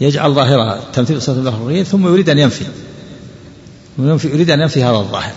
يجعل 0.02 0.34
ظاهرها 0.34 0.76
التمثيل 0.76 1.18
بصفة 1.18 1.34
المخلوقين 1.34 1.84
ثم 1.84 2.08
يريد 2.08 2.30
أن 2.30 2.38
ينفي 2.38 2.66
يريد 4.00 4.50
أن 4.50 4.60
ينفي 4.60 4.84
هذا 4.84 4.98
الظاهر. 4.98 5.34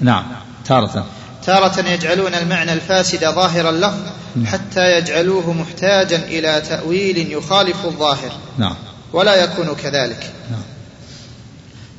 نعم. 0.00 0.24
تارة. 0.64 1.06
تارة 1.46 1.88
يجعلون 1.88 2.34
المعنى 2.34 2.72
الفاسد 2.72 3.24
ظاهر 3.24 3.68
اللفظ 3.70 4.02
حتى 4.44 4.98
يجعلوه 4.98 5.52
محتاجا 5.52 6.16
إلى 6.16 6.62
تأويل 6.68 7.32
يخالف 7.32 7.84
الظاهر. 7.84 8.32
نعم. 8.58 8.74
ولا 9.12 9.34
يكون 9.34 9.74
كذلك. 9.82 10.30
نعم. 10.50 10.62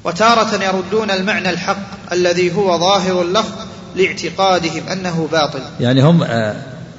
وتارة 0.04 0.64
يردون 0.64 1.12
المعنى 1.12 1.50
الحق 1.50 2.14
الذي 2.14 2.56
هو 2.56 2.80
ظاهر 2.80 3.22
اللفظ 3.22 3.56
لاعتقادهم 3.96 4.88
أنه 4.92 5.28
باطل. 5.32 5.62
يعني 5.80 6.04
هم 6.04 6.24
آه 6.24 6.56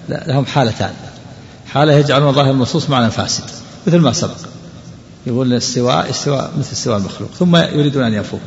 لهم 0.09 0.47
حالتان. 0.47 0.93
حالة 1.73 1.93
يجعلون 1.93 2.33
ظاهر 2.33 2.51
النصوص 2.51 2.91
معنى 2.91 3.11
فاسد 3.11 3.45
مثل 3.87 3.99
ما 3.99 4.13
سبق. 4.13 4.37
يقول 5.27 5.53
الاستواء 5.53 6.11
استواء 6.11 6.51
مثل 6.59 6.73
استواء 6.73 6.99
المخلوق 6.99 7.31
ثم 7.39 7.57
يريدون 7.57 8.05
أن 8.05 8.15
ينفوه 8.15 8.41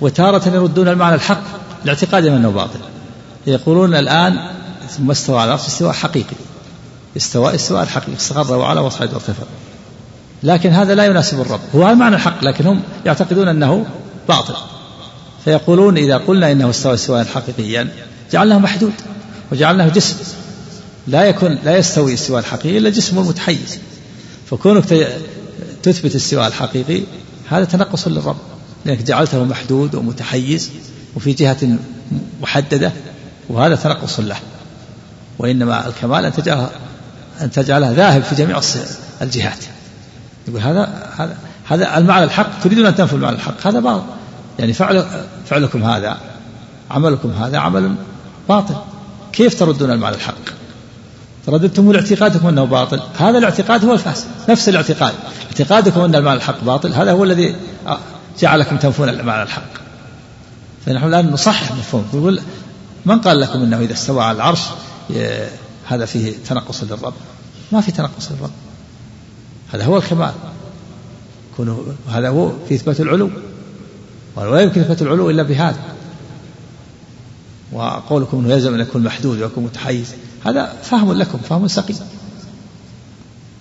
وتارة 0.00 0.48
يردون 0.48 0.88
المعنى 0.88 1.14
الحق 1.14 1.42
لاعتقادهم 1.84 2.34
أنه 2.34 2.50
باطل. 2.50 2.78
يقولون 3.46 3.94
الآن 3.94 4.50
ثم 4.90 5.10
استوى 5.10 5.38
على 5.38 5.44
العرش 5.44 5.66
استواء 5.66 5.92
حقيقي. 5.92 6.36
استواء 7.16 7.54
استواء 7.54 7.82
الحقيقي. 7.82 8.16
استقر 8.16 8.56
وعلى 8.56 8.80
وصعد 8.80 9.12
وارتفع 9.12 9.42
لكن 10.42 10.70
هذا 10.70 10.94
لا 10.94 11.06
يناسب 11.06 11.40
الرب. 11.40 11.60
هو 11.74 11.86
هذا 11.86 11.94
معنى 11.94 12.16
الحق 12.16 12.44
لكن 12.44 12.66
هم 12.66 12.82
يعتقدون 13.06 13.48
أنه 13.48 13.86
باطل. 14.28 14.54
فيقولون 15.44 15.96
إذا 15.96 16.16
قلنا 16.16 16.52
إنه 16.52 16.70
استوى 16.70 16.94
استواء 16.94 17.24
حقيقيا 17.24 17.88
جعلناه 18.32 18.58
محدود 18.58 18.92
وجعلناه 19.52 19.88
جسم. 19.88 20.16
لا 21.06 21.24
يكون 21.24 21.58
لا 21.64 21.76
يستوي 21.76 22.14
استواء 22.14 22.40
الحقيقي 22.40 22.78
إلا 22.78 22.90
جسم 22.90 23.18
المتحيز 23.18 23.78
فكونك 24.50 24.84
تثبت 25.82 26.10
الاستواء 26.10 26.46
الحقيقي 26.46 27.02
هذا 27.48 27.64
تنقص 27.64 28.08
للرب. 28.08 28.36
لأنك 28.84 29.02
جعلته 29.02 29.44
محدود 29.44 29.94
ومتحيز 29.94 30.70
وفي 31.16 31.32
جهة 31.32 31.78
محددة 32.42 32.92
وهذا 33.48 33.76
تنقص 33.76 34.20
له. 34.20 34.36
وإنما 35.38 35.86
الكمال 35.86 36.24
أن 36.24 36.32
تجعله 36.32 36.70
أن 37.40 37.50
تجعله 37.50 37.90
ذاهب 37.90 38.22
في 38.22 38.34
جميع 38.34 38.60
الجهات. 39.22 39.58
يقول 40.48 40.60
هذا 40.60 41.10
هذا 41.16 41.36
هذا 41.68 41.98
المعنى 41.98 42.24
الحق. 42.24 42.60
تريدون 42.64 42.86
أن 42.86 42.94
تنفوا 42.94 43.18
المعنى 43.18 43.36
الحق. 43.36 43.66
هذا 43.66 43.80
باطل. 43.80 44.04
يعني 44.58 44.72
فعل 44.72 45.04
فعلكم 45.46 45.84
هذا. 45.84 46.16
عملكم 46.90 47.30
هذا 47.30 47.58
عمل 47.58 47.94
باطل. 48.48 48.76
كيف 49.32 49.58
تردون 49.58 49.90
المعنى 49.90 50.16
الحق؟ 50.16 50.34
رددتم 51.48 51.92
لاعتقادكم 51.92 52.48
أنه 52.48 52.64
باطل. 52.64 53.00
هذا 53.18 53.38
الاعتقاد 53.38 53.84
هو 53.84 53.92
الفاسد. 53.92 54.26
نفس 54.48 54.68
الاعتقاد. 54.68 55.12
اعتقادكم 55.46 56.00
أن 56.00 56.14
المعنى 56.14 56.36
الحق 56.36 56.64
باطل. 56.64 56.92
هذا 56.92 57.12
هو 57.12 57.24
الذي 57.24 57.56
جعلكم 58.40 58.76
تنفون 58.76 59.08
المعنى 59.08 59.42
الحق. 59.42 59.62
فنحن 60.86 61.06
الآن 61.06 61.30
نصحح 61.30 61.72
مفهوم. 61.72 62.08
نقول 62.14 62.40
من 63.06 63.20
قال 63.20 63.40
لكم 63.40 63.62
إنه 63.62 63.78
إذا 63.78 63.92
استوى 63.92 64.24
على 64.24 64.36
العرش 64.36 64.60
هذا 65.86 66.04
فيه 66.04 66.32
تنقص 66.48 66.82
للرب؟ 66.82 67.14
ما 67.72 67.80
في 67.80 67.92
تنقص 67.92 68.32
للرب. 68.32 68.50
هذا 69.72 69.84
هو 69.84 69.96
الكمال. 69.96 70.32
هذا 72.08 72.28
هو 72.28 72.52
في 72.68 72.74
إثبات 72.74 73.00
العلو. 73.00 73.30
ولا 74.36 74.60
يمكن 74.60 74.80
إثبات 74.80 75.02
العلو 75.02 75.30
إلا 75.30 75.42
بهذا. 75.42 75.82
وقولكم 77.72 78.38
إنه 78.38 78.52
يلزم 78.52 78.74
أن 78.74 78.80
يكون 78.80 79.02
محدود 79.02 79.40
ويكون 79.40 79.64
متحيز. 79.64 80.14
هذا 80.46 80.72
فهم 80.82 81.12
لكم 81.12 81.38
فهم 81.38 81.68
سقيم. 81.68 81.96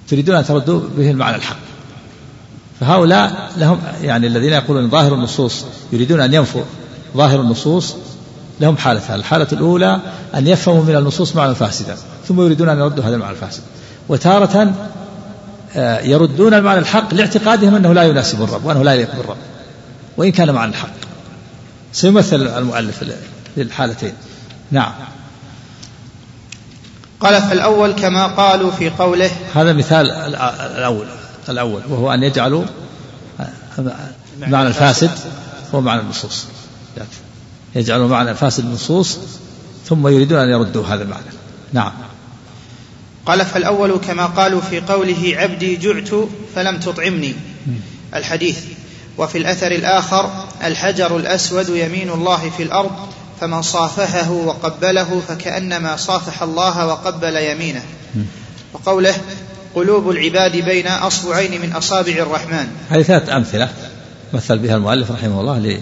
تريدون 0.08 0.36
أن 0.36 0.46
تردوا 0.46 0.82
به 0.98 1.12
المعنى 1.12 1.36
الحق. 1.36 1.60
فهؤلاء 2.80 3.52
لهم 3.58 3.80
يعني 4.02 4.28
الذين 4.28 4.54
يقولون 4.54 4.90
ظاهر 4.90 5.14
النصوص 5.14 5.66
يريدون 5.92 6.22
أن 6.22 6.34
ينفوا 6.34 6.64
ظاهر 7.18 7.42
النصوص 7.42 7.96
لهم 8.64 8.78
حالتان. 8.78 9.16
الحالة 9.16 9.48
الأولى 9.52 10.00
أن 10.36 10.48
يفهموا 10.48 10.84
من 10.84 10.96
النصوص 10.96 11.36
معنى 11.36 11.56
فاسدا 11.56 11.98
ثم 12.28 12.42
يريدون 12.42 12.70
أن 12.70 12.80
يردوا 12.80 13.04
هذا 13.04 13.16
المعنى 13.16 13.32
الفاسد. 13.32 13.62
وتارة 14.10 14.74
آه، 15.76 16.00
يردون 16.02 16.54
المعنى 16.54 16.80
الحق 16.80 17.14
لاعتقادهم 17.14 17.76
أنه 17.76 17.94
لا 17.94 18.04
يناسب 18.04 18.44
الرب 18.44 18.66
وأنه 18.66 18.84
لا 18.84 18.94
يليق 18.94 19.16
بالرب. 19.16 19.38
وإن 20.18 20.32
كان 20.32 20.52
معنى 20.52 20.72
الحق. 20.72 20.94
سيمثل 21.94 22.48
المؤلف 22.48 23.04
للحالتين. 23.58 24.14
نعم. 24.72 24.92
قال 27.20 27.42
فالأول 27.42 27.92
كما 27.92 28.28
قالوا 28.28 28.72
في 28.72 28.90
قوله. 28.90 29.32
هذا 29.56 29.74
مثال 29.74 30.12
الأول 30.12 31.08
الأول 31.50 31.82
وهو 31.90 32.14
أن 32.14 32.24
يجعلوا 32.24 32.64
معنى 34.40 34.68
الفاسد 34.68 35.12
هو 35.74 35.82
معنى 35.82 36.02
النصوص. 36.02 36.46
يجعلوا 37.76 38.08
معنى 38.08 38.36
فاسد 38.36 38.66
النصوص 38.66 39.18
ثم 39.86 40.08
يريدون 40.08 40.40
أن 40.40 40.50
يردوا 40.50 40.86
هذا 40.86 41.04
المعنى. 41.04 41.24
نعم. 41.74 41.92
قال 43.26 43.46
فالأول 43.46 44.00
كما 44.08 44.26
قالوا 44.26 44.62
في 44.62 44.80
قوله 44.80 45.34
عبدي 45.36 45.76
جعت 45.78 46.10
فلم 46.56 46.80
تطعمني. 46.80 47.34
الحديث 48.16 48.60
وفي 49.18 49.38
الأثر 49.38 49.72
الآخر 49.72 50.30
الحجر 50.64 51.18
الأسود 51.18 51.70
يمين 51.70 52.10
الله 52.10 52.50
في 52.58 52.64
الأرض 52.64 52.92
فمن 53.42 53.62
صافحه 53.62 54.32
وقبله 54.32 55.22
فكأنما 55.28 55.96
صافح 55.96 56.44
الله 56.44 56.88
وقبل 56.88 57.36
يمينه. 57.36 57.84
وقوله 58.74 59.16
قلوب 59.76 60.10
العباد 60.10 60.58
بين 60.58 60.88
أصبعين 60.88 61.62
من 61.62 61.74
أصابع 61.74 62.12
الرحمن. 62.12 62.68
هذه 62.90 63.02
ثلاث 63.02 63.30
أمثلة 63.30 63.70
مثل 64.34 64.58
بها 64.58 64.76
المؤلف 64.76 65.12
رحمه 65.12 65.42
الله 65.42 65.82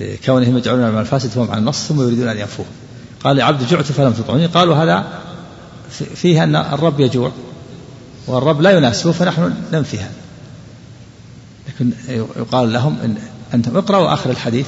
لكونهم 0.00 0.56
يجعلون 0.56 0.84
المال 0.84 1.00
الفاسد 1.00 1.28
فهم 1.30 1.50
عن 1.50 1.58
النص 1.58 1.88
ثم 1.88 2.02
يريدون 2.02 2.28
أن 2.28 2.38
ينفوه. 2.38 2.66
قال 3.24 3.36
لعبد 3.36 3.66
جعت 3.66 3.84
فلم 3.84 4.12
تطعمني 4.12 4.46
قالوا 4.46 4.76
هذا 4.76 5.04
فيه 6.14 6.44
أن 6.44 6.56
الرب 6.56 7.00
يجوع 7.00 7.32
والرب 8.26 8.60
لا 8.60 8.70
يناسبه 8.70 9.12
فنحن 9.12 9.54
ننفي 9.72 9.98
هذا 9.98 10.12
لكن 11.68 11.90
يقال 12.36 12.72
لهم 12.72 12.96
إن 13.04 13.16
أنتم 13.54 13.76
اقرأوا 13.76 14.14
آخر 14.14 14.30
الحديث. 14.30 14.66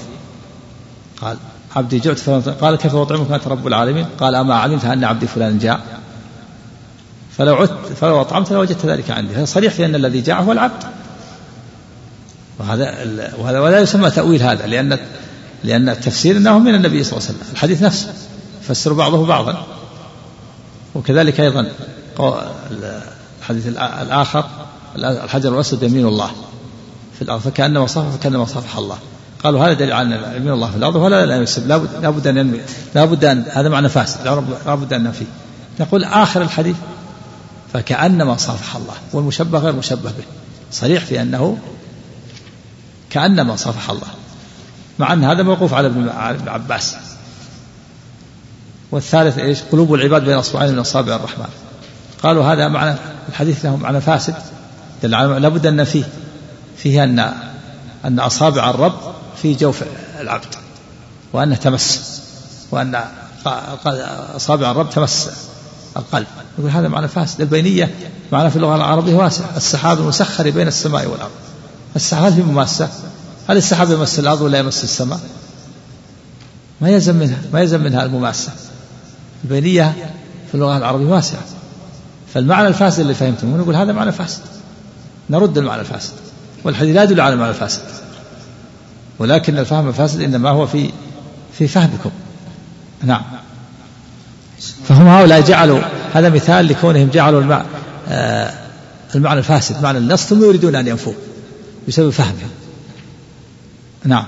قال 1.20 1.36
عبدي 1.76 1.98
جعت 1.98 2.18
فلم 2.18 2.40
قال 2.60 2.76
كيف 2.76 2.94
أطعمك؟ 2.94 3.30
أنت 3.30 3.48
رب 3.48 3.66
العالمين. 3.66 4.06
قال 4.20 4.34
أما 4.34 4.54
علمت 4.54 4.84
أن 4.84 5.04
عبدي 5.04 5.26
فلان 5.26 5.58
جاع. 5.58 5.80
فلو 7.36 7.54
عدت 7.54 7.92
فلو 8.00 8.20
أطعمت 8.20 8.52
لوجدت 8.52 8.86
ذلك 8.86 9.10
عندي. 9.10 9.34
هذا 9.34 9.44
صريح 9.44 9.72
في 9.72 9.84
أن 9.84 9.94
الذي 9.94 10.20
جاع 10.20 10.40
هو 10.40 10.52
العبد. 10.52 10.82
وهذا 12.58 12.94
وهذا 13.38 13.60
ولا 13.60 13.80
يسمى 13.80 14.10
تأويل 14.10 14.42
هذا 14.42 14.66
لأن 14.66 14.98
لأن 15.64 15.88
التفسير 15.88 16.36
أنه 16.36 16.58
من 16.58 16.74
النبي 16.74 17.04
صلى 17.04 17.18
الله 17.18 17.28
عليه 17.28 17.38
وسلم. 17.38 17.52
الحديث 17.52 17.82
نفسه. 17.82 18.12
فسر 18.68 18.92
بعضه 18.92 19.26
بعضا. 19.26 19.66
وكذلك 20.94 21.40
أيضا 21.40 21.68
الحديث 23.40 23.66
الآخر 23.76 24.44
الحجر 24.96 25.54
الأسود 25.54 25.82
يمين 25.82 26.06
الله 26.06 26.30
في 27.16 27.22
الأرض 27.22 27.40
فكأنما 27.40 27.86
صافح 27.86 28.08
فكأنما 28.08 28.44
صافح 28.44 28.76
الله. 28.76 28.98
قالوا 29.44 29.66
هذا 29.66 29.72
دليل 29.72 29.92
على 29.92 30.36
يمين 30.36 30.52
الله 30.52 30.70
في 30.70 30.76
الأرض 30.76 30.96
ولا 30.96 31.26
لا 31.26 31.36
يسب. 31.36 31.68
لابد 32.02 32.26
أن 32.26 32.36
ينمي. 32.36 32.60
لابد 32.94 33.24
أن 33.24 33.44
هذا 33.50 33.68
معنى 33.68 33.88
فاسد. 33.88 34.24
لابد 34.66 34.92
أن 34.92 35.04
ننفيه 35.04 35.26
نقول 35.80 36.04
آخر 36.04 36.42
الحديث 36.42 36.76
فكأنما 37.72 38.36
صافح 38.36 38.76
الله. 38.76 38.94
والمشبه 39.12 39.58
غير 39.58 39.72
مشبه 39.72 40.10
به. 40.10 40.24
صريح 40.72 41.04
في 41.04 41.22
أنه 41.22 41.58
كأنما 43.12 43.56
صافح 43.56 43.90
الله. 43.90 44.08
مع 44.98 45.12
أن 45.12 45.24
هذا 45.24 45.42
موقوف 45.42 45.74
على 45.74 45.86
ابن 45.86 46.48
عباس. 46.48 46.96
والثالث 48.90 49.38
إيش؟ 49.38 49.62
قلوب 49.72 49.94
العباد 49.94 50.24
بين 50.24 50.36
أصبعين 50.36 50.72
من 50.72 50.78
اصابع 50.78 51.16
الرحمن. 51.16 51.48
قالوا 52.22 52.44
هذا 52.44 52.68
معنى 52.68 52.96
الحديث 53.28 53.64
له 53.64 53.76
معنى 53.76 54.00
فاسد 54.00 54.34
دل 55.02 55.14
على 55.14 55.38
لابد 55.38 55.66
أن 55.66 55.84
فيه 55.84 56.04
فيه 56.76 57.04
أن 57.04 57.32
أن 58.04 58.20
أصابع 58.20 58.70
الرب 58.70 58.94
في 59.42 59.54
جوف 59.54 59.82
العبد 60.20 60.54
وأنه 61.32 61.56
تمس 61.56 62.20
وأن 62.70 63.04
أصابع 64.36 64.70
الرب 64.70 64.90
تمس 64.90 65.30
القلب. 65.96 66.26
يقول 66.58 66.70
هذا 66.70 66.88
معنى 66.88 67.08
فاسد. 67.08 67.40
البينية 67.40 67.94
معنى 68.32 68.50
في 68.50 68.56
اللغة 68.56 68.76
العربية 68.76 69.14
واسع. 69.14 69.44
السحاب 69.56 69.98
المسخر 69.98 70.50
بين 70.50 70.68
السماء 70.68 71.06
والأرض. 71.06 71.30
السحاب 71.96 72.32
في 72.32 72.42
مماسه 72.42 72.88
هل 73.48 73.56
السحاب 73.56 73.90
يمس 73.90 74.18
الأرض 74.18 74.40
ولا 74.40 74.58
يمس 74.58 74.84
السماء؟ 74.84 75.20
ما 76.80 76.88
يلزم 76.90 77.16
منها 77.16 77.38
ما 77.52 77.60
يلزم 77.60 77.80
منها 77.80 78.04
المماسة. 78.04 78.52
البينية 79.44 79.94
في 80.48 80.54
اللغة 80.54 80.76
العربية 80.76 81.06
واسعة. 81.06 81.42
فالمعنى 82.34 82.68
الفاسد 82.68 83.00
اللي 83.00 83.14
فهمتموه 83.14 83.58
نقول 83.58 83.76
هذا 83.76 83.92
معنى 83.92 84.12
فاسد. 84.12 84.40
نرد 85.30 85.58
المعنى 85.58 85.80
الفاسد 85.80 86.12
والحديث 86.64 86.96
لا 86.96 87.02
يدل 87.02 87.20
على 87.20 87.34
المعنى 87.34 87.50
الفاسد. 87.50 87.82
ولكن 89.18 89.58
الفهم 89.58 89.88
الفاسد 89.88 90.20
إنما 90.20 90.50
هو 90.50 90.66
في 90.66 90.90
في 91.58 91.68
فهمكم. 91.68 92.10
نعم. 93.02 93.22
فهم 94.88 95.06
هؤلاء 95.08 95.40
جعلوا 95.40 95.80
هذا 96.14 96.28
مثال 96.28 96.68
لكونهم 96.68 97.08
جعلوا 97.08 97.62
آه 98.08 98.52
المعنى 99.14 99.38
الفاسد 99.38 99.82
معنى 99.82 99.98
النص 99.98 100.26
ثم 100.26 100.44
يريدون 100.44 100.74
أن 100.74 100.88
ينفوه 100.88 101.14
بسبب 101.88 102.10
فهمهم 102.10 102.50
نعم. 104.04 104.26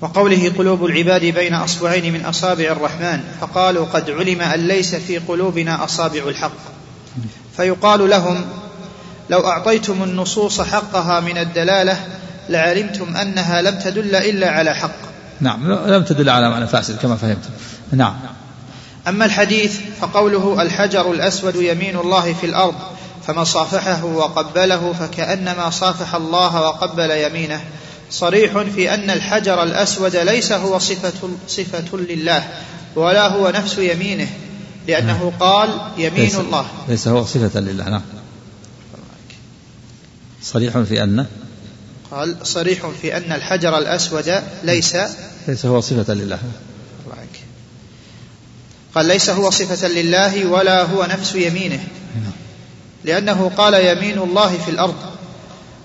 وقوله 0.00 0.52
قلوب 0.58 0.84
العباد 0.84 1.24
بين 1.24 1.54
أصبعين 1.54 2.12
من 2.12 2.24
أصابع 2.24 2.64
الرحمن 2.64 3.20
فقالوا 3.40 3.86
قد 3.86 4.10
علم 4.10 4.40
أن 4.40 4.60
ليس 4.60 4.94
في 4.94 5.18
قلوبنا 5.18 5.84
أصابع 5.84 6.28
الحق. 6.28 6.74
فيقال 7.56 8.10
لهم 8.10 8.44
لو 9.30 9.46
أعطيتم 9.46 10.02
النصوص 10.02 10.60
حقها 10.60 11.20
من 11.20 11.38
الدلالة 11.38 12.06
لعلمتم 12.48 13.16
أنها 13.16 13.62
لم 13.62 13.78
تدل 13.78 14.14
إلا 14.14 14.50
على 14.50 14.74
حق. 14.74 14.96
نعم 15.40 15.72
لم 15.72 16.04
تدل 16.04 16.30
على 16.30 16.50
معنى 16.50 16.66
فاسد 16.66 16.98
كما 16.98 17.16
فهمت 17.16 17.48
نعم. 17.92 18.14
أما 19.08 19.24
الحديث 19.24 19.80
فقوله 20.00 20.62
الحجر 20.62 21.12
الأسود 21.12 21.56
يمين 21.56 21.96
الله 21.96 22.32
في 22.32 22.46
الأرض 22.46 22.74
فمن 23.26 23.44
صافحه 23.44 24.04
وقبله 24.04 24.92
فكأنما 24.92 25.70
صافح 25.70 26.14
الله 26.14 26.60
وقبل 26.60 27.10
يمينه. 27.10 27.64
صريح 28.10 28.58
في 28.58 28.94
أن 28.94 29.10
الحجر 29.10 29.62
الأسود 29.62 30.16
ليس 30.16 30.52
هو 30.52 30.78
صفة, 30.78 31.30
صفة 31.48 31.96
لله 31.96 32.48
ولا 32.96 33.28
هو 33.28 33.50
نفس 33.50 33.78
يمينه 33.78 34.28
لأنه 34.88 35.32
قال 35.40 35.68
يمين 35.98 36.24
ليس 36.24 36.36
الله. 36.36 36.66
ليس 36.88 37.08
هو 37.08 37.24
صفة 37.24 37.60
لله 37.60 37.88
نعم. 37.88 38.02
صريح 40.42 40.78
في 40.78 41.02
أن؟ 41.02 41.26
قال 42.10 42.36
صريح 42.42 42.86
في 43.02 43.16
أن 43.16 43.32
الحجر 43.32 43.78
الأسود 43.78 44.42
ليس 44.62 44.96
ليس 45.48 45.66
هو 45.66 45.80
صفة 45.80 46.14
لله. 46.14 46.38
قال 48.94 49.06
ليس 49.06 49.30
هو 49.30 49.50
صفة 49.50 49.88
لله 49.88 50.46
ولا 50.46 50.82
هو 50.82 51.04
نفس 51.04 51.34
يمينه. 51.34 51.84
نعم. 52.14 52.43
لأنه 53.04 53.50
قال 53.56 53.74
يمين 53.74 54.18
الله 54.18 54.58
في 54.58 54.70
الأرض. 54.70 54.96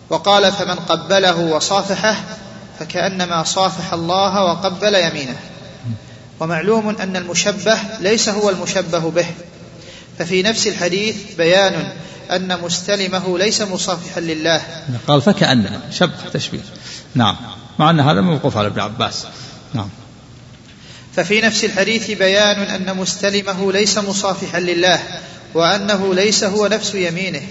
وقال 0.10 0.52
فمن 0.52 0.76
قبله 0.76 1.40
وصافحه 1.40 2.16
فكأنما 2.80 3.44
صافح 3.44 3.94
الله 3.94 4.44
وقبل 4.44 4.96
يمينه. 4.96 5.40
ومعلوم 6.40 6.90
أن 6.90 7.16
المشبه 7.16 7.78
ليس 8.00 8.30
هو 8.30 8.50
المشبه 8.50 9.12
به. 9.12 9.26
ففي 10.20 10.44
نفس 10.44 10.68
الحديث 10.68 11.16
بيان 11.38 11.92
أن 12.32 12.62
مستلمه 12.64 13.38
ليس 13.38 13.62
مصافحا 13.62 14.22
لله. 14.22 14.62
قال 15.08 15.22
فكأنما 15.22 15.82
شبه 15.92 16.30
تشبيه. 16.34 16.60
نعم. 17.16 17.36
مع 17.80 17.90
أن 17.90 18.00
هذا 18.00 18.22
موقوف 18.22 18.58
على 18.58 18.68
ابن 18.68 18.80
عباس. 18.80 19.26
نعم. 19.74 19.90
ففي 21.16 21.42
نفس 21.42 21.64
الحديث 21.64 22.12
بيان 22.12 22.60
أن 22.62 22.98
مستلمه 22.98 23.72
ليس 23.72 23.98
مصافحا 23.98 24.60
لله. 24.60 25.00
وأنه 25.54 26.14
ليس 26.14 26.44
هو 26.44 26.68
نفس 26.68 26.96
يمينه 26.96 27.42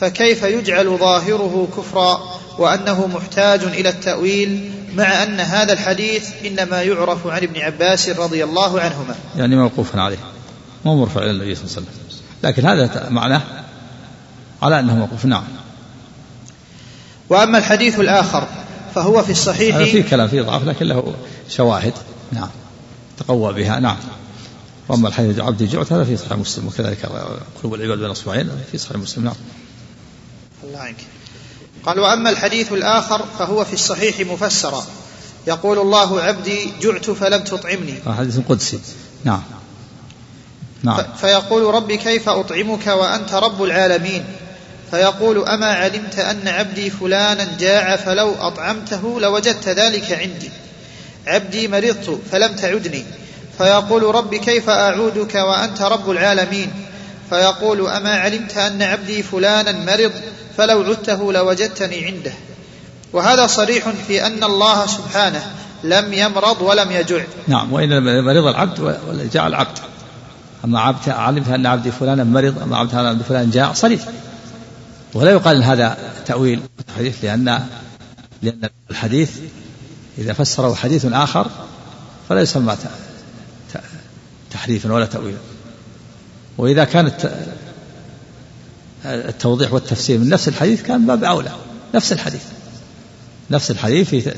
فكيف 0.00 0.42
يجعل 0.42 0.98
ظاهره 0.98 1.68
كفرا 1.76 2.40
وأنه 2.58 3.06
محتاج 3.06 3.64
إلى 3.64 3.88
التأويل 3.88 4.70
مع 4.94 5.22
أن 5.22 5.40
هذا 5.40 5.72
الحديث 5.72 6.28
إنما 6.46 6.82
يعرف 6.82 7.26
عن 7.26 7.42
ابن 7.42 7.60
عباس 7.60 8.08
رضي 8.08 8.44
الله 8.44 8.80
عنهما؟ 8.80 9.14
يعني 9.36 9.56
موقوفا 9.56 10.00
عليه 10.00 10.16
مو 10.84 10.96
مرفوع 10.96 11.22
إلى 11.22 11.30
النبي 11.30 11.54
صلى 11.54 11.64
الله 11.64 11.76
عليه 11.76 11.86
وسلم 11.86 12.20
لكن 12.42 12.66
هذا 12.66 13.08
معناه 13.10 13.42
على 14.62 14.80
أنه 14.80 14.94
موقوف 14.94 15.24
نعم. 15.24 15.44
وأما 17.28 17.58
الحديث 17.58 18.00
الآخر 18.00 18.48
فهو 18.94 19.22
في 19.22 19.32
الصحيح 19.32 19.76
هذا 19.76 19.84
في 19.84 20.02
كلام 20.02 20.28
فيه 20.28 20.42
ضعف 20.42 20.64
لكن 20.64 20.86
له 20.86 21.14
شواهد 21.48 21.92
نعم 22.32 22.48
تقوى 23.18 23.52
بها 23.52 23.80
نعم. 23.80 23.96
وأما 24.88 25.08
الحديث 25.08 25.38
عبد 25.38 25.62
جعت 25.62 25.92
هذا 25.92 26.04
في 26.04 26.16
صحيح 26.16 26.32
مسلم 26.32 26.66
وكذلك 26.66 27.06
قلوب 27.62 27.74
العباد 27.74 27.98
بين 27.98 28.10
اصبعين 28.10 28.50
في 28.72 28.78
صحيح 28.78 28.96
مسلم 28.96 29.24
نعم. 29.24 29.34
الله 30.64 30.78
عنك. 30.78 30.96
قال 31.86 32.00
وأما 32.00 32.30
الحديث 32.30 32.72
الآخر 32.72 33.24
فهو 33.38 33.64
في 33.64 33.72
الصحيح 33.72 34.20
مفسرا. 34.20 34.84
يقول 35.46 35.78
الله 35.78 36.20
عبدي 36.20 36.72
جعت 36.82 37.10
فلم 37.10 37.44
تطعمني. 37.44 37.94
حديث 38.06 38.38
قدسي. 38.48 38.80
نعم. 39.24 39.42
نعم. 40.82 41.02
فيقول 41.20 41.74
رب 41.74 41.92
كيف 41.92 42.28
أطعمك 42.28 42.86
وأنت 42.86 43.34
رب 43.34 43.62
العالمين؟ 43.62 44.24
فيقول 44.90 45.48
أما 45.48 45.66
علمت 45.66 46.18
أن 46.18 46.48
عبدي 46.48 46.90
فلانا 46.90 47.56
جاع 47.58 47.96
فلو 47.96 48.34
أطعمته 48.34 49.20
لوجدت 49.20 49.68
ذلك 49.68 50.12
عندي. 50.12 50.50
عبدي 51.26 51.68
مرضت 51.68 52.20
فلم 52.32 52.56
تعدني. 52.56 53.04
فيقول 53.58 54.14
رب 54.14 54.34
كيف 54.34 54.70
أعودك 54.70 55.34
وأنت 55.34 55.82
رب 55.82 56.10
العالمين؟ 56.10 56.72
فيقول 57.30 57.88
أما 57.88 58.10
علمت 58.10 58.56
أن 58.56 58.82
عبدي 58.82 59.22
فلانا 59.22 59.72
مرض 59.72 60.12
فلو 60.56 60.82
عدته 60.82 61.32
لوجدتني 61.32 62.04
عنده. 62.04 62.32
وهذا 63.12 63.46
صريح 63.46 63.88
في 64.08 64.26
أن 64.26 64.44
الله 64.44 64.86
سبحانه 64.86 65.42
لم 65.84 66.12
يمرض 66.12 66.62
ولم 66.62 66.90
يجع 66.90 67.22
نعم 67.48 67.72
وإن 67.72 68.02
مرض 68.24 68.46
العبد 68.46 68.80
وجاء 69.08 69.46
العبد. 69.46 69.78
أما 70.64 70.80
عبد 70.80 71.08
علمت 71.08 71.48
أن 71.48 71.66
عبدي 71.66 71.90
فلانا 71.90 72.24
مرض 72.24 72.62
أما 72.62 72.82
أن 72.82 73.06
عبدي 73.06 73.24
فلان 73.24 73.50
جاء 73.50 73.72
صريح. 73.72 74.00
ولا 75.14 75.30
يقال 75.30 75.64
هذا 75.64 75.96
تأويل 76.26 76.60
الحديث 76.88 77.24
لأن 77.24 77.66
لأن 78.42 78.68
الحديث 78.90 79.30
إذا 80.18 80.32
فسره 80.32 80.74
حديث 80.74 81.06
آخر 81.12 81.46
فلا 82.28 82.40
يسمى 82.40 82.76
تحريفا 84.54 84.92
ولا 84.92 85.06
تأويلا 85.06 85.38
وإذا 86.58 86.84
كان 86.84 87.12
التوضيح 89.04 89.72
والتفسير 89.72 90.18
من 90.18 90.28
نفس 90.28 90.48
الحديث 90.48 90.82
كان 90.82 91.06
باب 91.06 91.24
أولى. 91.24 91.52
نفس 91.94 92.12
الحديث. 92.12 92.42
نفس 93.50 93.70
الحديث 93.70 94.08
في 94.08 94.34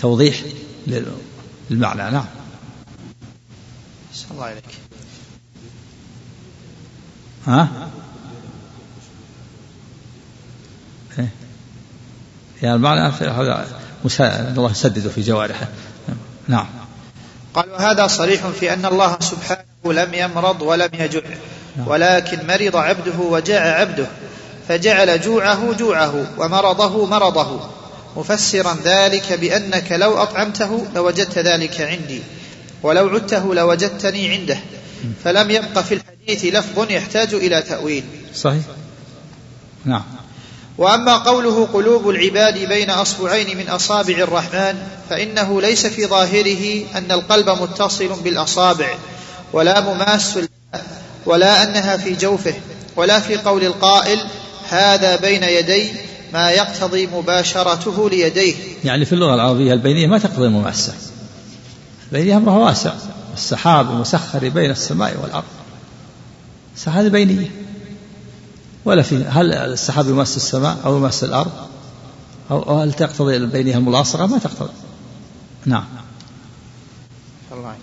توضيح 0.00 0.42
للمعنى. 1.70 2.10
نعم. 2.10 2.26
الله 4.30 4.44
عليك. 4.44 4.64
ها؟ 7.46 7.88
إيه. 11.18 11.28
يعني 12.62 12.74
المعنى 12.74 13.00
هذا 13.00 13.66
الله 14.56 14.70
يسدد 14.70 15.08
في 15.08 15.20
جوارحه. 15.20 15.68
نعم. 16.48 16.66
قال 17.54 17.70
وهذا 17.70 18.06
صريح 18.06 18.46
في 18.46 18.72
أن 18.72 18.86
الله 18.86 19.16
سبحانه 19.20 19.64
لم 19.84 20.14
يمرض 20.14 20.62
ولم 20.62 20.90
يجع 20.92 21.20
ولكن 21.86 22.46
مرض 22.46 22.76
عبده 22.76 23.18
وجاع 23.18 23.80
عبده 23.80 24.06
فجعل 24.68 25.20
جوعه 25.20 25.72
جوعه 25.72 26.26
ومرضه 26.38 27.06
مرضه. 27.06 27.60
مفسرا 28.16 28.76
ذلك 28.84 29.32
بأنك 29.32 29.92
لو 29.92 30.22
أطعمته 30.22 30.86
لوجدت 30.94 31.38
ذلك 31.38 31.80
عندي 31.80 32.22
ولو 32.82 33.08
عدته 33.08 33.54
لوجدتني 33.54 34.28
عنده. 34.28 34.58
فلم 35.24 35.50
يبق 35.50 35.78
في 35.78 35.94
الحديث 35.94 36.44
لفظ 36.44 36.90
يحتاج 36.90 37.34
إلى 37.34 37.62
تأويل. 37.62 38.04
صحيح. 38.34 38.62
نعم. 39.84 40.04
وأما 40.78 41.16
قوله 41.16 41.68
قلوب 41.72 42.08
العباد 42.08 42.68
بين 42.68 42.90
أصبعين 42.90 43.58
من 43.58 43.68
أصابع 43.68 44.14
الرحمن 44.14 44.78
فإنه 45.10 45.60
ليس 45.60 45.86
في 45.86 46.06
ظاهره 46.06 46.84
أن 46.94 47.12
القلب 47.12 47.50
متصل 47.50 48.08
بالأصابع 48.24 48.88
ولا 49.52 49.80
مماس 49.80 50.38
ولا 51.26 51.62
أنها 51.62 51.96
في 51.96 52.14
جوفه 52.14 52.54
ولا 52.96 53.20
في 53.20 53.36
قول 53.36 53.64
القائل 53.64 54.20
هذا 54.68 55.16
بين 55.16 55.42
يدي 55.42 55.88
ما 56.32 56.50
يقتضي 56.50 57.06
مباشرته 57.06 58.10
ليديه. 58.10 58.54
يعني 58.84 59.04
في 59.04 59.12
اللغة 59.12 59.34
العربية 59.34 59.72
البينية 59.72 60.06
ما 60.06 60.18
تقتضي 60.18 60.46
المماسه 60.46 60.92
البينية 62.12 62.36
أمرها 62.36 62.58
واسع 62.58 62.92
السحاب 63.34 63.90
المسخر 63.90 64.48
بين 64.48 64.70
السماء 64.70 65.16
والأرض. 65.22 65.44
هذه 66.86 67.08
بينية. 67.08 67.50
ولا 68.84 69.02
في 69.02 69.24
هل 69.24 69.52
السحاب 69.52 70.08
يمس 70.08 70.36
السماء 70.36 70.78
أو 70.84 70.96
يمس 70.96 71.24
الأرض؟ 71.24 71.52
أو 72.50 72.78
هل 72.78 72.92
تقتضي 72.92 73.46
بينها 73.46 73.78
الملاصقة 73.78 74.26
ما 74.26 74.38
تقتضي. 74.38 74.72
نعم. 75.66 75.84
الله 77.52 77.74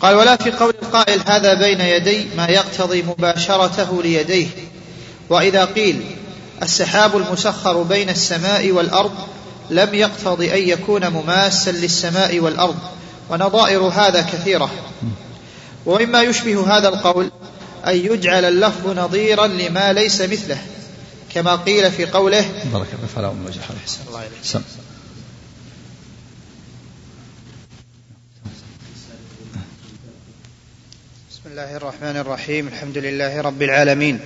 قال 0.00 0.14
ولا 0.14 0.36
في 0.36 0.50
قول 0.50 0.74
القائل 0.82 1.20
هذا 1.26 1.54
بين 1.54 1.80
يدي 1.80 2.26
ما 2.36 2.46
يقتضي 2.46 3.02
مباشرته 3.02 4.02
ليديه. 4.02 4.46
وإذا 5.30 5.64
قيل 5.64 6.04
السحاب 6.62 7.16
المسخر 7.16 7.82
بين 7.82 8.08
السماء 8.08 8.70
والأرض 8.70 9.12
لم 9.70 9.94
يقتضي 9.94 10.54
أن 10.54 10.68
يكون 10.68 11.08
مماسا 11.08 11.70
للسماء 11.70 12.40
والأرض. 12.40 12.76
ونظائر 13.30 13.82
هذا 13.82 14.20
كثيرة. 14.20 14.70
ومما 15.86 16.22
يشبه 16.22 16.76
هذا 16.76 16.88
القول 16.88 17.30
أن 17.88 17.96
يجعل 17.96 18.44
اللفظ 18.44 18.98
نظيرا 18.98 19.46
لما 19.46 19.92
ليس 19.92 20.20
مثله 20.20 20.58
كما 21.34 21.56
قيل 21.56 21.90
في 21.92 22.06
قوله 22.06 22.44
بارك 22.72 22.86
الله 22.94 23.06
فلا 23.16 23.30
أم 23.30 23.46
وجه 23.46 23.60
الله 24.08 24.18
عليه 24.18 24.28
بسم 31.30 31.50
الله 31.50 31.76
الرحمن 31.76 32.16
الرحيم 32.16 32.68
الحمد 32.68 32.98
لله 32.98 33.40
رب 33.40 33.62
العالمين 33.62 34.20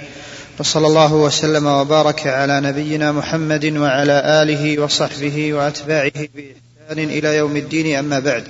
وصلى 0.59 0.86
الله 0.86 1.14
وسلم 1.14 1.66
وبارك 1.66 2.26
على 2.26 2.61
نبينا 2.61 3.12
محمد 3.12 3.64
وعلى 3.64 4.42
آله 4.42 4.82
وصحبه 4.82 5.52
وأتباعه 5.54 6.12
بإحسان 6.16 7.11
إلى 7.11 7.36
يوم 7.36 7.56
الدين 7.56 7.96
أما 7.96 8.18
بعد. 8.18 8.44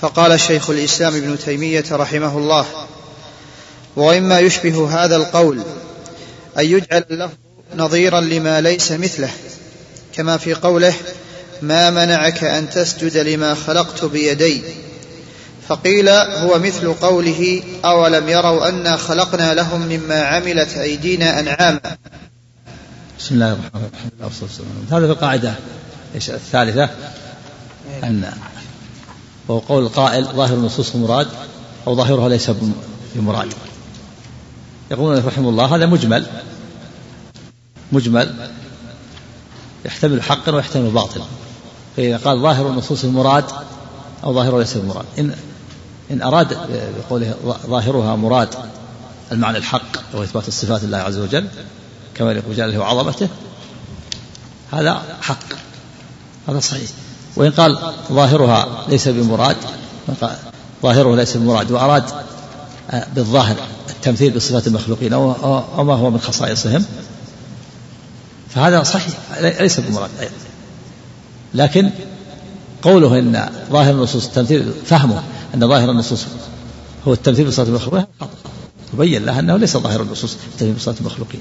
فقال 0.00 0.40
شيخ 0.40 0.70
الإسلام 0.70 1.16
ابن 1.16 1.38
تيمية 1.38 1.84
رحمه 1.92 2.38
الله 2.38 2.66
وإما 3.96 4.40
يشبه 4.40 5.04
هذا 5.04 5.16
القول 5.16 5.62
أن 6.58 6.64
يجعل 6.64 7.04
اللفظ 7.10 7.34
نظيرا 7.76 8.20
لما 8.20 8.60
ليس 8.60 8.92
مثله 8.92 9.30
كما 10.14 10.36
في 10.36 10.54
قوله 10.54 10.94
ما 11.62 11.90
منعك 11.90 12.44
أن 12.44 12.70
تسجد 12.70 13.16
لما 13.16 13.54
خلقت 13.54 14.04
بيدي؟ 14.04 14.62
فقيل 15.68 16.08
هو 16.08 16.58
مثل 16.58 16.94
قوله 16.94 17.62
أولم 17.84 18.28
يروا 18.28 18.68
أنا 18.68 18.96
خلقنا 18.96 19.54
لهم 19.54 19.80
مما 19.80 20.22
عملت 20.22 20.76
أيدينا 20.76 21.40
أنعاما؟ 21.40 21.80
بسم 23.18 23.34
الله 23.34 23.52
الرحمن 23.52 23.80
الرحيم. 24.20 24.86
هذا 24.90 25.06
في 25.06 25.12
القاعدة. 25.12 25.54
الثالثة؟ 26.14 26.90
أن 28.04 28.32
وهو 29.48 29.58
قول 29.58 29.82
القائل 29.82 30.24
ظاهر 30.24 30.54
النصوص 30.54 30.96
مراد 30.96 31.28
أو 31.86 31.96
ظاهرها 31.96 32.28
ليس 32.28 32.50
بمراد 33.14 33.52
يقولون 34.92 35.26
رحمه 35.26 35.48
الله 35.48 35.76
هذا 35.76 35.86
مجمل. 35.86 36.26
مجمل. 37.92 38.50
يحتمل 39.84 40.22
حقا 40.22 40.54
ويحتمل 40.54 40.90
باطلا 40.90 41.24
فإذا 41.96 42.16
قال 42.16 42.40
ظاهر 42.40 42.68
النصوص 42.68 43.04
المراد 43.04 43.44
أو 44.24 44.34
ظاهره 44.34 44.58
ليس 44.58 44.76
المراد. 44.76 45.04
إن 45.18 45.34
إن 46.10 46.22
أراد 46.22 46.58
بقوله 46.98 47.34
ظاهرها 47.66 48.16
مراد 48.16 48.48
المعنى 49.32 49.58
الحق 49.58 50.14
وهو 50.14 50.22
إثبات 50.22 50.48
الصفات 50.48 50.84
لله 50.84 50.98
عز 50.98 51.18
وجل 51.18 51.48
كما 52.14 52.32
يقول 52.32 52.56
جلاله 52.56 52.78
وعظمته 52.78 53.28
هذا 54.72 55.02
حق. 55.22 55.44
هذا 56.48 56.60
صحيح. 56.60 56.90
وإن 57.36 57.50
قال 57.50 57.78
ظاهرها 58.12 58.86
ليس 58.88 59.08
بمراد 59.08 59.56
ظاهره 60.82 61.16
ليس 61.16 61.36
بمراد 61.36 61.70
وأراد 61.70 62.04
بالظاهر 63.14 63.56
التمثيل 64.02 64.32
بصفات 64.32 64.66
المخلوقين 64.66 65.12
أو 65.12 65.84
ما 65.84 65.94
هو 65.94 66.10
من 66.10 66.18
خصائصهم. 66.18 66.84
فهذا 68.48 68.82
صحيح 68.82 69.14
ليس 69.40 69.80
بمراد. 69.80 70.10
أيضا 70.20 70.32
لكن 71.54 71.90
قوله 72.82 73.18
إن 73.18 73.50
ظاهر 73.70 73.94
النصوص 73.94 74.26
التمثيل 74.26 74.72
فهمه 74.84 75.22
أن 75.54 75.68
ظاهر 75.68 75.90
النصوص 75.90 76.26
هو 77.08 77.12
التمثيل 77.12 77.46
بصفات 77.46 77.68
المخلوقين 77.68 78.06
تبين 78.92 79.24
له 79.24 79.38
أنه 79.38 79.56
ليس 79.56 79.76
ظاهر 79.76 80.02
النصوص 80.02 80.34
التمثيل 80.34 80.74
بصفات 80.74 81.00
المخلوقين. 81.00 81.40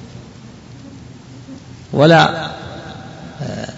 ولا 1.93 2.51
آه، 3.41 3.73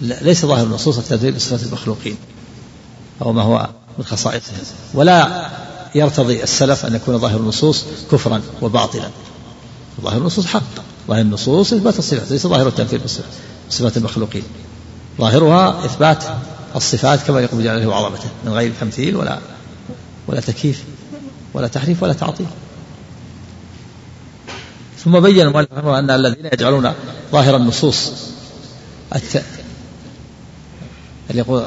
ليس 0.00 0.46
ظاهر 0.46 0.66
النصوص 0.66 0.98
التمثيل 0.98 1.32
بصفات 1.32 1.62
المخلوقين 1.62 2.16
أو 3.22 3.32
ما 3.32 3.42
هو 3.42 3.68
من 3.98 4.04
خصائصهم. 4.04 4.56
ولا 4.94 5.50
يرتضي 5.94 6.42
السلف 6.42 6.86
أن 6.86 6.94
يكون 6.94 7.18
ظاهر 7.18 7.40
النصوص 7.40 7.84
كفرا 8.12 8.42
وباطلا. 8.62 9.10
ظاهر 10.00 10.18
النصوص 10.18 10.46
حق. 10.46 10.62
ظاهر 11.08 11.20
النصوص 11.20 11.72
إثبات 11.72 11.98
الصفات 11.98 12.30
ليس 12.30 12.46
ظاهر 12.46 12.68
التنفيذ 12.68 13.00
بصفات 13.70 13.96
المخلوقين. 13.96 14.42
ظاهرها 15.18 15.84
إثبات 15.84 16.24
الصفات 16.76 17.22
كما 17.22 17.40
يقوم 17.40 17.58
بجلاله 17.58 17.86
وعظمته 17.86 18.28
من 18.44 18.52
غير 18.52 18.72
تمثيل 18.80 19.16
ولا 19.16 19.38
ولا 20.26 20.40
تكييف 20.40 20.84
ولا 21.54 21.68
تحريف 21.68 22.02
ولا 22.02 22.12
تعطيل. 22.12 22.46
ثم 25.04 25.20
بين 25.20 25.40
المؤلف 25.40 25.72
أن 25.72 26.10
الذين 26.10 26.46
يجعلون 26.52 26.92
ظاهر 27.32 27.56
النصوص 27.56 28.12
الت... 29.14 29.44
اللي 31.30 31.40
يقول 31.40 31.62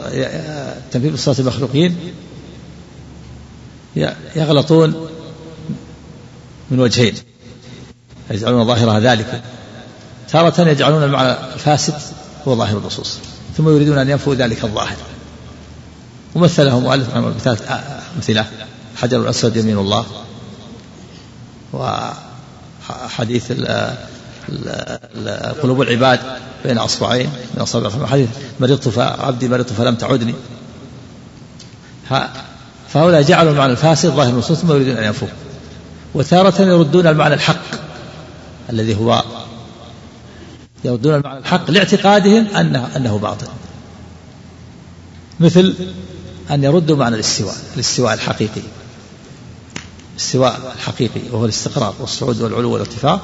تنفيذ 0.92 1.14
بصفات 1.14 1.40
المخلوقين؟ 1.40 1.98
يغلطون 4.36 5.10
من 6.72 6.80
وجهين 6.80 7.14
يجعلون 8.32 8.68
ظاهرها 8.68 9.00
ذلك. 9.00 9.42
تارة 10.30 10.70
يجعلون 10.70 11.04
المعنى 11.04 11.54
الفاسد 11.54 11.94
هو 12.48 12.56
ظاهر 12.56 12.78
النصوص 12.78 13.18
ثم 13.58 13.70
يريدون 13.70 13.98
أن 13.98 14.10
ينفوا 14.10 14.36
ذلك 14.36 14.64
الظاهر. 14.64 14.98
ومثله 16.36 16.80
مؤلف 16.80 17.18
بثلاث 17.18 17.72
أمثلة 18.16 18.46
حجر 18.96 19.22
الأسود 19.22 19.56
يمين 19.56 19.78
الله 19.78 20.06
وحديث 21.74 23.52
قلوب 25.62 25.82
العباد 25.82 26.20
بين 26.66 26.78
أصبعين 26.78 27.30
من 27.56 27.62
أصابع 27.62 28.08
حديث 28.08 28.30
مرضت 28.60 28.98
عبدي 28.98 29.48
مرضت 29.48 29.74
فلم 29.74 29.96
تعدني. 29.96 30.36
فهؤلاء 32.94 33.22
جعلوا 33.22 33.52
المعنى 33.52 33.72
الفاسد 33.72 34.10
ظاهر 34.10 34.30
النصوص 34.30 34.58
ثم 34.58 34.72
يريدون 34.72 34.98
أن 34.98 35.04
ينفوه. 35.04 35.30
وتارة 36.14 36.62
يردون 36.62 37.08
المعنى 37.08 37.34
الحق 37.34 37.66
الذي 38.70 38.96
هو 38.96 39.24
يردون 40.84 41.16
المعنى 41.16 41.40
الحق 41.40 41.72
لاعتقادهم 41.72 42.48
أنه, 42.48 42.90
أنه 42.96 43.18
باطل. 43.18 43.48
مثل 45.40 45.76
أن 46.52 46.64
يردوا 46.64 46.98
معنى 46.98 47.16
الاستواء 47.16 47.56
الاستواء 47.76 48.14
الحقيقي. 48.14 48.62
الاستواء 50.14 50.74
الحقيقي 50.76 51.22
وهو 51.32 51.46
الاستقرار 51.46 51.94
والصعود 52.00 52.42
والعلو 52.42 52.72
والارتفاع 52.72 53.20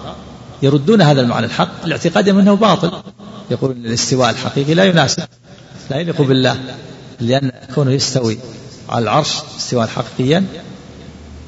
يردون 0.61 1.01
هذا 1.01 1.21
المعنى 1.21 1.45
الحق 1.45 1.85
لاعتقادهم 1.85 2.39
أنه 2.39 2.53
باطل. 2.53 2.91
يقول 3.51 3.71
الاستواء 3.71 4.29
الحقيقي 4.29 4.73
لا 4.73 4.85
يناسب 4.85 5.23
لا 5.89 5.97
يليق 5.97 6.21
بالله 6.21 6.57
لأن 7.19 7.51
كونه 7.75 7.91
يستوي. 7.91 8.37
على 8.89 9.03
العرش 9.03 9.33
استواء 9.57 9.87
حقيقيا 9.87 10.45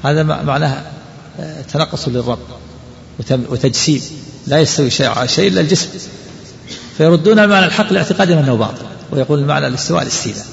هذا 0.03 0.23
معناه 0.23 0.83
آه، 1.39 1.61
تنقص 1.61 2.07
للرب 2.07 2.39
وتجسيم. 3.29 4.01
لا 4.47 4.59
يستوي 4.59 4.89
شيء 4.89 5.07
على 5.07 5.27
شيء 5.27 5.47
إلا 5.47 5.61
الجسم. 5.61 5.89
فيردون 6.97 7.39
المعنى 7.39 7.65
الحق 7.65 7.93
لاعتقادهم 7.93 8.37
أنه 8.37 8.55
باطل 8.55 8.85
ويقول 9.11 9.39
المعنى 9.39 9.67
الاستواء 9.67 10.01
الاستيلاء 10.01 10.45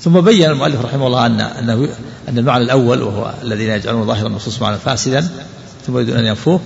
ثم 0.00 0.20
بين 0.20 0.50
المؤلف 0.50 0.80
رحمه 0.80 1.06
الله 1.06 1.26
أن 1.26 1.40
أنه 1.40 1.88
أن 2.28 2.38
المعنى 2.38 2.64
الأول 2.64 3.02
وهو 3.02 3.34
الذين 3.42 3.70
يجعلون 3.70 4.06
ظاهر 4.06 4.26
النصوص 4.26 4.62
معنى 4.62 4.78
فاسدا 4.78 5.28
ثم 5.86 5.94
يريدون 5.96 6.16
أن 6.16 6.24
ينفوه. 6.24 6.60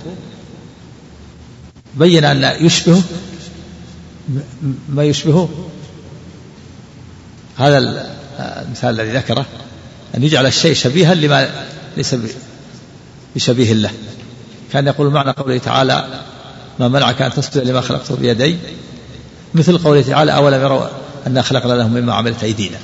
بين 1.95 2.25
أن 2.25 2.65
يشبهه 2.65 3.03
ما 4.89 5.03
يشبهه. 5.03 5.49
هذا 7.57 7.77
المثال 8.39 8.99
الذي 8.99 9.17
ذكره 9.17 9.45
أن 10.17 10.23
يجعل 10.23 10.45
الشيء 10.45 10.73
شبيها 10.73 11.13
لما 11.13 11.49
ليس 11.97 12.15
بشبيه 13.35 13.73
له. 13.73 13.91
كان 14.73 14.87
يقول 14.87 15.11
معنى 15.11 15.31
قوله 15.31 15.57
تعالى 15.57 16.21
ما 16.79 16.87
منعك 16.87 17.21
أن 17.21 17.33
تسجد 17.33 17.57
لما 17.57 17.81
خلقته 17.81 18.15
بيدي؟ 18.15 18.57
مثل 19.53 19.77
قوله 19.77 20.01
تعالى 20.01 20.35
أولم 20.35 20.61
يروا 20.61 20.87
أنا 21.27 21.41
خلقنا 21.41 21.73
لهم 21.73 21.93
مما 21.93 22.13
عملت 22.13 22.43
أيدينا. 22.43 22.77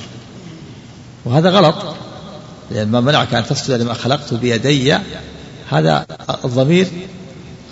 وهذا 1.26 1.50
غلط 1.50 1.76
لأن 2.72 2.92
ما 2.92 3.02
منعك 3.02 3.34
أن 3.34 3.46
تسجد 3.46 3.82
لما 3.82 3.94
خلقت 3.94 4.34
بيدي؟ 4.34 4.98
هذا 5.70 6.06
الضمير 6.46 6.88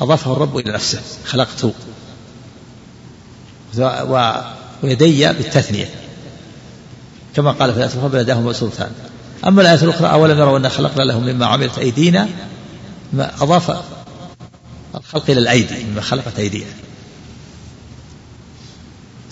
أضافه 0.02 0.34
الرب 0.34 0.58
إلى 0.58 0.72
نفسه 0.72 1.00
خلقت. 1.26 1.66
ويدي 4.84 5.28
بالتثنية. 5.28 5.90
كما 7.36 7.52
قال 7.52 7.72
في 7.72 7.78
الآية 7.78 7.94
الأخرى 7.94 8.10
بل 8.10 8.20
يداه 8.20 8.42
مبسوطتان 8.42 8.92
أما 9.48 9.62
الآية 9.62 9.84
الأخرى 9.84 10.12
أولم 10.12 10.40
يروا 10.40 10.58
أنا 10.58 10.70
خلقنا 10.70 11.04
لهم 11.04 11.26
مما 11.26 11.46
عملت 11.46 11.78
أيدينا؟ 11.78 12.28
ما 13.14 13.32
أضاف 13.42 13.82
الخلق 14.96 15.30
إلى 15.30 15.40
الأيدي 15.40 15.84
مما 15.84 16.02
خلقت 16.02 16.40
أيدينا. 16.40 16.72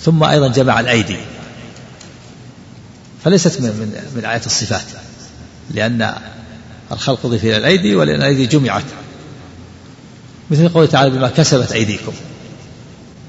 ثم 0.02 0.24
أيضا 0.24 0.48
جمع 0.48 0.80
الأيدي. 0.80 1.18
فليست 3.24 3.62
من, 3.62 3.68
من, 3.68 4.12
من 4.16 4.26
آيات 4.26 4.46
الصفات 4.46 4.86
لأن 5.72 6.14
الخلق 6.92 7.26
أضيف 7.26 7.44
إلى 7.44 7.58
الأيدي 7.58 7.96
ولأن 7.96 8.16
الأيدي 8.16 8.46
جمعت. 8.46 8.84
مثل 10.52 10.70
قوله 10.70 10.88
تعالى 10.88 11.10
بما 11.10 11.30
كسبت 11.30 11.72
أيديكم. 11.72 12.14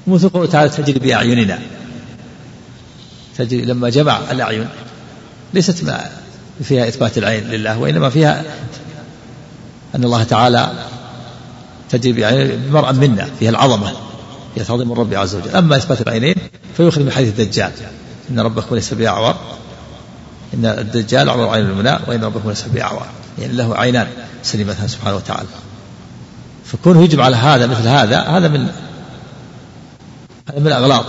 مثل 0.07 0.29
قوله 0.29 0.47
تعالى 0.47 0.69
تجري 0.69 0.99
بأعيننا. 0.99 1.59
تجري 3.45 3.65
لما 3.65 3.89
جمع 3.89 4.19
الأعين 4.31 4.67
ليست 5.53 5.83
ما 5.83 6.09
فيها 6.63 6.87
إثبات 6.87 7.17
العين 7.17 7.43
لله 7.43 7.79
وإنما 7.79 8.09
فيها 8.09 8.43
أن 9.95 10.03
الله 10.03 10.23
تعالى 10.23 10.71
تجري 11.89 12.13
بمرأة 12.57 12.91
منا 12.91 13.27
فيها 13.39 13.49
العظمة 13.49 13.91
فيها 14.55 14.63
تعظيم 14.63 14.91
الرب 14.91 15.13
عز 15.13 15.35
وجل. 15.35 15.55
أما 15.55 15.77
إثبات 15.77 16.01
العينين 16.01 16.35
فيخرج 16.77 17.03
من 17.03 17.11
حديث 17.11 17.39
الدجال 17.39 17.71
إن 18.29 18.39
ربكم 18.39 18.75
ليس 18.75 18.93
بأعور 18.93 19.35
إن 20.53 20.65
الدجال 20.65 21.29
أعور 21.29 21.49
عين 21.49 21.65
المناء 21.65 22.01
وإن 22.07 22.23
ربكم 22.23 22.49
ليس 22.49 22.61
بأعور. 22.61 23.05
يعني 23.39 23.53
له 23.53 23.77
عينان 23.77 24.07
سليمتان 24.43 24.87
سبحانه 24.87 25.15
وتعالى. 25.15 25.47
فكونه 26.65 27.03
يجب 27.03 27.21
على 27.21 27.35
هذا 27.35 27.67
مثل 27.67 27.87
هذا 27.87 28.19
هذا 28.21 28.47
من 28.47 28.67
هذا 30.49 30.59
من 30.59 30.67
الأغلاط 30.67 31.05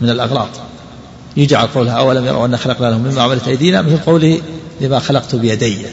من 0.00 0.10
الأغلاط. 0.10 0.48
يجعل 1.36 1.66
قولها 1.66 1.92
أولم 1.92 2.26
يروا 2.26 2.46
أن 2.46 2.56
خلقنا 2.56 2.86
لهم 2.86 3.00
مما 3.00 3.22
عملت 3.22 3.48
أيدينا 3.48 3.82
مثل 3.82 3.98
قوله 3.98 4.40
لما 4.80 4.98
خلقت 4.98 5.34
بيدي. 5.34 5.86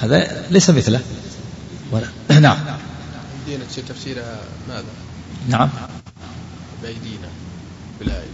هذا 0.00 0.46
ليس 0.50 0.70
مثله. 0.70 1.00
ولا 1.92 2.06
نعم. 2.40 2.56
أيدينا 3.46 3.64
تفسيرها 3.88 4.40
ماذا؟ 4.68 4.84
نعم. 5.48 5.68
بأيدينا 6.82 7.28
بالآية. 8.00 8.26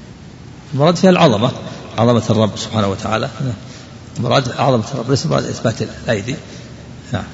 المراد 0.75 0.97
فيها 0.97 1.11
العظمة 1.11 1.53
عظمة 1.99 2.23
الرب 2.31 2.57
سبحانه 2.57 2.89
وتعالى. 2.89 3.31
مراد 4.19 4.49
عظمة 4.49 4.85
الرب 4.95 5.11
ليس 5.11 5.27
مراد 5.27 5.45
إثبات 5.45 5.83
الأيدي. 5.83 6.37
نعم. 7.13 7.25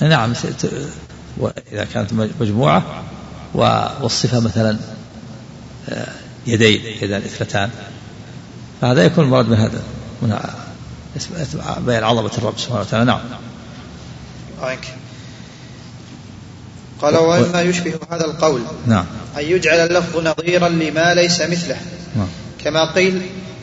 نعم 0.00 0.32
وإذا 1.38 1.84
كانت 1.84 2.12
مجموعة 2.40 3.04
والصفة 3.54 4.40
مثلا 4.40 4.78
يدين 6.46 6.80
يدان 7.02 7.22
اثنتان 7.22 7.70
فهذا 8.80 9.04
يكون 9.04 9.24
المراد 9.24 9.48
من 9.48 9.56
هذا 9.56 9.82
من 10.22 10.38
بيان 11.86 12.04
عظمة 12.04 12.30
الرب 12.38 12.58
سبحانه 12.58 12.80
وتعالى. 12.80 13.04
نعم. 13.04 13.20
قال 17.02 17.16
ومما 17.16 17.62
يشبه 17.62 17.94
هذا 18.10 18.24
القول 18.24 18.62
نعم. 18.86 19.04
أن 19.38 19.44
يجعل 19.44 19.78
اللفظ 19.78 20.26
نظيرا 20.26 20.68
لما 20.68 21.14
ليس 21.14 21.40
مثله. 21.40 21.76
نعم. 22.16 22.28
كما 22.64 22.92
قيل 22.92 23.22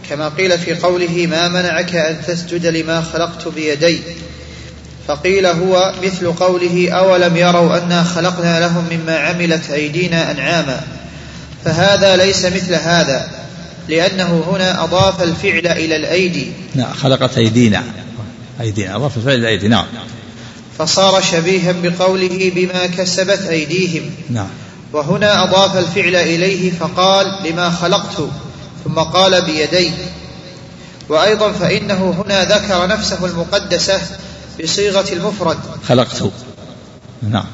كما 0.10 0.30
قيل 0.30 0.60
في 0.60 0.76
قوله 0.76 1.28
ما 1.28 1.48
منعك 1.48 1.96
أن 1.96 2.22
تسجد 2.28 2.66
لما 2.66 3.02
خلقت 3.02 3.48
بيدي؟ 3.48 4.00
فقيل 5.08 5.46
هو 5.46 5.94
مثل 6.04 6.34
قوله 6.34 6.92
أولم 6.92 7.38
يروا 7.38 7.84
أنا 7.84 8.04
خلقنا 8.04 8.60
لهم 8.60 8.86
مما 8.92 9.18
عملت 9.18 9.70
أيدينا 9.70 10.32
أنعاما؟ 10.32 10.84
فهذا 11.66 12.16
ليس 12.16 12.46
مثل 12.46 12.74
هذا 12.74 13.30
لأنه 13.90 14.44
هنا 14.52 14.84
أضاف 14.84 15.24
الفعل 15.24 15.68
إلى 15.68 15.96
الأيدي. 15.96 16.52
نعم 16.76 16.94
خلقت 16.94 17.38
أيدينا. 17.38 17.84
أيدينا 18.62 18.96
أضاف 18.96 19.18
الفعل 19.18 19.34
إلى 19.34 19.42
الأيدي 19.42 19.68
نعم. 19.68 19.86
فصار 20.78 21.22
شبيها 21.22 21.72
بقوله 21.72 22.52
بما 22.56 22.86
كسبت 22.86 23.42
أيديهم. 23.42 24.10
نعم. 24.30 24.48
وهنا 24.94 25.44
أضاف 25.44 25.78
الفعل 25.78 26.16
إليه 26.16 26.72
فقال 26.72 27.40
لما 27.46 27.70
خلقت 27.70 28.30
ثم 28.86 29.00
قال 29.00 29.42
بيدي. 29.42 29.92
وأيضا 31.10 31.52
فإنه 31.52 32.24
هنا 32.26 32.44
ذكر 32.44 32.88
نفسه 32.88 33.26
المقدسة 33.26 34.02
بصيغة 34.64 35.14
المفرد. 35.14 35.58
خلقت. 35.88 36.24
نعم. 37.30 37.46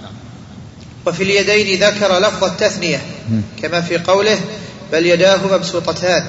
وفي 1.06 1.24
اليدين 1.24 1.84
ذكر 1.84 2.20
لفظ 2.20 2.44
التثنية 2.44 3.02
كما 3.62 3.82
في 3.82 3.98
قوله 3.98 4.40
بل 4.92 5.06
يداه 5.06 5.40
مبسوطتان 5.54 6.26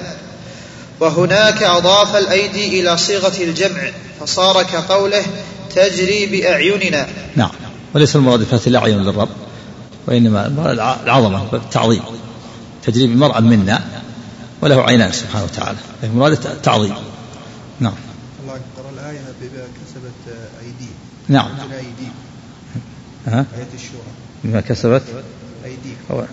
وهناك 0.99 1.63
أضاف 1.63 2.15
الأيدي 2.15 2.79
إلى 2.79 2.97
صيغة 2.97 3.43
الجمع 3.43 3.91
فصار 4.19 4.63
كقوله 4.63 5.23
تجري 5.75 6.25
بأعيننا 6.25 7.07
نعم. 7.35 7.51
وليس 7.95 8.15
المراد 8.15 8.39
بفتح 8.39 8.67
الأعين 8.67 8.97
للرب 8.97 9.29
وإنما 10.07 10.47
العظمة 11.03 11.53
التعظيم 11.53 12.01
تجري 12.83 13.07
بمرأة 13.07 13.39
منا 13.39 13.81
وله 14.61 14.81
عينان 14.81 15.11
سبحانه 15.11 15.43
وتعالى 15.43 15.77
لكن 16.03 16.15
مراد 16.17 16.31
التعظيم. 16.31 16.95
نعم. 17.79 17.93
الله 18.43 18.55
أكبر. 18.55 18.89
الآية 18.93 19.19
بما 19.41 19.63
كسبت 19.63 20.37
أيديهم 20.61 20.95
نعم. 21.27 21.47
ها؟ 23.27 23.45
آية 23.57 23.67
الشورى. 23.75 24.12
بما 24.43 24.61
كسبت. 24.61 25.01
أيديكم. 25.65 26.25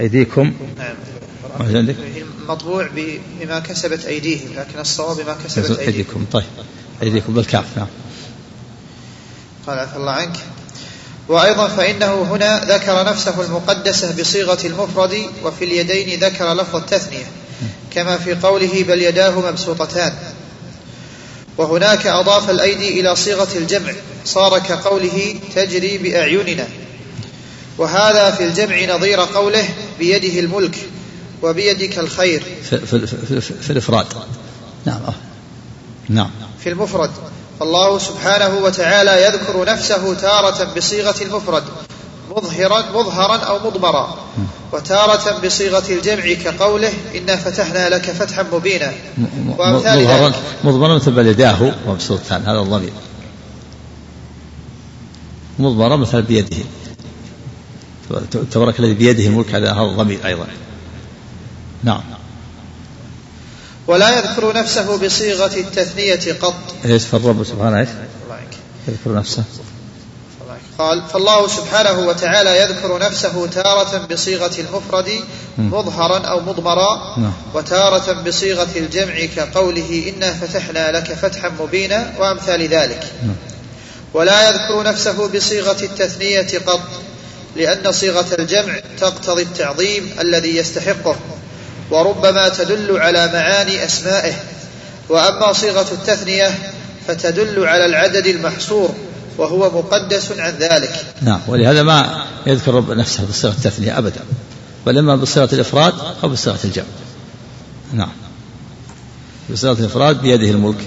أيديكم. 0.00 0.52
نعم. 0.78 1.86
مطبوع 2.48 2.88
بما 3.40 3.58
كسبت 3.58 4.04
أيديهم 4.04 4.48
لكن 4.56 4.78
الصواب 4.78 5.16
بما 5.16 5.36
كسبت 5.44 5.70
أيديهم 5.70 5.86
أيديكم. 5.86 6.24
طيب. 6.32 6.44
أيديكم 7.02 7.34
بالكاف. 7.34 7.64
نعم. 7.76 7.86
قال 9.66 9.78
عفى 9.78 9.96
الله 9.96 10.12
عنك. 10.12 10.36
وأيضا 11.28 11.68
فإنه 11.68 12.22
هنا 12.22 12.64
ذكر 12.64 13.04
نفسه 13.04 13.42
المقدسة 13.42 14.20
بصيغة 14.20 14.66
المفرد 14.66 15.22
وفي 15.44 15.64
اليدين 15.64 16.20
ذكر 16.20 16.54
لفظ 16.54 16.76
التثنية. 16.76 17.26
كما 17.90 18.18
في 18.18 18.34
قوله 18.34 18.84
بل 18.88 19.02
يداه 19.02 19.40
مبسوطتان. 19.40 20.12
وهناك 21.58 22.06
أضاف 22.06 22.50
الأيدي 22.50 23.00
إلى 23.00 23.16
صيغة 23.16 23.48
الجمع. 23.56 23.92
صار 24.24 24.58
كقوله 24.58 25.34
تجري 25.54 25.98
بأعيننا. 25.98 26.66
وهذا 27.78 28.30
في 28.30 28.44
الجمع 28.44 28.96
نظير 28.96 29.20
قوله 29.20 29.68
بيده 29.98 30.40
الملك 30.40 30.76
وبيدك 31.42 31.98
الخير. 31.98 32.42
في, 32.62 32.78
في, 32.78 33.06
في, 33.06 33.40
في, 33.40 33.54
في 33.54 33.70
الإفراد. 33.70 34.06
نعم. 34.84 35.00
نعم. 36.08 36.30
في 36.58 36.68
المفرد. 36.68 37.10
فالله 37.60 37.98
سبحانه 37.98 38.58
وتعالى 38.64 39.22
يذكر 39.22 39.64
نفسه 39.64 40.14
تارة 40.14 40.74
بصيغة 40.76 41.22
المفرد 41.22 41.64
مظهرا 42.30 42.84
مظهرا 42.94 43.36
أو 43.36 43.58
مضمرا. 43.58 44.18
وتارة 44.72 45.40
بصيغة 45.46 45.84
الجمع 45.90 46.32
كقوله 46.44 46.92
إنا 47.14 47.36
فتحنا 47.36 47.88
لك 47.88 48.02
فتحا 48.02 48.46
مبينا. 48.52 48.92
مظهرا 49.58 50.32
مضمرا 50.64 50.94
مثل 50.94 51.10
بل 51.10 51.26
يداه 51.26 51.74
هذا 52.30 52.60
الضمير. 52.60 52.92
مضمرا 55.58 55.96
مثل 55.96 56.22
بيده. 56.22 56.56
تبارك 58.52 58.80
الذي 58.80 58.94
بيده 58.94 59.26
الملك 59.26 59.54
هذا 59.54 59.72
هذا 59.72 59.82
الضمير 59.82 60.26
أيضا. 60.26 60.46
نعم. 61.82 62.02
ولا 63.86 64.18
يذكر 64.18 64.56
نفسه 64.56 65.06
بصيغة 65.06 65.56
التثنية 65.56 66.32
قط. 66.40 66.54
إيش 66.84 67.04
فالرب 67.04 67.44
سبحانه؟ 67.44 67.80
إيش. 67.80 67.88
يذكر 68.88 69.14
نفسه. 69.14 69.44
قال 70.78 71.02
فالله 71.12 71.48
سبحانه 71.48 71.98
وتعالى 72.08 72.60
يذكر 72.62 72.98
نفسه 72.98 73.46
تارة 73.46 74.06
بصيغة 74.06 74.50
المفرد 74.58 75.08
مظهرا 75.58 76.18
أو 76.18 76.40
مضمرا 76.40 77.18
نعم. 77.18 77.32
وتارة 77.54 78.22
بصيغة 78.22 78.68
الجمع 78.76 79.14
كقوله 79.36 80.12
إنا 80.16 80.32
فتحنا 80.32 80.92
لك 80.92 81.12
فتحا 81.12 81.52
مبينا 81.60 82.12
وأمثال 82.18 82.68
ذلك. 82.68 83.12
نعم. 83.22 83.51
ولا 84.14 84.48
يذكر 84.48 84.82
نفسه 84.82 85.28
بصيغة 85.28 85.82
التثنية 85.82 86.58
قط 86.66 86.80
لأن 87.56 87.92
صيغة 87.92 88.26
الجمع 88.38 88.80
تقتضي 88.98 89.42
التعظيم 89.42 90.10
الذي 90.20 90.56
يستحقه 90.56 91.16
وربما 91.90 92.48
تدل 92.48 92.96
على 92.96 93.26
معاني 93.26 93.84
أسمائه. 93.84 94.34
وأما 95.08 95.52
صيغة 95.52 95.86
التثنية 95.92 96.58
فتدل 97.08 97.66
على 97.66 97.86
العدد 97.86 98.26
المحصور 98.26 98.94
وهو 99.38 99.70
مقدس 99.78 100.32
عن 100.38 100.54
ذلك. 100.58 101.04
نعم 101.22 101.40
ولهذا 101.48 101.82
ما 101.82 102.24
يذكر 102.46 102.74
رب 102.74 102.90
نفسه 102.90 103.24
بصيغة 103.30 103.52
التثنية 103.52 103.98
أبدا 103.98 104.20
بل 104.86 104.98
إما 104.98 105.16
بصيغة 105.16 105.48
الإفراد 105.52 105.94
أو 106.24 106.28
بصيغة 106.28 106.58
الجمع. 106.64 106.86
نعم. 107.92 108.12
بصيغة 109.52 109.78
الإفراد 109.80 110.22
بيده 110.22 110.50
الملك. 110.50 110.78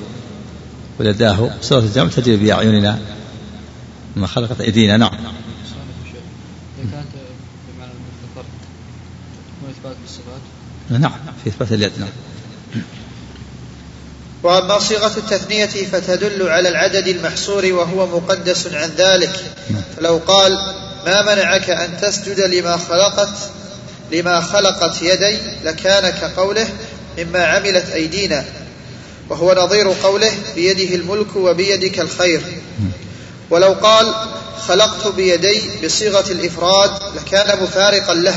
ويداه 1.00 1.50
بصيغة 1.62 1.80
الجمع 1.80 2.10
تجري 2.10 2.38
بأعيننا 2.38 3.00
ما 4.16 4.28
خلقت 4.28 4.62
أيدينا. 4.62 4.98
نعم. 4.98 5.12
كانت 6.78 7.06
بمعنى 7.68 7.92
ذكرت 8.24 8.46
وإثبات 9.64 9.96
بالصفات 10.02 11.02
نعم 11.02 11.20
في 11.44 11.50
إثبات 11.50 11.72
اليد. 11.72 11.92
نعم. 12.00 12.10
وأما 14.44 14.80
صيغة 14.80 15.12
التثنية 15.18 15.66
فتدل 15.66 16.48
على 16.50 16.70
العدد 16.70 17.08
المحصور 17.08 17.66
وهو 17.66 18.08
مقدس 18.08 18.68
عن 18.74 18.90
ذلك. 18.98 19.46
فلو 19.98 20.18
قال 20.28 20.52
ما 21.06 21.22
منعك 21.22 21.70
أن 21.70 21.98
تسجد 22.02 22.40
لما 22.40 22.78
خلقت 22.78 23.38
لما 24.12 24.42
خلقت 24.42 25.02
يدي 25.02 25.38
لكان 25.64 26.10
كقوله 26.10 26.68
مما 27.18 27.44
عملت 27.46 27.90
أيدينا. 27.90 28.46
وهو 29.30 29.56
نظير 29.58 29.94
قوله 30.04 30.32
بيده 30.56 30.96
الملك 30.96 31.36
وبيدك 31.36 32.00
الخير. 32.00 32.42
ولو 33.50 33.74
قال 33.74 34.14
خلقت 34.68 35.08
بيدي 35.08 35.62
بصيغة 35.86 36.32
الإفراد 36.32 36.92
لكان 37.16 37.64
مفارقا 37.64 38.14
له. 38.14 38.36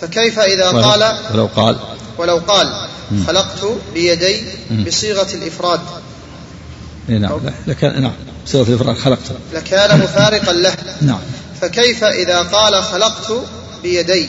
فكيف 0.00 0.38
إذا 0.38 0.70
قال 0.70 1.18
ولو 1.34 1.46
قال. 1.46 1.78
ولو 2.18 2.36
قال 2.36 2.88
خلقت 3.26 3.66
بيدي 3.94 4.42
بصيغة 4.86 5.34
الإفراد. 5.34 5.80
نعم. 7.08 7.40
لكن 7.66 8.02
نعم. 8.02 8.12
بصيغة 8.46 8.68
الإفراد 8.68 8.96
خلقته 8.96 9.34
لكان 9.54 9.98
مفارقا 9.98 10.52
له. 10.52 10.74
نعم. 11.00 11.20
فكيف 11.60 12.04
إذا 12.04 12.42
قال 12.42 12.82
خلقت 12.82 13.32
بيدي؟ 13.82 14.28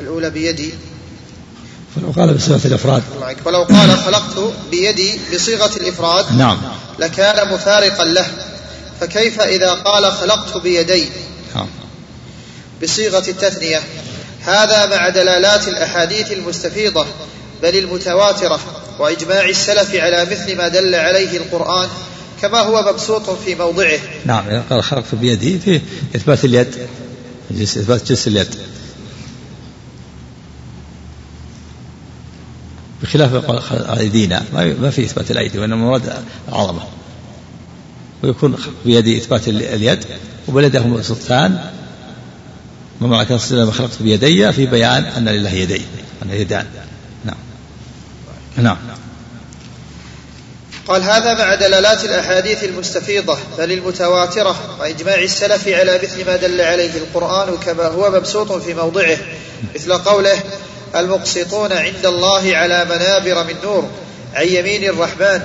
الأولى 0.00 0.30
بيدي. 0.30 0.74
ولو 2.02 2.12
قال 2.16 2.34
بصيغة 2.34 2.60
الإفراد. 2.64 3.02
ولو 3.44 3.62
قال 3.62 3.98
خلقت 3.98 4.52
بيدي 4.70 5.20
بصيغة 5.34 5.76
الإفراد 5.76 6.32
نعم. 6.32 6.58
لكان 6.98 7.52
مفارقا 7.54 8.04
له. 8.04 8.26
فكيف 9.00 9.40
إذا 9.40 9.72
قال 9.72 10.12
خلقت 10.12 10.56
بيدي؟ 10.56 11.08
نعم. 11.54 11.66
بصيغة 12.82 13.24
التثنية. 13.28 13.80
هذا 14.44 14.86
مع 14.86 15.08
دلالات 15.08 15.68
الأحاديث 15.68 16.32
المستفيضة 16.32 17.06
بل 17.62 17.78
المتواترة 17.78 18.60
وإجماع 18.98 19.48
السلف 19.48 19.94
على 19.94 20.24
مثل 20.24 20.56
ما 20.56 20.68
دل 20.68 20.94
عليه 20.94 21.36
القرآن 21.36 21.88
كما 22.42 22.60
هو 22.60 22.92
مبسوط 22.92 23.30
في 23.30 23.54
موضعه. 23.54 23.98
نعم 24.24 24.62
قال 24.70 24.84
خلقت 24.84 25.14
بيدي 25.14 25.58
في 25.58 25.80
إثبات 26.16 26.44
اليد. 26.44 26.74
إثبات 27.62 28.08
جنس 28.08 28.26
اليد. 28.28 28.54
بخلاف 33.02 33.50
أيدينا. 33.98 34.42
ما 34.52 34.90
في 34.90 35.04
إثبات 35.04 35.30
الأيدي 35.30 35.58
وإنما 35.58 35.76
مراد 35.76 36.12
العظمة 36.48 36.82
ويكون 38.22 38.56
بيدي 38.84 39.18
إثبات 39.18 39.48
ال- 39.48 39.62
اليد 39.62 40.04
وبلده 40.48 40.86
مبسوطتان 40.86 41.70
ومع 43.00 43.24
كان 43.24 43.38
ما 43.50 43.72
خلقت 43.72 44.02
بيدي 44.02 44.52
في 44.52 44.66
بيان 44.66 45.04
أن 45.04 45.28
لله 45.28 45.50
يدين 45.50 45.86
أن 46.22 46.30
يدان. 46.30 46.66
نعم. 47.24 47.36
نعم. 48.56 48.76
قال 50.88 51.02
هذا 51.02 51.34
مع 51.34 51.54
دلالات 51.54 52.04
الأحاديث 52.04 52.64
المستفيضة 52.64 53.38
بل 53.58 53.72
المتواترة 53.72 54.56
وإجماع 54.80 55.22
السلف 55.22 55.68
على 55.68 56.00
مثل 56.02 56.26
ما 56.26 56.36
دل 56.36 56.60
عليه 56.60 56.90
القرآن 56.98 57.56
كما 57.56 57.86
هو 57.86 58.10
مبسوط 58.10 58.52
في 58.52 58.74
موضعه 58.74 59.16
مثل 59.74 59.92
قوله 59.92 60.42
المقسطون 60.96 61.72
عند 61.72 62.06
الله 62.06 62.56
على 62.56 62.84
منابر 62.84 63.44
من 63.44 63.54
نور 63.64 63.88
عن 64.34 64.48
يمين 64.48 64.84
الرحمن 64.84 65.40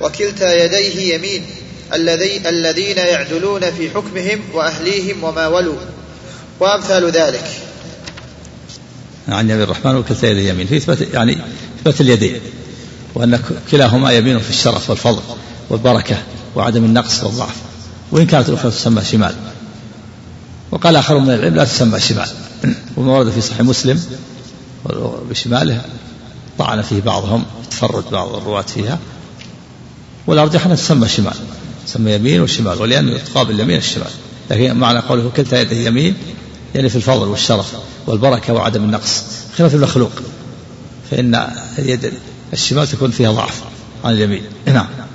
وكلتا 0.00 0.64
يديه 0.64 1.14
يمين 1.14 1.46
الذي 1.94 2.48
الذين 2.48 2.96
يعدلون 2.96 3.60
في 3.60 3.90
حكمهم 3.90 4.40
وأهليهم 4.54 5.24
وما 5.24 5.46
ولوا. 5.46 5.76
وأمثال 6.60 7.10
ذلك. 7.10 7.44
عن 9.28 9.50
يمين 9.50 9.62
الرحمن 9.62 9.96
وكلتا 9.96 10.26
يديه 10.26 10.50
يمين. 10.50 10.66
في 10.66 10.76
إثبات 10.76 10.98
يعني 11.00 11.38
إثبات 11.78 12.00
اليدين 12.00 12.40
وأن 13.14 13.40
كلاهما 13.70 14.12
يمين 14.12 14.38
في 14.38 14.50
الشرف 14.50 14.90
والفضل 14.90 15.22
والبركة 15.70 16.16
وعدم 16.54 16.84
النقص 16.84 17.24
والضعف. 17.24 17.56
وإن 18.12 18.26
كانت 18.26 18.48
الأخرى 18.48 18.70
تسمى 18.70 19.04
شمال. 19.04 19.34
وقال 20.70 20.96
آخر 20.96 21.18
من 21.18 21.30
العلم 21.30 21.54
لا 21.54 21.64
تسمى 21.64 22.00
شمال. 22.00 22.28
وما 22.96 23.18
ورد 23.18 23.30
في 23.30 23.40
صحيح 23.40 23.60
مسلم. 23.60 24.04
بشماله 25.30 25.80
طعن 26.58 26.82
فيه 26.82 27.00
بعضهم 27.00 27.44
تفرد 27.70 28.04
بعض 28.12 28.34
الرواة 28.34 28.62
فيها. 28.62 28.98
والأرجح 30.26 30.64
أنها 30.64 30.76
تسمى 30.76 31.08
شمال 31.08 31.34
تسمى 31.86 32.12
يمين 32.12 32.40
وشمال 32.40 32.82
ولأن 32.82 33.18
تقابل 33.24 33.54
اليمين 33.54 33.78
الشمال. 33.78 34.10
لكن 34.50 34.76
معنى 34.76 34.98
قوله 34.98 35.30
كلتا 35.36 35.60
يده 35.60 35.76
يمين 35.76 36.14
يعني 36.74 36.88
في 36.88 36.96
الفضل 36.96 37.28
والشرف 37.28 37.72
والبركة 38.06 38.52
وعدم 38.52 38.84
النقص. 38.84 39.22
خلاف 39.58 39.74
المخلوق 39.74 40.12
فإن 41.10 41.48
اليد 41.78 42.12
الشمال 42.52 42.88
تكون 42.88 43.10
فيها 43.10 43.32
ضعف 43.32 43.62
عن 44.04 44.12
اليمين. 44.12 44.42
نعم. 44.66 45.05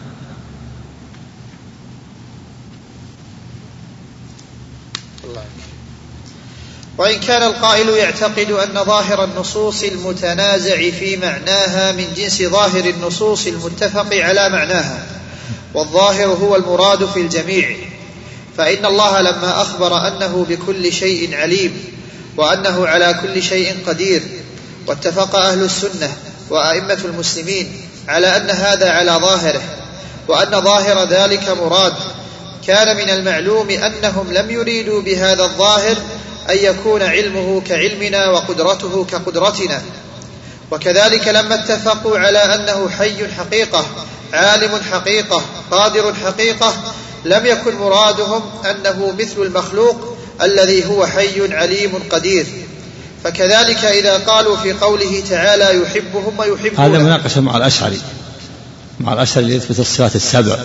وإن 7.11 7.19
كان 7.19 7.43
القائل 7.43 7.89
يعتقد 7.89 8.51
أن 8.51 8.83
ظاهر 8.83 9.23
النصوص 9.23 9.83
المتنازع 9.83 10.75
في 10.75 11.17
معناها 11.17 11.91
من 11.91 12.13
جنس 12.17 12.41
ظاهر 12.41 12.85
النصوص 12.85 13.47
المتفق 13.47 14.13
على 14.13 14.49
معناها 14.49 15.05
والظاهر 15.73 16.25
هو 16.25 16.55
المراد 16.55 17.05
في 17.05 17.19
الجميع. 17.19 17.75
فإن 18.57 18.85
الله 18.85 19.21
لما 19.21 19.61
أخبر 19.61 20.07
أنه 20.07 20.45
بكل 20.49 20.93
شيء 20.93 21.35
عليم 21.35 21.83
وأنه 22.37 22.87
على 22.87 23.15
كل 23.21 23.43
شيء 23.43 23.77
قدير 23.87 24.21
واتفق 24.87 25.35
أهل 25.35 25.63
السنة 25.63 26.13
وأئمة 26.49 26.99
المسلمين 27.05 27.81
على 28.07 28.37
أن 28.37 28.49
هذا 28.49 28.89
على 28.89 29.11
ظاهره 29.11 29.61
وأن 30.27 30.61
ظاهر 30.61 31.07
ذلك 31.09 31.49
مراد 31.49 31.93
كان 32.67 32.97
من 32.97 33.09
المعلوم 33.09 33.69
أنهم 33.69 34.33
لم 34.33 34.51
يريدوا 34.51 35.01
بهذا 35.01 35.43
الظاهر 35.43 35.97
أن 36.51 36.57
يكون 36.57 37.01
علمه 37.01 37.61
كعلمنا 37.61 38.29
وقدرته 38.29 39.05
كقدرتنا. 39.05 39.81
وكذلك 40.71 41.27
لما 41.27 41.55
اتفقوا 41.55 42.17
على 42.17 42.37
أنه 42.37 42.89
حي 42.89 43.27
حقيقة 43.27 43.85
عالم 44.33 44.71
حقيقة 44.91 45.41
قادر 45.71 46.13
حقيقة 46.13 46.73
لم 47.25 47.45
يكن 47.45 47.75
مرادهم 47.75 48.41
أنه 48.65 49.13
مثل 49.19 49.41
المخلوق 49.41 50.17
الذي 50.41 50.85
هو 50.85 51.05
حي 51.05 51.53
عليم 51.53 51.91
قدير. 52.11 52.45
فكذلك 53.23 53.85
إذا 53.85 54.17
قالوا 54.17 54.57
في 54.57 54.73
قوله 54.73 55.23
تعالى 55.29 55.81
يحبهم 55.81 56.39
ويحبون 56.39 56.85
هذا 56.85 56.97
مناقشة 57.03 57.41
مع 57.41 57.57
الأشعري 57.57 58.01
مع 58.99 59.13
الأشعري 59.13 59.45
اللي 59.45 59.55
يثبت 59.55 59.79
الصفات 59.79 60.15
السبع. 60.15 60.59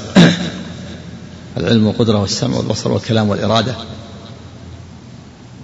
العلم 1.57 1.87
والقدرة 1.87 2.19
والسمع 2.19 2.57
والبصر 2.57 2.93
والكلام 2.93 3.29
والإرادة. 3.29 3.75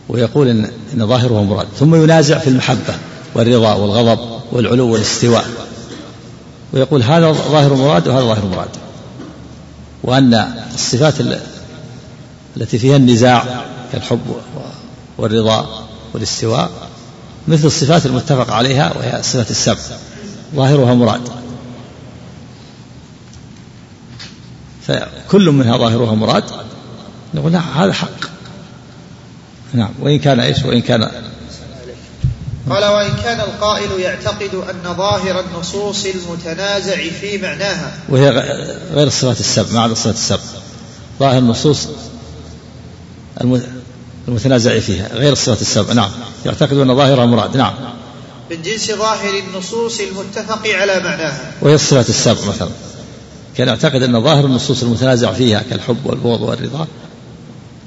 ويقول 0.08 0.48
إن, 0.48 0.70
إن 0.94 1.06
ظاهره 1.06 1.42
مراد. 1.42 1.66
ثم 1.78 1.94
ينازع 1.94 2.38
في 2.38 2.50
المحبة 2.50 2.94
والرضا 3.34 3.74
والغضب 3.74 4.40
والعلو 4.52 4.92
والاستواء. 4.92 5.46
ويقول 6.72 7.02
هذا 7.02 7.32
ظاهر 7.32 7.74
مراد 7.74 8.08
وهذا 8.08 8.24
ظاهر 8.24 8.46
مراد. 8.46 8.68
وأن 10.02 10.34
الصفات 10.74 11.14
التي 12.56 12.78
فيها 12.78 12.96
النزاع 12.96 13.64
كالحب 13.92 14.36
والرضا 15.18 15.86
والاستواء 16.14 16.70
مثل 17.48 17.66
الصفات 17.66 18.06
المتفق 18.06 18.50
عليها 18.50 18.92
وهي 18.96 19.22
صفة 19.22 19.50
السبع. 19.50 19.78
ظاهرها 20.54 20.94
مراد. 20.94 21.20
فكل 24.86 25.50
منها 25.50 25.78
ظاهرها 25.78 26.14
مراد. 26.14 26.44
نقول 27.34 27.56
هذا 27.56 27.92
حق. 27.92 28.32
نعم. 29.74 29.90
وإن 30.00 30.18
كان 30.18 30.40
إيش؟ 30.40 30.62
وإن 30.64 30.80
كان 30.80 31.10
قال 32.70 32.84
وإن 32.84 33.10
كان 33.24 33.40
القائل 33.40 34.00
يعتقد 34.00 34.54
أن 34.54 34.94
ظاهر 34.94 35.40
النصوص 35.40 36.06
المتنازع 36.06 36.96
في 37.20 37.38
معناها. 37.38 37.92
وهي 38.08 38.30
غير 38.94 39.06
الصفات 39.06 39.40
السبع 39.40 39.72
ما 39.72 39.80
عدا 39.80 39.92
الصفات 39.92 40.14
السبع 40.14 40.40
ظاهر 41.20 41.38
النصوص 41.38 41.88
المتنازع 44.28 44.80
فيها 44.80 45.08
غير 45.14 45.32
الصفات 45.32 45.60
السبع 45.60 45.92
نعم. 45.92 46.10
يعتقد 46.46 46.76
أن 46.76 46.96
ظاهرها 46.96 47.26
مراد. 47.26 47.56
نعم. 47.56 47.74
من 48.50 48.62
جنس 48.62 48.90
ظاهر 48.90 49.34
النصوص 49.38 50.00
المتفق 50.00 50.68
على 50.68 51.00
معناها. 51.00 51.52
وهي 51.62 51.74
الصفات 51.74 52.08
السبع 52.08 52.48
مثلا. 52.48 52.68
كان 53.56 53.68
يعتقد 53.68 54.02
أن 54.02 54.22
ظاهر 54.22 54.44
النصوص 54.44 54.82
المتنازع 54.82 55.32
فيها 55.32 55.62
كالحب 55.70 56.06
والبغض 56.06 56.42
والرضا 56.42 56.86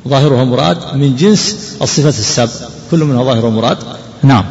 ظاهرها 0.07 0.43
مراد 0.43 0.95
من 0.95 1.15
جنس 1.15 1.75
الصفات 1.81 2.13
السبع. 2.13 2.67
كل 2.91 2.99
منها 2.99 3.23
ظاهر 3.23 3.49
مراد. 3.49 3.77
نعم. 4.23 4.45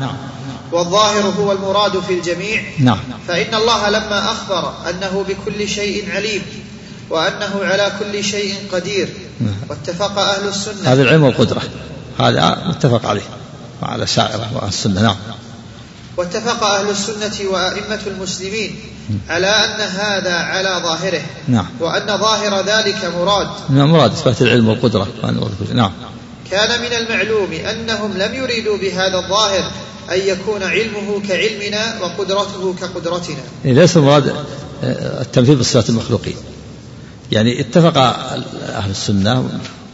والظاهر 0.72 1.22
هو 1.22 1.52
المراد 1.52 2.00
في 2.00 2.18
الجميع. 2.18 2.62
نعم. 2.78 2.98
فإن 3.28 3.54
الله 3.54 3.90
لما 3.90 4.32
أخبر 4.32 4.72
أنه 4.90 5.24
بكل 5.28 5.68
شيء 5.68 6.10
عليم 6.10 6.42
وأنه 7.10 7.60
على 7.62 7.92
كل 7.98 8.24
شيء 8.24 8.54
قدير 8.72 9.08
نعم. 9.40 9.54
واتفق 9.70 10.18
أهل 10.18 10.48
السنة. 10.48 10.92
هذا 10.92 11.02
العلم 11.02 11.22
والقدرة. 11.22 11.62
هذا 12.18 12.62
متفق 12.66 13.06
عليه. 13.06 13.22
الأشاعرة 13.94 14.50
وأهل 14.54 14.68
السنة. 14.68 15.02
نعم. 15.02 15.16
واتفق 16.16 16.64
أهل 16.64 16.90
السنة 16.90 17.50
وأئمة 17.50 18.00
المسلمين 18.06 18.76
على 19.28 19.46
أن 19.46 19.80
هذا 19.80 20.34
على 20.34 20.80
ظاهره 20.82 21.22
نعم. 21.48 21.66
وأن 21.80 22.06
ظاهر 22.06 22.64
ذلك 22.66 23.04
مراد. 23.18 23.48
نعم 23.70 23.90
مراد 23.90 24.12
إثبات 24.12 24.42
العلم 24.42 24.68
والقدرة 24.68 25.08
نعم. 25.72 25.92
كان 26.50 26.80
من 26.80 26.92
المعلوم 26.92 27.52
أنهم 27.52 28.18
لم 28.18 28.34
يريدوا 28.34 28.76
بهذا 28.78 29.18
الظاهر 29.18 29.70
أن 30.12 30.20
يكون 30.26 30.62
علمه 30.62 31.22
كعلمنا 31.28 32.00
وقدرته 32.02 32.74
كقدرتنا. 32.80 33.36
يعني 33.64 33.78
ليس 33.78 33.96
المراد 33.96 34.28
آه، 34.84 35.22
التمثيل 35.22 35.56
بصفات 35.56 35.88
المخلوقين 35.88 36.36
يعني 37.32 37.60
اتفق 37.60 37.98
أهل 38.76 38.90
السنة 38.90 39.48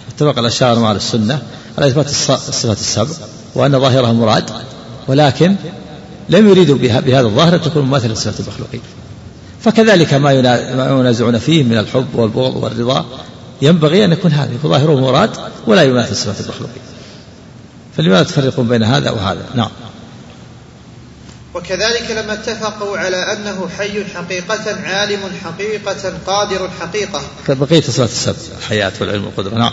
اتفق 0.09 0.39
الأشاعرة 0.39 0.78
مع 0.78 0.91
أهل 0.91 0.97
السنة 0.97 1.43
على 1.78 1.87
إثبات 1.87 2.07
الصفات 2.09 2.78
السبع 2.78 3.15
وأن 3.55 3.81
ظاهرها 3.81 4.12
مراد 4.12 4.51
ولكن 5.09 5.57
لم 6.28 6.49
يريدوا 6.49 6.78
بهذا 6.78 7.27
الظاهر 7.27 7.55
أن 7.55 7.61
تكون 7.61 7.82
مماثلة 7.82 8.12
لصفات 8.12 8.41
المخلوقين 8.41 8.81
فكذلك 9.65 10.15
ما 10.15 10.32
ينازعون 10.32 11.39
فيه 11.39 11.62
من 11.62 11.78
الحب 11.78 12.15
والبغض 12.15 12.57
والرضا. 12.57 13.07
ينبغي 13.62 14.05
أن 14.05 14.12
يكون 14.12 14.32
هذا 14.32 14.55
يكون 14.55 14.70
ظاهره 14.70 15.01
مراد 15.01 15.31
ولا 15.66 15.82
يماثل 15.82 16.16
صفات 16.16 16.41
المخلوقين 16.41 16.82
فلماذا 17.97 18.23
تفرقون 18.23 18.69
بين 18.69 18.82
هذا 18.82 19.11
وهذا؟ 19.11 19.47
نعم. 19.55 19.70
وكذلك 21.55 22.11
لما 22.11 22.32
اتفقوا 22.32 22.99
على 22.99 23.16
أنه 23.16 23.69
حي 23.78 24.05
حقيقة 24.05 24.81
عالم 24.85 25.20
حقيقة 25.45 26.12
قادر 26.27 26.70
حقيقة. 26.81 27.23
فبقية 27.47 27.81
صفات 27.81 28.09
السبع 28.09 28.37
الحياة 28.59 28.93
والعلم 29.01 29.24
والقدرة. 29.24 29.59
نعم. 29.59 29.73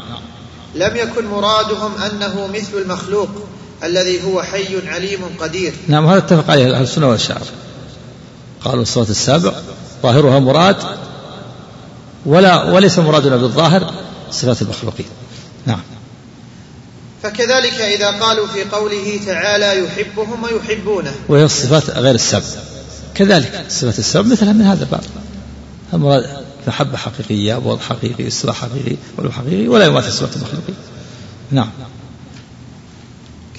لم 0.75 0.95
يكن 0.95 1.25
مرادهم 1.25 1.91
أنه 1.95 2.47
مثل 2.47 2.77
المخلوق 2.81 3.29
الذي 3.83 4.23
هو 4.23 4.43
حي 4.43 4.87
عليم 4.87 5.19
قدير. 5.39 5.73
نعم 5.87 6.05
هذا 6.05 6.17
اتفق 6.17 6.51
عليه 6.51 6.75
أهل 6.75 6.83
السنة 6.83 7.09
والشعر 7.09 7.41
قالوا 8.67 8.81
الصفات 8.81 9.09
السابع 9.09 9.53
ظاهرها 10.03 10.39
مراد 10.39 10.75
ولا 12.25 12.63
وليس 12.63 12.99
مرادنا 12.99 13.35
بالظاهر 13.35 13.93
صفات 14.31 14.61
المخلوقين. 14.61 15.05
نعم. 15.65 15.81
فكذلك 17.23 17.81
إذا 17.81 18.11
قالوا 18.11 18.47
في 18.47 18.63
قوله 18.63 19.19
تعالى 19.25 19.85
يحبهم 19.85 20.43
ويحبونه. 20.43 21.11
وهي 21.29 21.43
الصفات 21.43 21.89
غير 21.89 22.15
السبع. 22.15 22.43
كذلك 23.15 23.65
صفات 23.69 23.99
السبع 23.99 24.27
مثلها 24.27 24.53
من 24.53 24.61
هذا 24.61 24.83
الباب. 24.83 25.03
المراد 25.93 26.25
محبة 26.67 26.97
حقيقية 26.97 27.55
بغض 27.55 27.79
حقيقي 27.79 28.27
استواء 28.27 28.53
حقيقي 28.53 28.95
ولو 29.17 29.31
حقيقي 29.31 29.67
ولا 29.67 29.85
يماثل 29.85 30.11
صفات 30.11 30.35
المخلوقين. 30.35 30.75
نعم. 31.51 31.69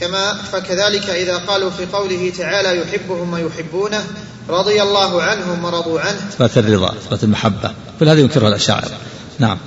كما 0.01 0.35
فكذلك 0.53 1.11
إذا 1.11 1.37
قالوا 1.37 1.71
في 1.71 1.87
قوله 1.87 2.33
تعالى 2.39 2.79
يحبهم 2.79 3.33
ويحبونه 3.33 4.05
رضي 4.49 4.83
الله 4.83 5.23
عنهم 5.23 5.65
ورضوا 5.65 6.01
عنه. 6.01 6.19
إثبات 6.29 6.59
الرضا 6.59 6.93
إثبات 6.93 7.25
المحبة. 7.25 7.75
كل 8.01 8.09
هذه 8.09 8.21
ينكرها 8.21 8.49
الأشاعرة. 8.49 8.99
نعم. 9.39 9.59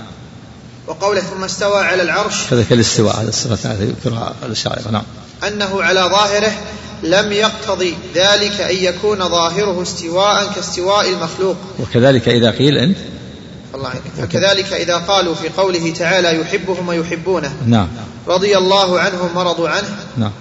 وقوله 0.87 1.21
ثم 1.21 1.43
استوى 1.43 1.81
على 1.83 2.03
العرش. 2.03 2.47
كذلك 2.49 2.71
الاستواء 2.71 3.21
هذه 3.21 3.27
الصفات 3.27 3.65
هذه 3.65 3.83
ينكرها 3.83 4.33
الأشاعرة. 4.45 4.91
نعم. 4.91 5.03
أنه 5.47 5.83
على 5.83 5.99
ظاهره 5.99 6.51
لم 7.03 7.31
يقتضي 7.31 7.95
ذلك 8.15 8.61
أن 8.61 8.75
يكون 8.75 9.29
ظاهره 9.29 9.81
استواء 9.81 10.51
كاستواء 10.55 11.09
المخلوق. 11.09 11.57
وكذلك 11.79 12.29
إذا 12.29 12.51
قيل 12.51 12.77
أنت 12.77 12.97
الله 13.75 13.89
عنك 13.89 14.01
فكذلك 14.17 14.73
إذا 14.73 14.97
قالوا 14.97 15.35
في 15.35 15.49
قوله 15.49 15.93
تعالى 15.93 16.41
يحبهم 16.41 16.87
ويحبونه 16.87 17.53
نعم. 17.67 17.87
رضي 18.27 18.57
الله 18.57 18.99
عنهم 18.99 19.37
ورضوا 19.37 19.69
عنه. 19.69 19.87
نعم. 20.17 20.31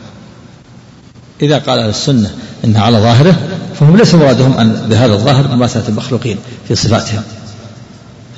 إذا 1.42 1.58
قال 1.58 1.78
أهل 1.78 1.88
السنة 1.88 2.34
إنها 2.64 2.82
على 2.82 2.98
ظاهره 2.98 3.38
فهم 3.80 3.96
ليس 3.96 4.14
مرادهم 4.14 4.58
أن 4.58 4.86
بهذا 4.90 5.12
الظاهر 5.12 5.48
مماثلة 5.48 5.88
المخلوقين 5.88 6.38
في 6.68 6.74
صفاتهم. 6.74 7.22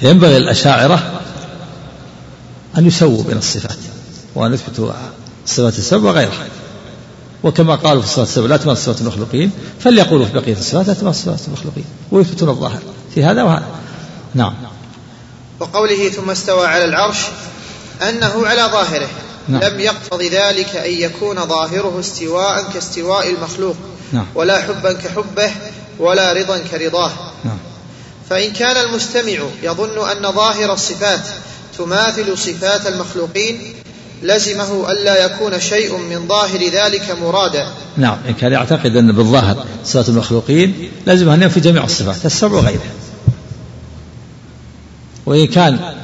ينبغي 0.02 0.36
الأشاعرة 0.36 1.20
أن 2.78 2.86
يسووا 2.86 3.22
بين 3.22 3.38
الصفات 3.38 3.76
وأن 4.34 4.54
يثبتوا 4.54 4.92
صفات 5.46 5.78
السبب 5.78 6.04
وغيرها. 6.04 6.46
وكما 7.42 7.74
قالوا 7.74 8.02
في 8.02 8.08
صفات 8.08 8.26
السبب 8.26 8.46
لا 8.46 8.56
تماثل 8.56 8.80
صفات 8.82 9.00
المخلوقين 9.00 9.50
فليقولوا 9.80 10.26
في 10.26 10.32
بقية 10.32 10.52
الصفات 10.52 10.88
لا 10.88 10.94
تماثل 10.94 11.18
صفات 11.18 11.40
المخلوقين 11.48 11.84
ويثبتون 12.10 12.48
الظاهر 12.48 12.82
في 13.14 13.24
هذا 13.24 13.42
وهذا. 13.42 13.66
نعم. 14.34 14.54
وقوله 15.62 16.08
ثم 16.08 16.30
استوى 16.30 16.66
على 16.66 16.84
العرش 16.84 17.18
أنه 18.08 18.46
على 18.46 18.62
ظاهره. 18.62 19.08
نعم. 19.48 19.62
لم 19.62 19.80
يقتض 19.80 20.22
ذلك 20.22 20.76
أن 20.76 20.90
يكون 20.90 21.46
ظاهره 21.46 22.00
استواء 22.00 22.64
كاستواء 22.74 23.30
المخلوق. 23.30 23.76
نعم. 24.12 24.26
ولا 24.34 24.62
حبا 24.62 24.92
كحبه 24.92 25.50
ولا 25.98 26.32
رضا 26.32 26.58
كرضاه. 26.58 27.10
نعم. 27.44 27.58
فإن 28.30 28.52
كان 28.52 28.76
المستمع 28.76 29.38
يظن 29.62 30.10
أن 30.10 30.32
ظاهر 30.32 30.72
الصفات 30.72 31.20
تماثل 31.78 32.38
صفات 32.38 32.86
المخلوقين 32.86 33.74
لزمه 34.22 34.90
ألا 34.92 35.24
يكون 35.24 35.60
شيء 35.60 35.96
من 35.96 36.28
ظاهر 36.28 36.68
ذلك 36.68 37.16
مرادا. 37.22 37.66
نعم 37.96 38.18
إن 38.28 38.34
كان 38.34 38.52
يعتقد 38.52 38.96
أن 38.96 39.12
بالظاهر 39.12 39.64
صفات 39.84 40.08
المخلوقين 40.08 40.90
لازم 41.06 41.28
أن 41.28 41.42
ينفي 41.42 41.60
جميع 41.60 41.84
الصفات 41.84 42.26
السبع 42.26 42.56
وغيرها. 42.56 43.01
وإن 45.26 45.46
كان 45.46 45.94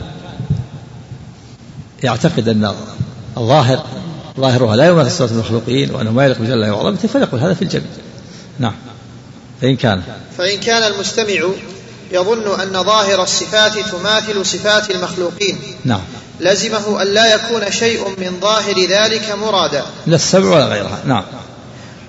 يعتقد 2.03 2.49
أن 2.49 2.75
الظاهر 3.37 3.85
ظاهرها 4.41 4.77
لا 4.77 4.87
يماثل 4.87 5.11
صفات 5.11 5.31
المخلوقين 5.31 5.95
وأنه 5.95 6.11
ما 6.11 6.25
يليق 6.25 6.39
بجل 6.39 6.71
وعظمته 6.71 7.09
فيقول 7.09 7.41
هذا 7.41 7.55
في 7.55 7.63
الجميع. 7.63 7.87
نعم. 8.59 8.75
فإن 9.63 9.77
كان. 9.77 10.03
فإن 10.39 10.61
كان 10.61 10.93
المستمع 10.93 11.49
يظن 12.13 12.61
أن 12.61 12.85
ظاهر 12.85 13.23
الصفات 13.23 13.79
تماثل 13.79 14.47
صفات 14.47 14.91
المخلوقين. 14.91 15.59
نعم. 15.85 16.01
لزمه 16.41 17.03
ألا 17.03 17.35
يكون 17.35 17.71
شيء 17.71 18.09
من 18.09 18.41
ظاهر 18.41 18.87
ذلك 18.87 19.31
مرادا. 19.31 19.85
لا 20.07 20.17
السبع 20.17 20.49
ولا 20.49 20.67
غيرها. 20.67 20.99
نعم. 21.07 21.25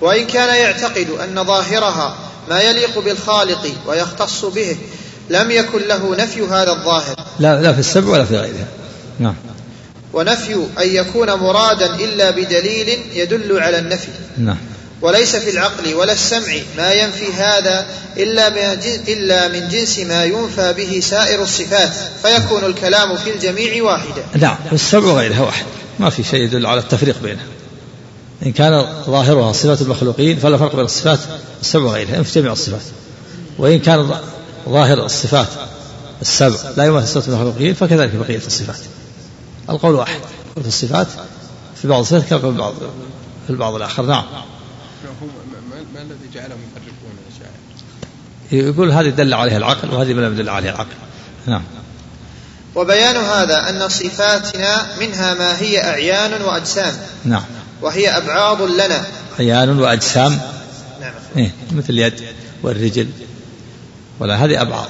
وإن 0.00 0.26
كان 0.26 0.54
يعتقد 0.56 1.06
أن 1.10 1.44
ظاهرها 1.44 2.16
ما 2.50 2.60
يليق 2.60 2.98
بالخالق 2.98 3.68
ويختص 3.86 4.44
به 4.44 4.76
لم 5.30 5.50
يكن 5.50 5.82
له 5.88 6.16
نفي 6.16 6.42
هذا 6.42 6.72
الظاهر. 6.72 7.16
لا 7.38 7.62
لا 7.62 7.72
في 7.72 7.78
السبع 7.78 8.08
ولا 8.08 8.24
في 8.24 8.36
غيرها. 8.36 8.68
نعم. 9.18 9.34
ونفي 10.12 10.54
أن 10.54 10.88
يكون 10.88 11.34
مرادا 11.34 11.94
إلا 11.94 12.30
بدليل 12.30 12.98
يدل 13.14 13.60
على 13.60 13.78
النفي. 13.78 14.08
نعم. 14.38 14.56
وليس 15.02 15.36
في 15.36 15.50
العقل 15.50 15.94
ولا 15.94 16.12
السمع 16.12 16.52
ما 16.76 16.92
ينفي 16.92 17.32
هذا 17.32 17.86
إلا 18.16 18.50
من 18.50 18.80
إلا 19.08 19.48
من 19.48 19.68
جنس 19.68 19.98
ما 19.98 20.24
ينفى 20.24 20.72
به 20.72 21.00
سائر 21.00 21.42
الصفات 21.42 21.90
فيكون 22.22 22.64
الكلام 22.64 23.16
في 23.16 23.30
الجميع 23.30 23.82
واحدا. 23.82 24.24
نعم. 24.34 24.56
السبع 24.72 25.06
وغيرها 25.06 25.40
واحد. 25.40 25.64
ما 25.98 26.10
في 26.10 26.22
شيء 26.22 26.40
يدل 26.40 26.66
على 26.66 26.80
التفريق 26.80 27.22
بينها. 27.22 27.44
إن 28.46 28.52
كان 28.52 28.86
ظاهرها 29.06 29.52
صفات 29.52 29.82
المخلوقين 29.82 30.38
فلا 30.38 30.56
فرق 30.56 30.76
بين 30.76 30.84
الصفات 30.84 31.18
السبع 31.62 31.84
وغيرها 31.84 32.22
في 32.22 32.40
جميع 32.40 32.52
الصفات. 32.52 32.82
وإن 33.58 33.78
كان 33.78 34.10
ظاهر 34.70 35.04
الصفات 35.06 35.48
السبع 36.22 36.56
لا 36.76 36.84
يماثل 36.84 37.08
صفات 37.08 37.28
المخلوقين 37.28 37.74
فكذلك 37.74 38.14
بقية 38.14 38.46
الصفات. 38.46 38.80
القول 39.70 39.94
واحد 39.94 40.20
في 40.62 40.68
الصفات 40.68 41.06
في 41.82 41.88
بعض 41.88 42.00
الصفات 42.00 42.28
كالقول 42.28 42.54
بعض 42.54 42.74
في 43.46 43.50
البعض 43.50 43.74
الآخر. 43.74 44.06
نعم. 44.06 44.24
ما, 45.94 46.02
الذي 46.02 46.30
جعلهم 46.34 46.58
يفرقون 46.70 47.12
الأشاعرة؟ 47.28 48.70
يقول 48.70 48.90
هذه 48.90 49.08
دل 49.08 49.34
عليها 49.34 49.56
العقل 49.56 49.94
وهذه 49.94 50.14
ما 50.14 50.20
لم 50.20 50.32
يدل 50.32 50.48
عليها 50.48 50.70
العقل. 50.70 50.94
نعم. 51.46 51.62
وبيان 52.74 53.16
هذا 53.16 53.70
أن 53.70 53.88
صفاتنا 53.88 54.86
منها 55.00 55.34
ما 55.34 55.60
هي 55.60 55.84
أعيان 55.84 56.42
وأجسام. 56.42 56.96
نعم. 57.24 57.44
وهي 57.82 58.08
أبعاض 58.16 58.62
لنا. 58.62 59.06
عيان 59.38 59.78
وأجسام. 59.80 60.40
نعم. 61.00 61.12
إيه 61.36 61.50
مثل 61.72 61.90
اليد 61.90 62.14
والرجل. 62.62 63.08
ولا 64.20 64.44
هذه 64.44 64.62
أبعاد. 64.62 64.88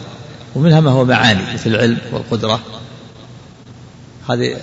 ومنها 0.55 0.81
ما 0.81 0.91
هو 0.91 1.05
معاني 1.05 1.55
مثل 1.55 1.71
العلم 1.71 1.99
والقدرة. 2.13 2.61
هذه 4.31 4.61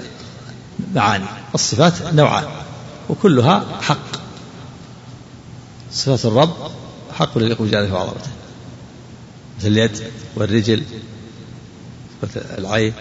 معاني. 0.93 1.25
الصفات 1.55 2.13
نوعان 2.13 2.45
وكلها 3.09 3.65
حق. 3.81 4.17
صفات 5.91 6.25
الرب 6.25 6.53
حق 7.13 7.29
يليق 7.35 7.61
بجلاله 7.61 7.93
وعظمته. 7.93 8.31
مثل 9.59 9.67
اليد 9.67 10.03
والرجل 10.35 10.83
مثل 12.23 12.41
العين. 12.57 12.93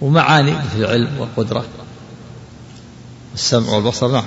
ومعاني 0.00 0.52
مثل 0.52 0.78
العلم 0.78 1.20
والقدرة. 1.20 1.64
والسمع 3.32 3.72
والبصر 3.72 4.12
نعم. 4.12 4.24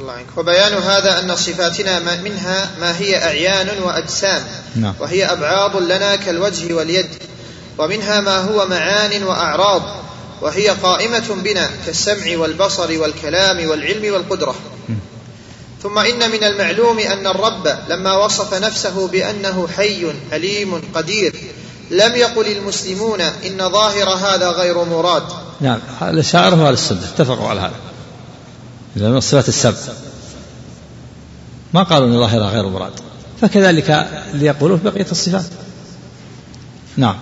الله 0.00 0.12
عنك. 0.12 0.26
وبيان 0.36 0.72
هذا 0.72 1.20
أن 1.20 1.36
صفاتنا 1.36 1.98
ما- 1.98 2.20
منها 2.20 2.70
ما 2.80 2.98
هي 2.98 3.24
أعيان 3.24 3.68
وأجسام. 3.82 4.42
نعم. 4.76 4.94
وهي 5.00 5.24
أبعاض 5.32 5.76
لنا 5.76 6.16
كالوجه 6.16 6.74
واليد. 6.74 7.08
ومنها 7.78 8.20
ما 8.20 8.38
هو 8.38 8.66
معان 8.66 9.22
وأعراض. 9.22 9.82
وهي 10.42 10.68
قائمة 10.68 11.24
بنا 11.44 11.70
كالسمع 11.86 12.36
والبصر 12.38 13.00
والكلام 13.00 13.68
والعلم 13.68 14.14
والقدرة. 14.14 14.54
ثم 15.82 15.98
إن 15.98 16.30
من 16.30 16.44
المعلوم 16.44 16.98
أن 16.98 17.26
الرب 17.26 17.68
لما 17.88 18.16
وصف 18.16 18.54
نفسه 18.54 19.08
بأنه 19.08 19.68
حي 19.76 20.06
عليم 20.32 20.82
قدير 20.94 21.34
لم 21.90 22.16
يقل 22.16 22.46
المسلمون 22.46 23.20
إن 23.20 23.70
ظاهر 23.72 24.08
هذا 24.08 24.48
غير 24.50 24.84
مراد. 24.84 25.22
نعم 25.60 25.80
الأشاعرة 26.02 26.62
وأهل 26.64 26.72
السنة 26.72 27.00
اتفقوا 27.14 27.48
على 27.48 27.60
هذا. 27.60 27.89
إذا 28.96 29.08
من 29.08 29.16
الصفات 29.16 29.48
السبع. 29.48 29.76
ما 31.74 31.82
قالوا 31.82 32.08
أن 32.08 32.20
ظاهرها 32.20 32.50
غير 32.50 32.68
مراد 32.68 32.92
فكذلك 33.40 33.90
اللي 34.34 34.46
يقولون 34.46 34.78
في 34.78 34.84
بقية 34.84 35.06
الصفات. 35.10 35.44
نعم. 36.96 37.16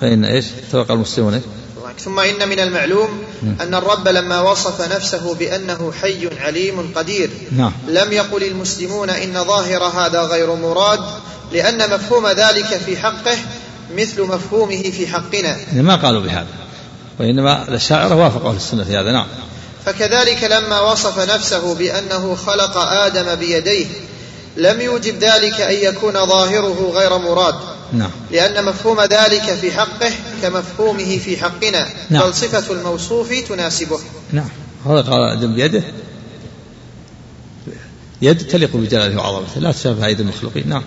فإن 0.00 0.24
إيش؟ 0.24 0.46
اتفق 0.46 0.92
المسلمون 0.92 1.34
إيش؟ 1.34 1.42
ثم 1.98 2.20
إن 2.20 2.48
من 2.48 2.60
المعلوم 2.60 3.08
أن 3.60 3.74
الرب 3.74 4.08
لما 4.08 4.40
وصف 4.40 4.94
نفسه 4.94 5.34
بأنه 5.34 5.92
حي 5.92 6.28
عليم 6.40 6.92
قدير 6.94 7.30
نعم. 7.56 7.72
لم 7.88 8.12
يقل 8.12 8.44
المسلمون 8.44 9.10
إن 9.10 9.44
ظاهر 9.44 9.84
هذا 9.84 10.22
غير 10.22 10.54
مراد 10.54 11.00
لأن 11.52 11.90
مفهوم 11.90 12.26
ذلك 12.26 12.66
في 12.86 12.96
حقه 12.96 13.38
مثل 13.96 14.22
مفهومه 14.22 14.82
في 14.82 15.06
حقنا. 15.06 15.56
يعني 15.56 15.82
ما 15.82 15.96
قالوا 15.96 16.20
بهذا. 16.20 16.46
وإنما 17.20 17.68
الأشاعرة 17.68 18.14
وافقوا 18.14 18.50
أهل 18.50 18.56
السنة 18.56 18.84
في 18.84 18.96
هذا. 18.96 19.12
نعم. 19.12 19.26
فكذلك 19.88 20.44
لما 20.44 20.80
وصف 20.80 21.18
نفسه 21.18 21.74
بأنه 21.74 22.34
خلق 22.34 22.76
آدم 22.76 23.34
بيديه 23.34 23.86
لم 24.56 24.80
يوجب 24.80 25.18
ذلك 25.18 25.60
أن 25.60 25.74
يكون 25.74 26.12
ظاهره 26.12 26.92
غير 26.94 27.18
مراد. 27.18 27.54
نعم. 27.92 28.10
لأن 28.30 28.64
مفهوم 28.64 29.00
ذلك 29.00 29.54
في 29.60 29.72
حقه 29.72 30.12
كمفهومه 30.42 31.18
في 31.18 31.36
حقنا. 31.36 31.88
نعم. 32.10 32.22
بل 32.22 32.34
صفة 32.34 32.72
الموصوف 32.72 33.34
تناسبه. 33.48 33.98
نعم. 34.32 34.48
هذا 34.86 35.00
قال 35.00 35.38
آدم 35.38 35.54
بيده. 35.54 35.82
يد 38.22 38.46
تليق 38.46 38.76
بجلاله 38.76 39.16
وعظمته. 39.16 39.60
لا 39.60 39.72
تشابه 39.72 40.06
أيدي 40.06 40.22
المخلوقين. 40.22 40.68
نعم. 40.68 40.84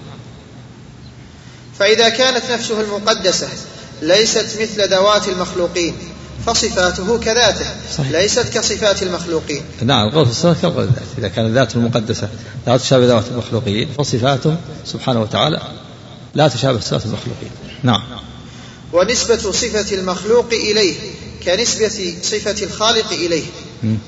فإذا 1.80 2.10
كانت 2.10 2.52
نفسه 2.52 2.82
المقدسة 2.82 3.48
ليست 4.02 4.61
مثل 4.61 4.94
ذوات 4.94 5.28
المخلوقين 5.28 5.95
فصفاته 6.45 7.19
كذاته 7.19 7.65
صحيح. 7.97 8.11
ليست 8.11 8.49
كصفات 8.53 9.03
المخلوقين. 9.03 9.63
نعم 9.81 10.07
القول 10.07 10.26
في 10.26 10.31
الصفات 10.31 10.57
كالقول 10.61 10.84
الذات 10.84 11.07
إذا 11.18 11.27
كانت 11.27 11.55
ذاته 11.55 11.77
المقدسة 11.77 12.30
لا 12.68 12.77
تشابه 12.77 13.05
ذوات 13.05 13.26
المخلوقين 13.31 13.89
فصفاته 13.97 14.57
سبحانه 14.85 15.22
وتعالى 15.22 15.61
لا 16.35 16.47
تشابه 16.47 16.80
صفات 16.80 17.05
المخلوقين. 17.05 17.51
نعم. 17.84 18.01
ونسبة 18.93 19.51
صفة 19.51 19.95
المخلوق 19.95 20.47
إليه 20.51 20.95
كنسبة 21.43 22.15
صفة 22.23 22.63
الخالق 22.63 23.11
إليه. 23.11 23.43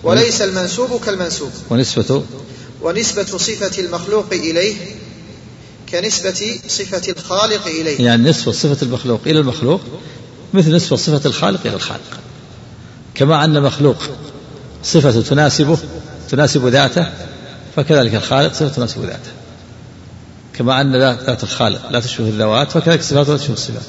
وليس 0.04 0.42
المنسوب 0.42 1.02
كالمنسوب. 1.06 1.52
ونسبة 1.70 2.24
ونسبة 2.82 3.38
صفة 3.38 3.80
المخلوق 3.80 4.26
إليه 4.32 4.76
كنسبة 5.90 6.60
صفة 6.68 7.12
الخالق 7.18 7.68
إليه. 7.68 8.06
يعني 8.06 8.30
نسبة 8.30 8.52
صفة 8.52 8.78
المخلوق 8.82 9.22
إلى 9.26 9.40
المخلوق 9.40 9.82
مثل 10.54 10.76
نسبة 10.76 10.96
صفة 10.96 11.22
الخالق 11.26 11.60
إلى 11.66 11.76
الخالق. 11.76 12.20
كما 13.16 13.46
أن 13.46 13.62
مخلوق 13.62 13.98
صفة 14.84 15.22
تناسبه 15.22 15.78
تناسب 16.30 16.68
ذاته 16.68 17.08
فكذلك 17.76 18.16
الخالق 18.16 18.54
صفة 18.54 18.68
تناسب 18.68 19.02
ذاته. 19.02 19.32
كما 20.54 20.82
أن 20.82 20.96
ذات 20.96 21.44
الخالق 21.44 21.92
لا 21.92 22.00
تشبه 22.00 22.28
الذوات 22.28 22.72
فكذلك 22.72 23.02
صفاته 23.02 23.32
لا 23.32 23.38
تشبه 23.38 23.54
الصفات. 23.54 23.84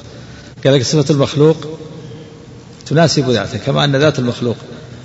كذلك 0.64 0.82
صفة 0.82 1.14
المخلوق 1.14 1.78
تناسب 2.86 3.30
ذاته. 3.30 3.58
كما 3.58 3.84
أن 3.84 3.96
ذات 3.96 4.18
المخلوق 4.18 4.56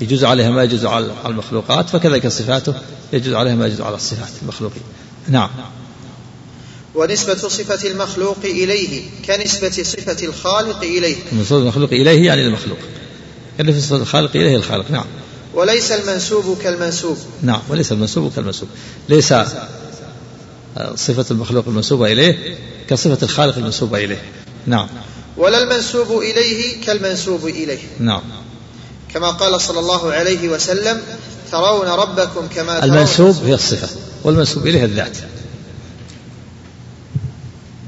يجوز 0.02 0.24
عليها 0.24 0.50
ما 0.50 0.64
يجوز 0.64 0.86
على 0.86 1.12
المخلوقات 1.26 1.90
فكذلك 1.90 2.28
صفاته 2.28 2.74
يجوز 3.14 3.34
عليها 3.34 3.56
ما 3.56 3.68
يجوز 3.68 3.82
على 3.82 3.96
الصفات 3.96 4.30
المخلوقين. 4.42 4.84
نعم. 5.28 5.50
ونسبة 6.96 7.36
صفة 7.36 7.90
المخلوق 7.90 8.38
إليه 8.44 9.02
كنسبة 9.28 9.70
صفة 9.70 10.28
الخالق 10.28 10.82
إليه. 10.84 11.16
صفة 11.44 11.58
المخلوق 11.58 11.90
إليه 11.90 12.26
يعني 12.26 12.48
المخلوق. 12.48 12.78
كان 13.60 13.80
في 13.80 13.92
الخالق 13.92 14.32
إليه 14.36 14.56
الخالق. 14.56 14.92
نعم. 14.92 15.06
وليس 15.54 15.92
المنسوب 15.92 16.58
كالمنسوب. 16.64 17.18
نعم 17.42 17.62
وليس 17.70 17.92
المنسوب 17.92 18.32
كالمنسوب. 18.36 18.70
ليس 19.10 19.34
صفة 20.96 21.26
المخلوق 21.32 21.68
المنسوبة 21.68 22.12
إليه 22.12 22.58
كصفة 22.90 23.18
الخالق 23.24 23.58
المنسوبة 23.58 24.04
إليه. 24.04 24.22
نعم. 24.68 24.88
ولا 25.38 25.64
المنسوب 25.64 26.22
إليه 26.22 26.86
كالمنسوب 26.86 27.48
إليه. 27.48 27.80
نعم. 28.00 28.22
كما 29.14 29.30
قال 29.30 29.62
صلى 29.62 29.80
الله 29.80 30.12
عليه 30.12 30.50
وسلم 30.50 31.02
ترون 31.52 31.88
ربكم 31.88 32.48
كما 32.56 32.80
ترون 32.80 32.94
المنسوب 32.94 33.36
هي 33.46 33.54
الصفة 33.54 33.90
والمنسوب 34.24 34.68
إليه 34.68 34.86
الذات. 34.86 35.18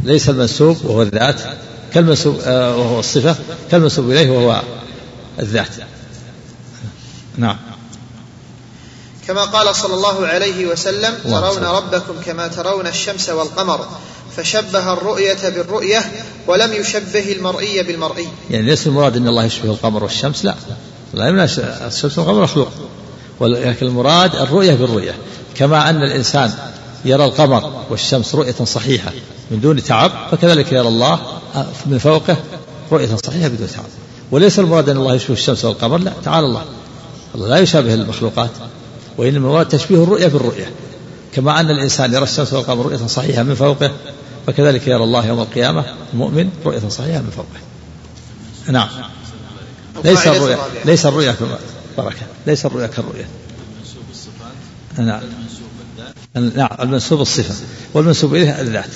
ليس 0.03 0.30
المنسوب 0.30 0.77
وهو 0.85 1.02
الذات 1.02 1.41
كالمنسوب 1.93 2.39
آه، 2.43 2.77
وهو 2.77 2.99
الصفة 2.99 3.35
كالمنسوب 3.72 4.11
إليه 4.11 4.30
وهو 4.30 4.61
الذات. 5.41 5.76
نعم. 7.38 7.57
كما 9.27 9.43
قال 9.43 9.76
صلى 9.76 9.93
الله 9.93 10.27
عليه 10.27 10.65
وسلم 10.65 11.13
ترون. 11.23 11.63
ربكم 11.63 12.13
كما 12.26 12.47
ترون 12.47 12.88
الشمس 12.88 13.30
والقمر. 13.30 13.88
فشبه 14.38 14.93
الرؤية 14.93 15.49
بالرؤية 15.49 16.11
ولم 16.47 16.73
يشبه 16.73 17.31
المرئي 17.31 17.84
بالمرئي. 17.84 18.27
يعني 18.49 18.65
ليس 18.65 18.88
المراد 18.88 19.18
إن 19.18 19.27
الله 19.27 19.43
يشبه 19.43 19.69
القمر 19.69 20.03
والشمس 20.03 20.45
لا. 20.45 20.55
لا 21.13 21.27
يمنع 21.27 21.43
الشمس 21.43 22.18
والقمر 22.18 22.43
مخلوق. 22.43 22.72
ولكن 23.39 23.85
المراد 23.85 24.35
الرؤية 24.35 24.73
بالرؤية. 24.73 25.15
كما 25.55 25.89
أن 25.89 26.03
الإنسان 26.03 26.53
يرى 27.05 27.26
القمر 27.26 27.84
والشمس 27.89 28.35
رؤية 28.35 28.65
صحيحة 28.65 29.11
من 29.51 29.61
دون 29.61 29.84
تعب 29.84 30.11
فكذلك 30.31 30.72
يرى 30.72 30.88
الله 30.88 31.19
من 31.85 31.97
فوقه 31.97 32.38
رؤية 32.91 33.15
صحيحة 33.15 33.47
بدون 33.47 33.68
تعب. 33.68 33.85
وليس 34.31 34.59
المراد 34.59 34.89
أن 34.89 34.97
الله 34.97 35.15
يشبه 35.15 35.33
الشمس 35.33 35.65
والقمر 35.65 35.97
لا 35.97 36.13
تعالى 36.23 36.45
الله. 36.45 36.65
الله 37.35 37.47
لا 37.47 37.57
يشابه 37.57 37.93
المخلوقات 37.93 38.49
وإنما 39.17 39.37
المراد 39.37 39.67
تشبيه 39.67 40.03
الرؤية 40.03 40.27
بالرؤية. 40.27 40.71
كما 41.33 41.59
أن 41.59 41.69
الإنسان 41.69 42.13
يرى 42.13 42.23
الشمس 42.23 42.53
والقمر 42.53 42.85
رؤية 42.85 43.07
صحيحة 43.07 43.43
من 43.43 43.55
فوقه 43.55 43.91
فكذلك 44.47 44.87
يرى 44.87 45.03
الله 45.03 45.27
يوم 45.27 45.39
القيامة 45.39 45.85
المؤمن 46.13 46.49
رؤية 46.65 46.89
صحيحة 46.89 47.19
من 47.19 47.29
فوقه. 47.29 47.59
نعم. 48.71 48.89
ليس 50.05 50.27
الرؤيا. 50.27 50.57
ليس 50.85 51.05
الرؤيا 51.05 51.31
كما 51.31 51.57
بركة 51.97 52.25
ليس 52.47 52.65
الرؤيا 52.65 52.87
كالرؤيا 52.87 53.27
نعم. 54.97 55.21
نعم 56.55 56.69
المنسوب 56.79 57.21
الصفة. 57.21 57.55
والمنسوب 57.93 58.35
إليه 58.35 58.61
الذات. 58.61 58.89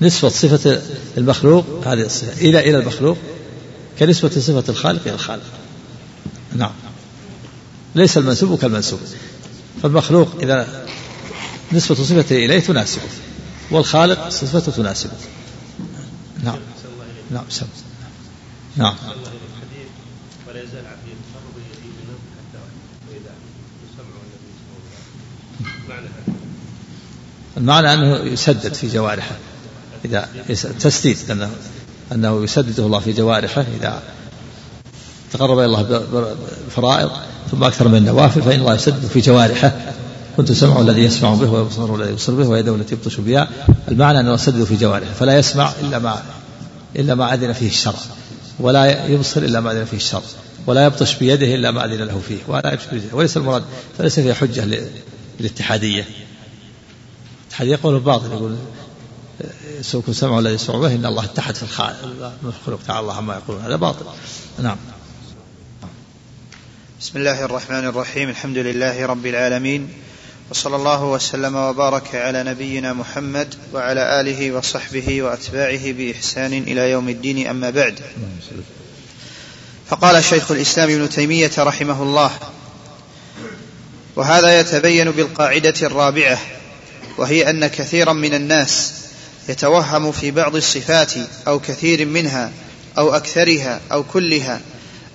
نسبة 0.00 0.28
صفة 0.28 0.82
المخلوق 1.18 1.64
هذه 1.84 2.02
الصفة 2.02 2.32
إلى 2.40 2.60
إلى 2.60 2.78
المخلوق. 2.78 3.16
كنسبة 3.98 4.28
صفة 4.30 4.64
الخالق 4.68 5.00
إلى 5.02 5.14
الخالق. 5.14 5.42
نعم. 6.56 6.72
ليس 7.94 8.18
المنسوب 8.18 8.58
كالمنسوب. 8.58 9.00
فالمخلوق 9.82 10.34
إذا 10.42 10.86
نسبة 11.72 11.94
صفته 11.94 12.36
إليه 12.44 12.60
تناسبه 12.60 13.02
والخالق 13.70 14.28
صفته 14.28 14.72
تناسبه. 14.72 15.12
نعم. 16.44 16.58
نعم 17.30 17.44
سم. 17.48 17.66
نعم. 18.76 18.94
ولا 20.48 20.62
يزال 20.62 20.84
بالنوم 21.98 22.18
حتى 22.38 22.58
واذا 23.10 23.30
المعنى 27.56 27.92
أنه 27.94 28.16
يسدد 28.32 28.74
في 28.74 28.88
جوارحه 28.88 29.36
إذا 30.04 30.28
يس- 30.48 30.62
تسديد 30.62 31.30
أنه 31.30 31.50
أنه 32.12 32.44
يسدده 32.44 32.86
الله 32.86 32.98
في 32.98 33.12
جوارحه 33.12 33.64
إذا 33.80 34.02
تقرب 35.32 35.58
إلى 35.58 35.66
الله 35.66 35.82
ب- 35.82 36.02
بالفرائض 36.12 37.10
ثم 37.50 37.64
أكثر 37.64 37.88
من 37.88 37.96
النوافل 37.98 38.42
فإن 38.42 38.60
الله 38.60 38.74
يسدد 38.74 39.06
في 39.06 39.20
جوارحه. 39.20 39.72
كنت 40.36 40.52
سمعه 40.52 40.80
الذي 40.80 41.00
يسمع 41.04 41.34
به 41.34 41.50
ويبصره 41.50 41.96
الذي 41.96 42.10
يبصر 42.10 42.34
به 42.34 42.48
ويده 42.48 42.74
التي 42.74 42.94
يبطش 42.94 43.16
بها. 43.20 43.48
المعنى 43.88 44.20
أنه 44.20 44.34
يسدد 44.34 44.64
في 44.64 44.76
جوارحه 44.76 45.12
فلا 45.12 45.38
يسمع 45.38 45.72
إلا 45.82 45.98
ما 45.98 46.22
إلا 46.96 47.14
ما 47.14 47.34
أذن 47.34 47.52
فيه 47.52 47.66
الشرع 47.68 47.98
ولا 48.60 49.06
يبصر 49.06 49.42
إلا 49.42 49.60
ما 49.60 49.72
أذن 49.72 49.84
فيه 49.84 49.96
الشرع 49.96 50.22
ولا 50.66 50.84
يبطش 50.84 51.14
بيده 51.14 51.54
إلا 51.54 51.70
ما 51.70 51.84
أذن 51.84 52.02
له 52.02 52.20
فيه. 52.28 52.38
ولا 52.48 52.72
يبطش 52.72 52.86
بيده. 52.92 53.04
وليس 53.12 53.36
المراد 53.36 53.62
فليس 53.98 54.20
فيها 54.20 54.34
حجة 54.34 54.64
للاتحادية. 55.40 56.04
الاتحادية 57.44 57.72
يقول 57.72 58.00
باطل 58.00 58.32
يقول 58.32 58.56
سوكم 59.80 60.12
سمعوا 60.12 60.40
الذي 60.40 60.54
يسمع 60.54 60.76
به 60.76 60.94
ان 60.94 61.06
الله 61.06 61.24
اتحد 61.24 61.54
في 61.54 61.62
الخالق 61.62 62.32
المخلوق 62.42 62.80
تعالى 62.86 63.00
الله 63.00 63.16
عما 63.16 63.34
يقولون 63.34 63.64
هذا 63.64 63.76
باطل. 63.76 64.04
نعم. 64.62 64.76
بسم 67.00 67.18
الله 67.18 67.44
الرحمن 67.44 67.86
الرحيم 67.86 68.28
الحمد 68.28 68.58
لله 68.58 69.06
رب 69.06 69.26
العالمين 69.26 69.88
وصلى 70.50 70.76
الله 70.76 71.04
وسلم 71.04 71.56
وبارك 71.56 72.14
على 72.14 72.42
نبينا 72.42 72.92
محمد 72.92 73.54
وعلى 73.74 74.20
آله 74.20 74.52
وصحبه 74.52 75.22
وأتباعه 75.22 75.92
بإحسان 75.92 76.52
إلى 76.52 76.90
يوم 76.90 77.08
الدين 77.08 77.46
أما 77.46 77.70
بعد. 77.70 78.00
فقال 79.88 80.24
شيخ 80.24 80.50
الإسلام 80.50 80.90
ابن 80.90 81.08
تيمية 81.08 81.50
رحمه 81.58 82.02
الله 82.02 82.30
وهذا 84.16 84.60
يتبين 84.60 85.10
بالقاعدة 85.10 85.74
الرابعة 85.82 86.38
وهي 87.18 87.50
أن 87.50 87.66
كثيرا 87.66 88.12
من 88.12 88.34
الناس 88.34 89.01
يتوهم 89.48 90.12
في 90.12 90.30
بعض 90.30 90.56
الصفات 90.56 91.12
أو 91.46 91.60
كثير 91.60 92.06
منها 92.06 92.52
أو 92.98 93.14
أكثرها 93.14 93.80
أو 93.92 94.02
كلها 94.02 94.60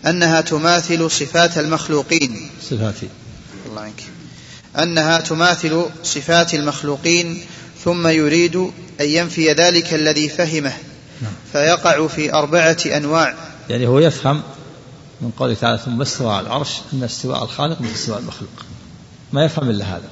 أنها 0.06 0.42
تماثل 0.42 1.12
صفات 1.12 1.58
المخلوقين. 1.58 2.50
صفاتي. 2.62 3.08
الله 3.70 3.82
عنك. 3.82 4.04
أنها 4.80 5.20
تماثل 5.20 5.86
صفات 6.04 6.54
المخلوقين 6.54 7.42
ثم 7.84 8.08
يريد 8.08 8.56
أن 9.02 9.06
ينفي 9.06 9.52
ذلك 9.52 9.94
الذي 9.94 10.30
فهمه. 10.30 10.74
فيقع 11.54 12.08
في 12.08 12.34
أربعة 12.34 12.78
أنواع. 12.86 13.36
يعني 13.70 13.88
هو 13.88 14.00
يفهم 14.00 14.44
من 15.22 15.32
قوله 15.32 15.54
تعالى 15.54 15.80
ثم 15.86 16.02
استوى 16.02 16.34
على 16.34 16.48
العرش. 16.48 16.72
إن 16.94 17.04
استواء 17.04 17.44
الخالق 17.44 17.82
مثل 17.82 17.94
استواء 17.94 18.20
المخلوق. 18.20 18.50
ما 19.34 19.46
يفهم 19.46 19.70
إلا 19.70 19.86
هذا. 19.86 20.10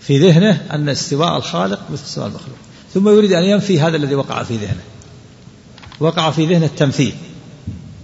في 0.00 0.28
ذهنه 0.28 0.66
أن 0.72 0.88
استواء 0.88 1.36
الخالق 1.36 1.80
مثل 1.90 2.02
استواء 2.02 2.26
المخلوق. 2.26 2.56
ثم 2.94 3.08
يريد 3.08 3.32
أن 3.32 3.44
ينفي 3.44 3.80
هذا 3.80 3.96
الذي 3.96 4.14
وقع 4.14 4.42
في 4.42 4.56
ذهنه. 4.56 4.82
وقع 6.00 6.30
في 6.30 6.46
ذهنه 6.46 6.66
التمثيل. 6.66 7.14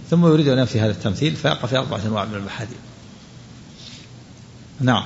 ثم 0.09 0.27
يريد 0.27 0.47
أن 0.47 0.59
ينفي 0.59 0.79
هذا 0.79 0.91
التمثيل 0.91 1.35
فيقع 1.35 1.67
في 1.67 1.77
أربعة 1.77 1.99
أنواع 2.05 2.25
من 2.25 2.35
المحاذير. 2.35 2.77
نعم. 4.79 5.03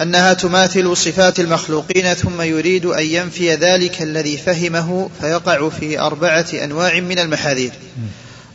أنها 0.00 0.32
تماثل 0.32 0.96
صفات 0.96 1.40
المخلوقين 1.40 2.14
ثم 2.14 2.42
يريد 2.42 2.86
أن 2.86 3.04
ينفي 3.04 3.54
ذلك 3.54 4.02
الذي 4.02 4.36
فهمه 4.36 5.10
فيقع 5.20 5.68
في 5.68 6.00
أربعة 6.00 6.46
أنواع 6.64 7.00
من 7.00 7.18
المحاذير. 7.18 7.72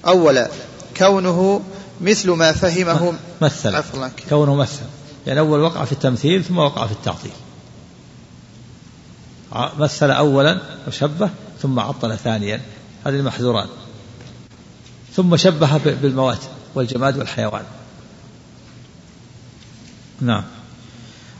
أولا 0.07 0.49
كونه 0.97 1.61
مثل 2.01 2.31
ما 2.31 2.51
فهمه. 2.51 3.13
مثل. 3.41 3.75
عفوا. 3.75 4.07
كونه 4.29 4.55
مثل. 4.55 4.79
يعني 5.27 5.39
أول 5.39 5.59
وقع 5.59 5.85
في 5.85 5.91
التمثيل 5.91 6.43
ثم 6.43 6.57
وقع 6.57 6.85
في 6.85 6.91
التعطيل. 6.91 7.31
مثل 9.53 10.11
أولا 10.11 10.57
وشبه 10.87 11.29
ثم 11.61 11.79
عطل 11.79 12.17
ثانيا. 12.17 12.61
هذه 13.05 13.15
المحذورات. 13.15 13.69
ثم 15.15 15.37
شبه 15.37 15.77
بالموات 15.77 16.39
والجماد 16.75 17.17
والحيوان. 17.17 17.63
نعم. 20.21 20.43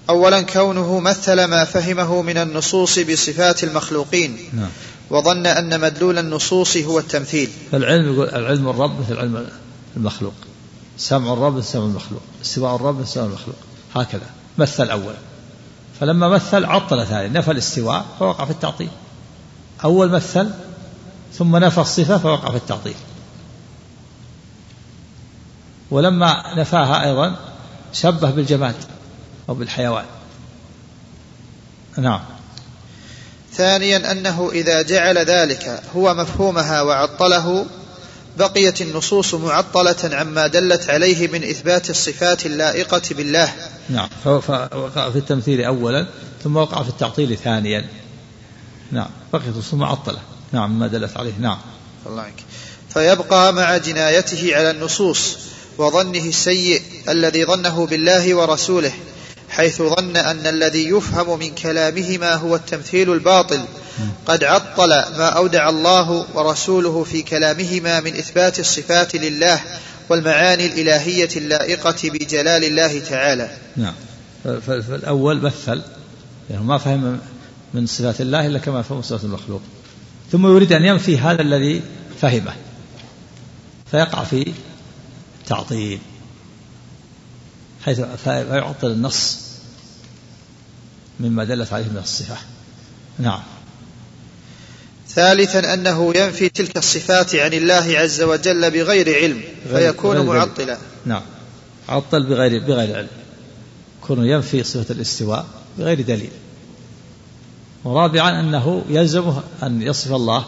اولا 0.10 0.42
كونه 0.42 1.00
مثل 1.00 1.44
ما 1.44 1.66
فهمه 1.66 2.22
من 2.22 2.38
النصوص 2.38 3.00
بصفات 3.00 3.64
المخلوقين 3.64 4.38
نعم. 4.54 4.70
وظن 5.10 5.46
أن 5.46 5.82
مدلول 5.82 6.20
النصوص 6.20 6.78
هو 6.78 7.00
التمثيل. 7.00 7.50
فالعلم 7.72 8.14
يقول 8.14 8.30
العلم 8.30 8.70
الرب 8.70 9.00
مثل 9.00 9.18
علم 9.18 9.48
المخلوق. 9.98 10.34
سمع 10.98 11.34
الرب 11.34 11.56
مثل 11.56 11.68
سمع 11.68 11.84
المخلوق. 11.84 12.22
استواء 12.42 12.76
الرب 12.76 13.00
مثل 13.00 13.08
استواء 13.08 13.26
المخلوق. 13.26 13.56
هكذا. 13.96 14.30
مثل 14.58 14.90
أولا. 14.90 15.33
فلما 16.00 16.28
مثل 16.28 16.66
عطل 16.66 17.08
ثاني 17.08 17.30
نفى 17.30 17.52
الاستواء 17.52 18.06
فوقع 18.20 18.46
في 18.46 18.52
التعطيل. 18.52 18.90
أول 19.84 20.10
مثل 20.10 20.50
ثم 21.34 21.58
نفى 21.58 21.82
الصفة 21.82 22.18
فوقع 22.18 22.50
في 22.50 22.58
التعطيل. 22.58 22.96
ولما 25.92 26.56
نفاها 26.58 27.06
أيضا 27.06 27.36
شبه 27.94 28.30
بالجماد 28.30 28.76
أو 29.50 29.54
بالحيوان. 29.54 30.06
نعم. 31.98 32.22
ثانيا 33.54 34.12
أنه 34.12 34.50
إذا 34.52 34.82
جعل 34.82 35.18
ذلك 35.18 35.82
هو 35.96 36.14
مفهومها 36.14 36.82
وعطله 36.82 37.66
بقيت 38.38 38.82
النصوص 38.82 39.34
معطلة 39.34 40.16
عما 40.16 40.48
دلت 40.48 40.90
عليه 40.90 41.28
من 41.28 41.44
إثبات 41.44 41.90
الصفات 41.90 42.46
اللائقة 42.46 43.02
بالله. 43.12 43.54
نعم. 43.90 44.10
فوقع 44.24 45.10
في 45.10 45.18
التمثيل 45.18 45.64
أولا 45.64 46.08
ثم 46.44 46.58
وقع 46.58 46.84
في 46.84 46.90
التعطيل 46.90 47.38
ثانيا. 47.38 47.90
نعم. 48.92 49.10
بقيت 49.34 49.48
النصوص 49.48 49.74
معطلة. 49.74 50.20
نعم 50.52 50.80
ما 50.80 50.88
دلت 50.88 51.18
عليه. 51.18 51.34
نعم. 51.40 51.58
الله 52.06 52.22
عنك. 52.22 52.44
فيبقى 52.90 53.54
مع 53.54 53.78
جنايته 53.78 54.56
على 54.56 54.72
النصوص 54.72 55.38
وظنه 55.78 56.24
السيء 56.24 56.82
الذي 57.10 57.46
ظنه 57.46 57.86
بالله 57.86 58.36
ورسوله. 58.36 58.94
حيث 59.54 59.82
ظن 59.82 60.18
أن 60.18 60.48
الذي 60.48 60.90
يفهم 60.90 61.40
من 61.40 61.56
كلامهما 61.56 62.36
هو 62.36 62.56
التمثيل 62.56 63.14
الباطل. 63.14 63.60
قد 64.26 64.44
عطل 64.44 64.90
ما 64.90 65.28
أودع 65.30 65.70
الله 65.70 66.26
ورسوله 66.34 67.04
في 67.04 67.22
كلامهما 67.22 68.00
من 68.00 68.16
إثبات 68.16 68.60
الصفات 68.60 69.16
لله 69.16 69.62
والمعاني 70.10 70.66
الإلهية 70.66 71.30
اللائقة 71.36 72.10
بجلال 72.10 72.64
الله 72.64 73.00
تعالى. 73.00 73.58
نعم. 73.78 73.94
فالأول 74.44 75.42
مثل 75.42 75.82
يعني 76.50 76.64
ما 76.64 76.78
فهم 76.78 77.20
من 77.74 77.86
صفات 77.86 78.22
الله 78.22 78.48
إلا 78.48 78.60
كما 78.60 78.82
فهم 78.82 79.02
صفات 79.02 79.24
المخلوق. 79.24 79.62
ثم 80.32 80.48
يريد 80.48 80.74
أن 80.74 80.84
ينفي 80.84 81.18
هذا 81.18 81.42
الذي 81.42 81.82
فهمه 82.22 82.54
فيقع 83.92 84.24
في 84.24 84.54
تعطيل 85.48 86.00
حيث 87.86 88.02
فيعطل 88.24 88.88
النص 88.88 89.43
مما 91.20 91.44
دلت 91.44 91.74
عليه 91.74 91.86
من 91.86 91.98
الصفة. 92.04 92.38
نعم. 93.20 93.40
ثالثا 95.10 95.74
أنه 95.74 96.14
ينفي 96.16 96.50
تلك 96.50 96.78
الصفات 96.78 97.36
عن 97.36 97.54
الله 97.54 98.00
عز 98.00 98.22
وجل 98.22 98.72
بغير 98.72 99.16
علم 99.16 99.42
فيكون 99.70 100.18
غير 100.18 100.24
معطلا. 100.26 100.78
نعم. 101.06 101.22
عطل 101.90 102.24
بغير 102.24 102.66
بغير 102.66 102.98
علم. 102.98 103.08
يكون 104.04 104.26
ينفي 104.26 104.64
صفة 104.64 104.94
الاستواء 104.94 105.46
بغير 105.78 106.02
دليل. 106.02 106.32
ورابعا 107.84 108.40
أنه 108.40 108.86
يلزمه 108.90 109.44
أن 109.64 109.82
يصف 109.82 110.12
الله 110.12 110.46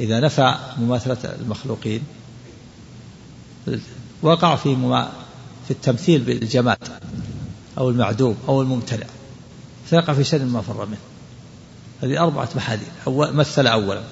إذا 0.00 0.20
نفى 0.20 0.54
مماثلة 0.78 1.34
المخلوقين. 1.40 2.02
وقع 4.22 4.56
في 4.56 4.76
في 5.64 5.70
التمثيل 5.70 6.20
بالجماد 6.20 6.78
أو 7.78 7.90
المعدوم 7.90 8.36
أو 8.48 8.62
الممتنع 8.62 9.06
فيقع 9.90 10.12
في 10.12 10.24
شر 10.24 10.38
ما 10.38 10.60
فر 10.60 10.86
منه. 10.86 10.98
هذه 12.02 12.22
أربعة 12.22 12.48
محاذير. 12.56 12.88
أول 13.06 13.32
مثل 13.32 13.66
أولا. 13.66 14.02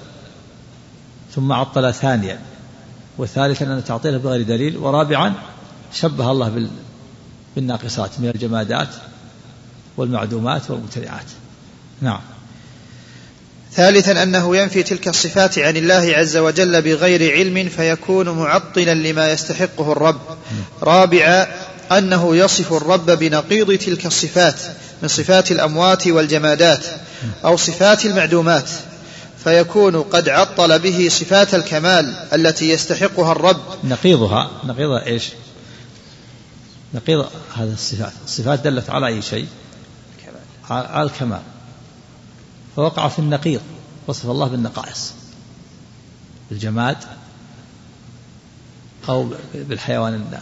ثم 1.35 1.51
عطل 1.51 1.93
ثانيا. 1.93 2.39
وثالثا 3.17 3.65
أن 3.65 3.83
تعطيله 3.83 4.17
بغير 4.17 4.41
دليل. 4.41 4.77
ورابعا 4.77 5.33
شبه 5.93 6.31
الله 6.31 6.69
بالناقصات 7.55 8.09
من 8.19 8.29
الجمادات 8.29 8.89
والمعدومات 9.97 10.71
والممتنعات 10.71 11.25
نعم. 12.01 12.19
ثالثا 13.73 14.23
أنه 14.23 14.57
ينفي 14.57 14.83
تلك 14.83 15.07
الصفات 15.07 15.59
عن 15.59 15.77
الله 15.77 16.13
عز 16.15 16.37
وجل 16.37 16.81
بغير 16.81 17.33
علم 17.33 17.69
فيكون 17.69 18.29
معطلا 18.29 18.93
لما 18.93 19.31
يستحقه 19.31 19.91
الرب. 19.91 20.21
رابعا 20.81 21.47
أنه 21.91 22.35
يصف 22.35 22.73
الرب 22.73 23.05
بنقيض 23.05 23.77
تلك 23.77 24.05
الصفات. 24.05 24.61
من 25.01 25.07
صفات 25.07 25.51
الأموات 25.51 26.07
والجمادات 26.07 26.85
أو 27.45 27.57
صفات 27.57 28.05
المعدومات 28.05 28.69
فيكون 29.43 30.03
قد 30.03 30.29
عطل 30.29 30.79
به 30.79 31.09
صفات 31.09 31.55
الكمال 31.55 32.15
التي 32.33 32.69
يستحقها 32.69 33.31
الرب. 33.31 33.61
نقيضها 33.83 34.51
نقيضها 34.63 35.05
إيش؟ 35.05 35.29
نقيض 36.93 37.25
هذه 37.55 37.73
الصفات. 37.73 38.13
الصفات 38.25 38.59
دلت 38.59 38.89
على 38.89 39.07
أي 39.07 39.21
شيء؟ 39.21 39.47
على 40.69 41.03
الكمال. 41.03 41.41
فوقع 42.75 43.07
في 43.07 43.19
النقيض 43.19 43.61
وصف 44.07 44.25
الله 44.25 44.47
بالنقائص. 44.47 45.13
بالجماد 46.49 46.97
أو 49.09 49.29
بالحيوان 49.53 50.39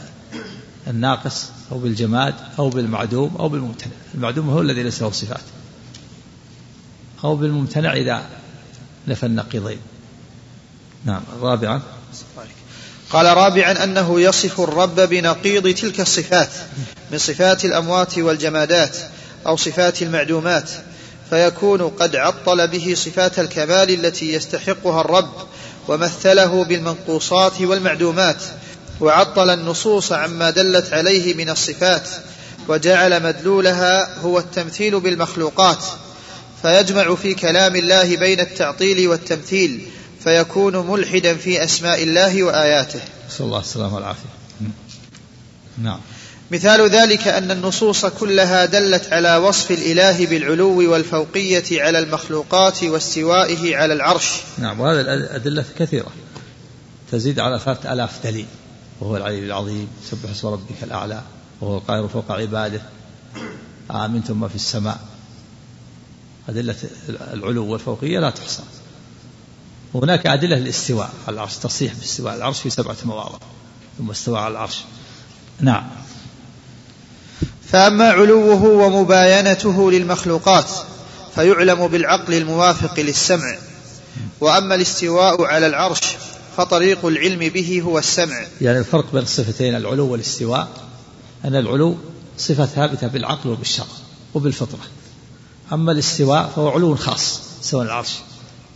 الناقص. 0.88 1.50
أو 1.72 1.78
بالجماد 1.78 2.36
أو 2.60 2.70
بالمعدوم 2.70 3.36
أو 3.40 3.50
بالممتنع. 3.50 3.92
المعدوم 4.16 4.50
هو 4.50 4.62
الذي 4.62 4.84
ليس 4.84 5.02
له 5.02 5.12
صفات. 5.12 5.42
أو 7.24 7.36
بالممتنع 7.36 7.94
إذا 7.94 8.26
نفى 9.08 9.26
النقيضين. 9.26 9.80
نعم 11.06 11.22
رابعا. 11.42 11.82
قال 13.10 13.38
رابعا 13.38 13.84
أنه 13.84 14.22
يصف 14.22 14.62
الرب 14.62 14.96
بنقيض 14.96 15.74
تلك 15.74 16.02
الصفات 16.02 16.50
من 17.12 17.18
صفات 17.18 17.66
الأموات 17.66 18.18
والجمادات 18.18 18.98
أو 19.48 19.58
صفات 19.58 20.02
المعدومات 20.02 20.70
فيكون 21.30 21.82
قد 21.82 22.16
عطل 22.16 22.68
به 22.68 22.94
صفات 22.98 23.40
الكمال 23.40 24.06
التي 24.06 24.34
يستحقها 24.34 25.02
الرب 25.02 25.34
ومثله 25.88 26.64
بالمنقوصات 26.64 27.62
والمعدومات. 27.62 28.44
وعطل 29.02 29.50
النصوص 29.50 30.12
عما 30.12 30.50
دلت 30.50 30.94
عليه 30.94 31.34
من 31.34 31.50
الصفات 31.50 32.10
وجعل 32.68 33.24
مدلولها 33.24 34.20
هو 34.20 34.40
التمثيل 34.40 35.00
بالمخلوقات 35.00 35.84
فيجمع 36.62 37.16
في 37.16 37.34
كلام 37.34 37.76
الله 37.76 38.18
بين 38.18 38.40
التعطيل 38.40 39.08
والتمثيل 39.08 39.88
فيكون 40.24 40.78
ملحدا 40.78 41.36
في 41.36 41.64
أسماء 41.64 42.04
الله 42.04 42.44
وآياته. 42.44 43.00
نسأل 43.30 43.46
الله 43.46 43.60
السلامة 43.60 43.96
والعافية. 43.96 44.30
نعم. 45.78 46.00
مثال 46.52 46.90
ذلك 46.90 47.28
أن 47.28 47.52
النصوص 47.52 48.06
كلها 48.06 48.66
دلت 48.66 49.14
على 49.14 49.36
وصف 49.36 49.72
الإله 49.72 50.26
بالعلو 50.26 50.92
والفوقية 50.92 51.84
على 51.84 52.00
المخلوقات 52.00 52.84
واستوائه 52.84 53.76
على 53.76 53.94
العرش 53.94 54.32
نعم 54.58 54.80
وهذه 54.80 55.02
الأدلة 55.02 55.66
كثيرة 55.80 56.12
تزيد 57.12 57.40
على 57.40 57.60
ثلاثة 57.60 57.94
آلاف 57.94 58.12
دليل 58.24 58.46
وهو 59.02 59.18
العلي 59.18 59.46
العظيم 59.46 59.88
سبح 60.12 60.30
اسم 60.30 60.48
ربك 60.48 60.84
الأعلى 60.84 61.22
وهو 61.62 61.78
القاهر 61.78 62.08
فوق 62.08 62.32
عباده. 62.32 62.82
آمنتم 63.92 64.40
ما 64.40 64.48
في 64.48 64.56
السماء. 64.56 65.00
أدلة 66.50 66.76
العلو 67.10 67.72
والفوقية 67.72 68.20
لا 68.20 68.30
تحصى. 68.30 68.64
وهناك 69.94 70.28
أدلة 70.28 70.58
الاستواء 70.58 71.10
على 71.28 71.34
العرش 71.34 71.56
تصريح 71.56 71.94
باستواء 71.94 72.36
العرش 72.36 72.60
في 72.60 72.70
سبعة 72.70 72.98
مواضع 73.06 73.38
ثم 73.98 74.10
استوى 74.10 74.40
على 74.40 74.52
العرش. 74.52 74.82
نعم. 75.60 75.88
فأما 77.72 78.10
علوه 78.10 78.64
ومباينته 78.64 79.92
للمخلوقات 79.92 80.70
فيعلم 81.36 81.88
بالعقل 81.88 82.34
الموافق 82.34 83.00
للسمع. 83.00 83.58
وأما 84.42 84.76
الاستواء 84.76 85.44
على 85.44 85.68
العرش 85.68 86.02
فطريق 86.58 87.06
العلم 87.06 87.40
به 87.40 87.82
هو 87.82 87.98
السمع. 87.98 88.46
يعني 88.62 88.80
الفرق 88.80 89.12
بين 89.14 89.22
الصفتين 89.22 89.76
العلو 89.76 90.12
والاستواء 90.12 90.68
أن 91.46 91.56
العلو 91.56 91.98
صفة 92.38 92.66
ثابتة 92.66 93.08
بالعقل 93.08 93.50
وبالشرع 93.50 93.88
وبالفطرة. 94.34 94.80
أما 95.74 95.92
الاستواء 95.92 96.52
فهو 96.56 96.70
علو 96.70 96.96
خاص 96.96 97.42
سواء 97.62 97.86
العرش. 97.86 98.16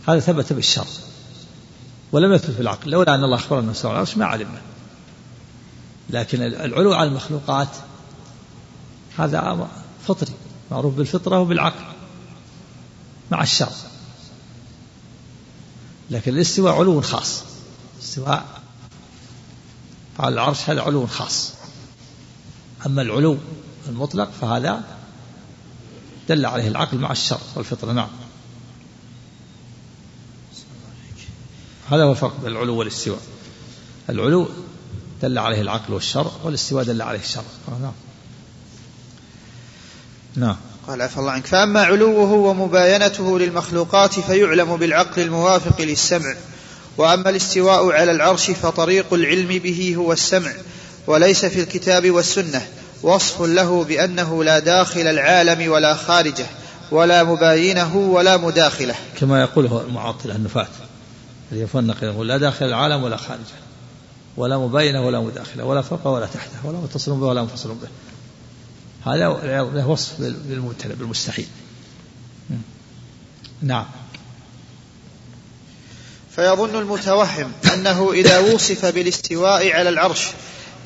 هذا 0.08 0.20
ثبت 0.20 0.52
بالشرع. 0.52 0.86
ولم 2.12 2.32
يثبت 2.32 2.56
بالعقل 2.56 2.90
لولا 2.90 3.14
أن 3.14 3.24
الله 3.24 3.36
أخبرنا 3.36 3.72
سواء 3.72 3.92
العرش 3.92 4.16
ما 4.16 4.24
علمنا. 4.24 4.60
لكن 6.10 6.42
العلو 6.42 6.92
على 6.92 7.08
المخلوقات 7.08 7.68
هذا 9.18 9.68
فطري. 10.06 10.32
معروف 10.70 10.94
بالفطرة 10.94 11.40
وبالعقل 11.40 11.84
مع 13.30 13.42
الشر 13.42 13.72
لكن 16.10 16.34
الاستواء 16.34 16.74
علو 16.74 17.00
خاص. 17.00 17.42
استواء 18.06 18.46
على 20.18 20.34
العرش 20.34 20.70
هذا 20.70 20.82
علو 20.82 21.06
خاص. 21.06 21.52
أما 22.86 23.02
العلو 23.02 23.38
المطلق 23.88 24.30
فهذا 24.40 24.84
دل 26.28 26.46
عليه 26.46 26.68
العقل 26.68 26.98
مع 26.98 27.12
الشر 27.12 27.40
والفطرة. 27.54 27.92
نعم. 27.92 28.08
هذا 31.90 32.04
هو 32.04 32.10
الفرق 32.10 32.40
بين 32.40 32.52
العلو 32.52 32.76
والاستواء. 32.76 33.20
العلو 34.10 34.48
دل 35.22 35.38
عليه 35.38 35.60
العقل 35.60 35.92
والشر 35.92 36.30
والاستواء 36.44 36.84
دل 36.84 37.02
عليه 37.02 37.18
الشر 37.20 37.44
نعم. 37.80 37.92
نعم. 40.36 40.56
قال 40.86 41.02
عفى 41.02 41.16
الله 41.18 41.32
عنك. 41.32 41.46
فأما 41.46 41.82
علوه 41.82 42.32
ومباينته 42.32 43.38
للمخلوقات 43.38 44.20
فيعلم 44.20 44.76
بالعقل 44.76 45.22
الموافق 45.22 45.80
للسمع. 45.80 46.34
وأما 46.98 47.30
الاستواء 47.30 47.92
على 47.92 48.10
العرش 48.12 48.50
فطريق 48.50 49.14
العلم 49.14 49.48
به 49.48 49.94
هو 49.96 50.12
السمع 50.12 50.52
وليس 51.06 51.44
في 51.44 51.60
الكتاب 51.60 52.10
والسنة 52.10 52.66
وصف 53.02 53.42
له 53.42 53.84
بأنه 53.84 54.44
لا 54.44 54.58
داخل 54.58 55.00
العالم 55.00 55.70
ولا 55.70 55.94
خارجه 55.94 56.46
ولا 56.90 57.24
مباينه 57.24 57.96
ولا 57.96 58.36
مداخله. 58.36 58.94
كما 59.20 59.40
يقوله 59.40 59.80
المعطلة 59.80 60.36
النفاة 60.36 60.68
يفنق 61.52 62.04
يقول 62.04 62.28
لا 62.28 62.38
داخل 62.38 62.66
العالم 62.66 63.02
ولا 63.02 63.16
خارجه 63.16 63.56
ولا 64.36 64.58
مباينه 64.58 65.06
ولا 65.06 65.20
مداخله 65.20 65.64
ولا 65.64 65.82
فوق 65.82 66.06
ولا 66.06 66.26
تحته 66.26 66.66
ولا 66.66 66.78
متصل 66.78 67.12
به 67.12 67.26
ولا 67.26 67.42
منفصل 67.42 67.68
به. 67.68 67.88
هذا 69.12 69.28
له 69.74 69.88
وصف 69.88 70.20
بالمبتلى 70.20 70.94
بالمستحيل. 70.94 71.46
نعم. 73.62 73.84
فيظن 76.36 76.76
المتوهم 76.76 77.52
أنه 77.74 78.12
إذا 78.12 78.38
وصف 78.38 78.86
بالاستواء 78.86 79.72
على 79.72 79.88
العرش 79.88 80.26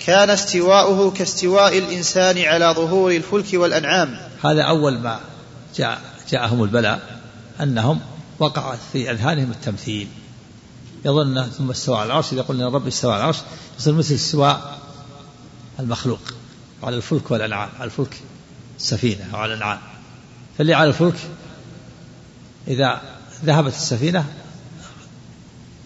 كان 0.06 0.30
استواؤه 0.30 1.10
كاستواء 1.10 1.78
الإنسان 1.78 2.38
على 2.38 2.74
ظهور 2.76 3.12
الفلك 3.12 3.46
والأنعام. 3.54 4.18
هذا 4.44 4.62
أول 4.62 4.98
ما 4.98 5.20
جاء 5.76 6.00
جاءهم 6.30 6.62
البلاء 6.62 7.20
أنهم 7.60 8.00
وقع 8.38 8.74
في 8.92 9.10
أذهانهم 9.10 9.50
التمثيل. 9.50 10.08
يظن 11.04 11.42
ثم 11.42 11.70
استوى 11.70 11.96
على 11.96 12.06
العرش 12.06 12.32
إذا 12.32 12.42
قلنا 12.42 12.68
رب 12.68 12.86
استوى 12.86 13.12
على 13.12 13.20
العرش 13.20 13.38
يصير 13.78 13.92
مثل 13.92 14.14
استواء 14.14 14.78
المخلوق 15.80 16.20
على 16.82 16.96
الفلك 16.96 17.30
والأنعام 17.30 17.68
على 17.78 17.84
الفلك 17.84 18.20
السفينة 18.78 19.28
وعلى 19.32 19.54
الأنعام. 19.54 19.78
فاللي 20.58 20.74
على 20.74 20.88
الفلك 20.88 21.16
إذا 22.68 23.00
ذهبت 23.44 23.72
السفينة 23.72 24.24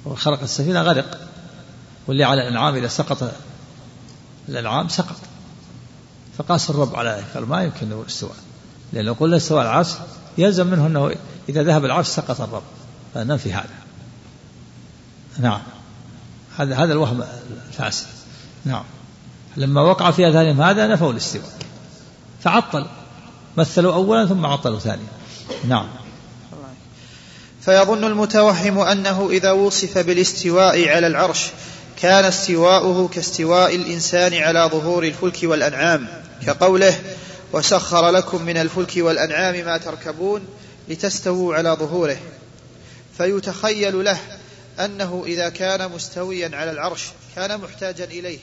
وخرق 0.04 0.42
السفينة 0.42 0.82
غرق. 0.82 1.20
واللي 2.06 2.24
على 2.24 2.42
الأنعام 2.42 2.74
إذا 2.74 2.88
سقط 2.88 3.32
الأنعام 4.48 4.88
سقط. 4.88 5.16
فقاس 6.38 6.70
الرب 6.70 6.96
على 6.96 7.10
ذلك 7.10 7.24
قال 7.34 7.48
ما 7.48 7.62
يمكن 7.62 7.92
الاستواء 7.92 8.36
لأن 8.92 9.04
لو 9.04 9.12
قلنا 9.12 9.36
استواء 9.36 9.62
العرش 9.62 9.88
يلزم 10.38 10.66
منه 10.66 10.86
أنه 10.86 11.14
إذا 11.48 11.62
ذهب 11.62 11.84
العرش 11.84 12.06
سقط 12.06 12.40
الرب. 12.40 12.62
فننفي 13.14 13.52
هذا. 13.52 13.68
نعم. 15.38 15.60
هذا 16.58 16.76
هذا 16.76 16.92
الوهم 16.92 17.24
الفاسد. 17.68 18.06
نعم. 18.64 18.84
لما 19.56 19.80
وقع 19.80 20.10
في 20.10 20.28
أذهانهم 20.28 20.62
هذا 20.62 20.86
نفوا 20.86 21.12
الاستواء. 21.12 21.52
فعطل. 22.40 22.86
مثلوا 23.56 23.94
أولا 23.94 24.26
ثم 24.26 24.46
عطلوا 24.46 24.78
ثانيا. 24.78 25.08
نعم. 25.64 25.88
فيظن 27.64 28.04
المتوهم 28.04 28.78
أنه 28.78 29.28
إذا 29.30 29.50
وصف 29.50 29.98
بالاستواء 29.98 30.88
على 30.88 31.06
العرش 31.06 31.46
كان 32.02 32.24
استواؤه 32.24 33.08
كاستواء 33.08 33.74
الإنسان 33.74 34.34
على 34.34 34.70
ظهور 34.72 35.04
الفلك 35.04 35.38
والأنعام 35.42 36.08
كقوله 36.46 37.00
وسخر 37.52 38.10
لكم 38.10 38.42
من 38.42 38.56
الفلك 38.56 38.92
والأنعام 38.96 39.64
ما 39.64 39.76
تركبون 39.76 40.46
لتستووا 40.88 41.54
على 41.54 41.70
ظهوره 41.70 42.16
فيتخيل 43.18 44.04
له 44.04 44.18
أنه 44.80 45.24
إذا 45.26 45.48
كان 45.48 45.90
مستويا 45.90 46.50
على 46.56 46.70
العرش 46.70 47.02
كان 47.36 47.60
محتاجا 47.60 48.04
إليه. 48.04 48.38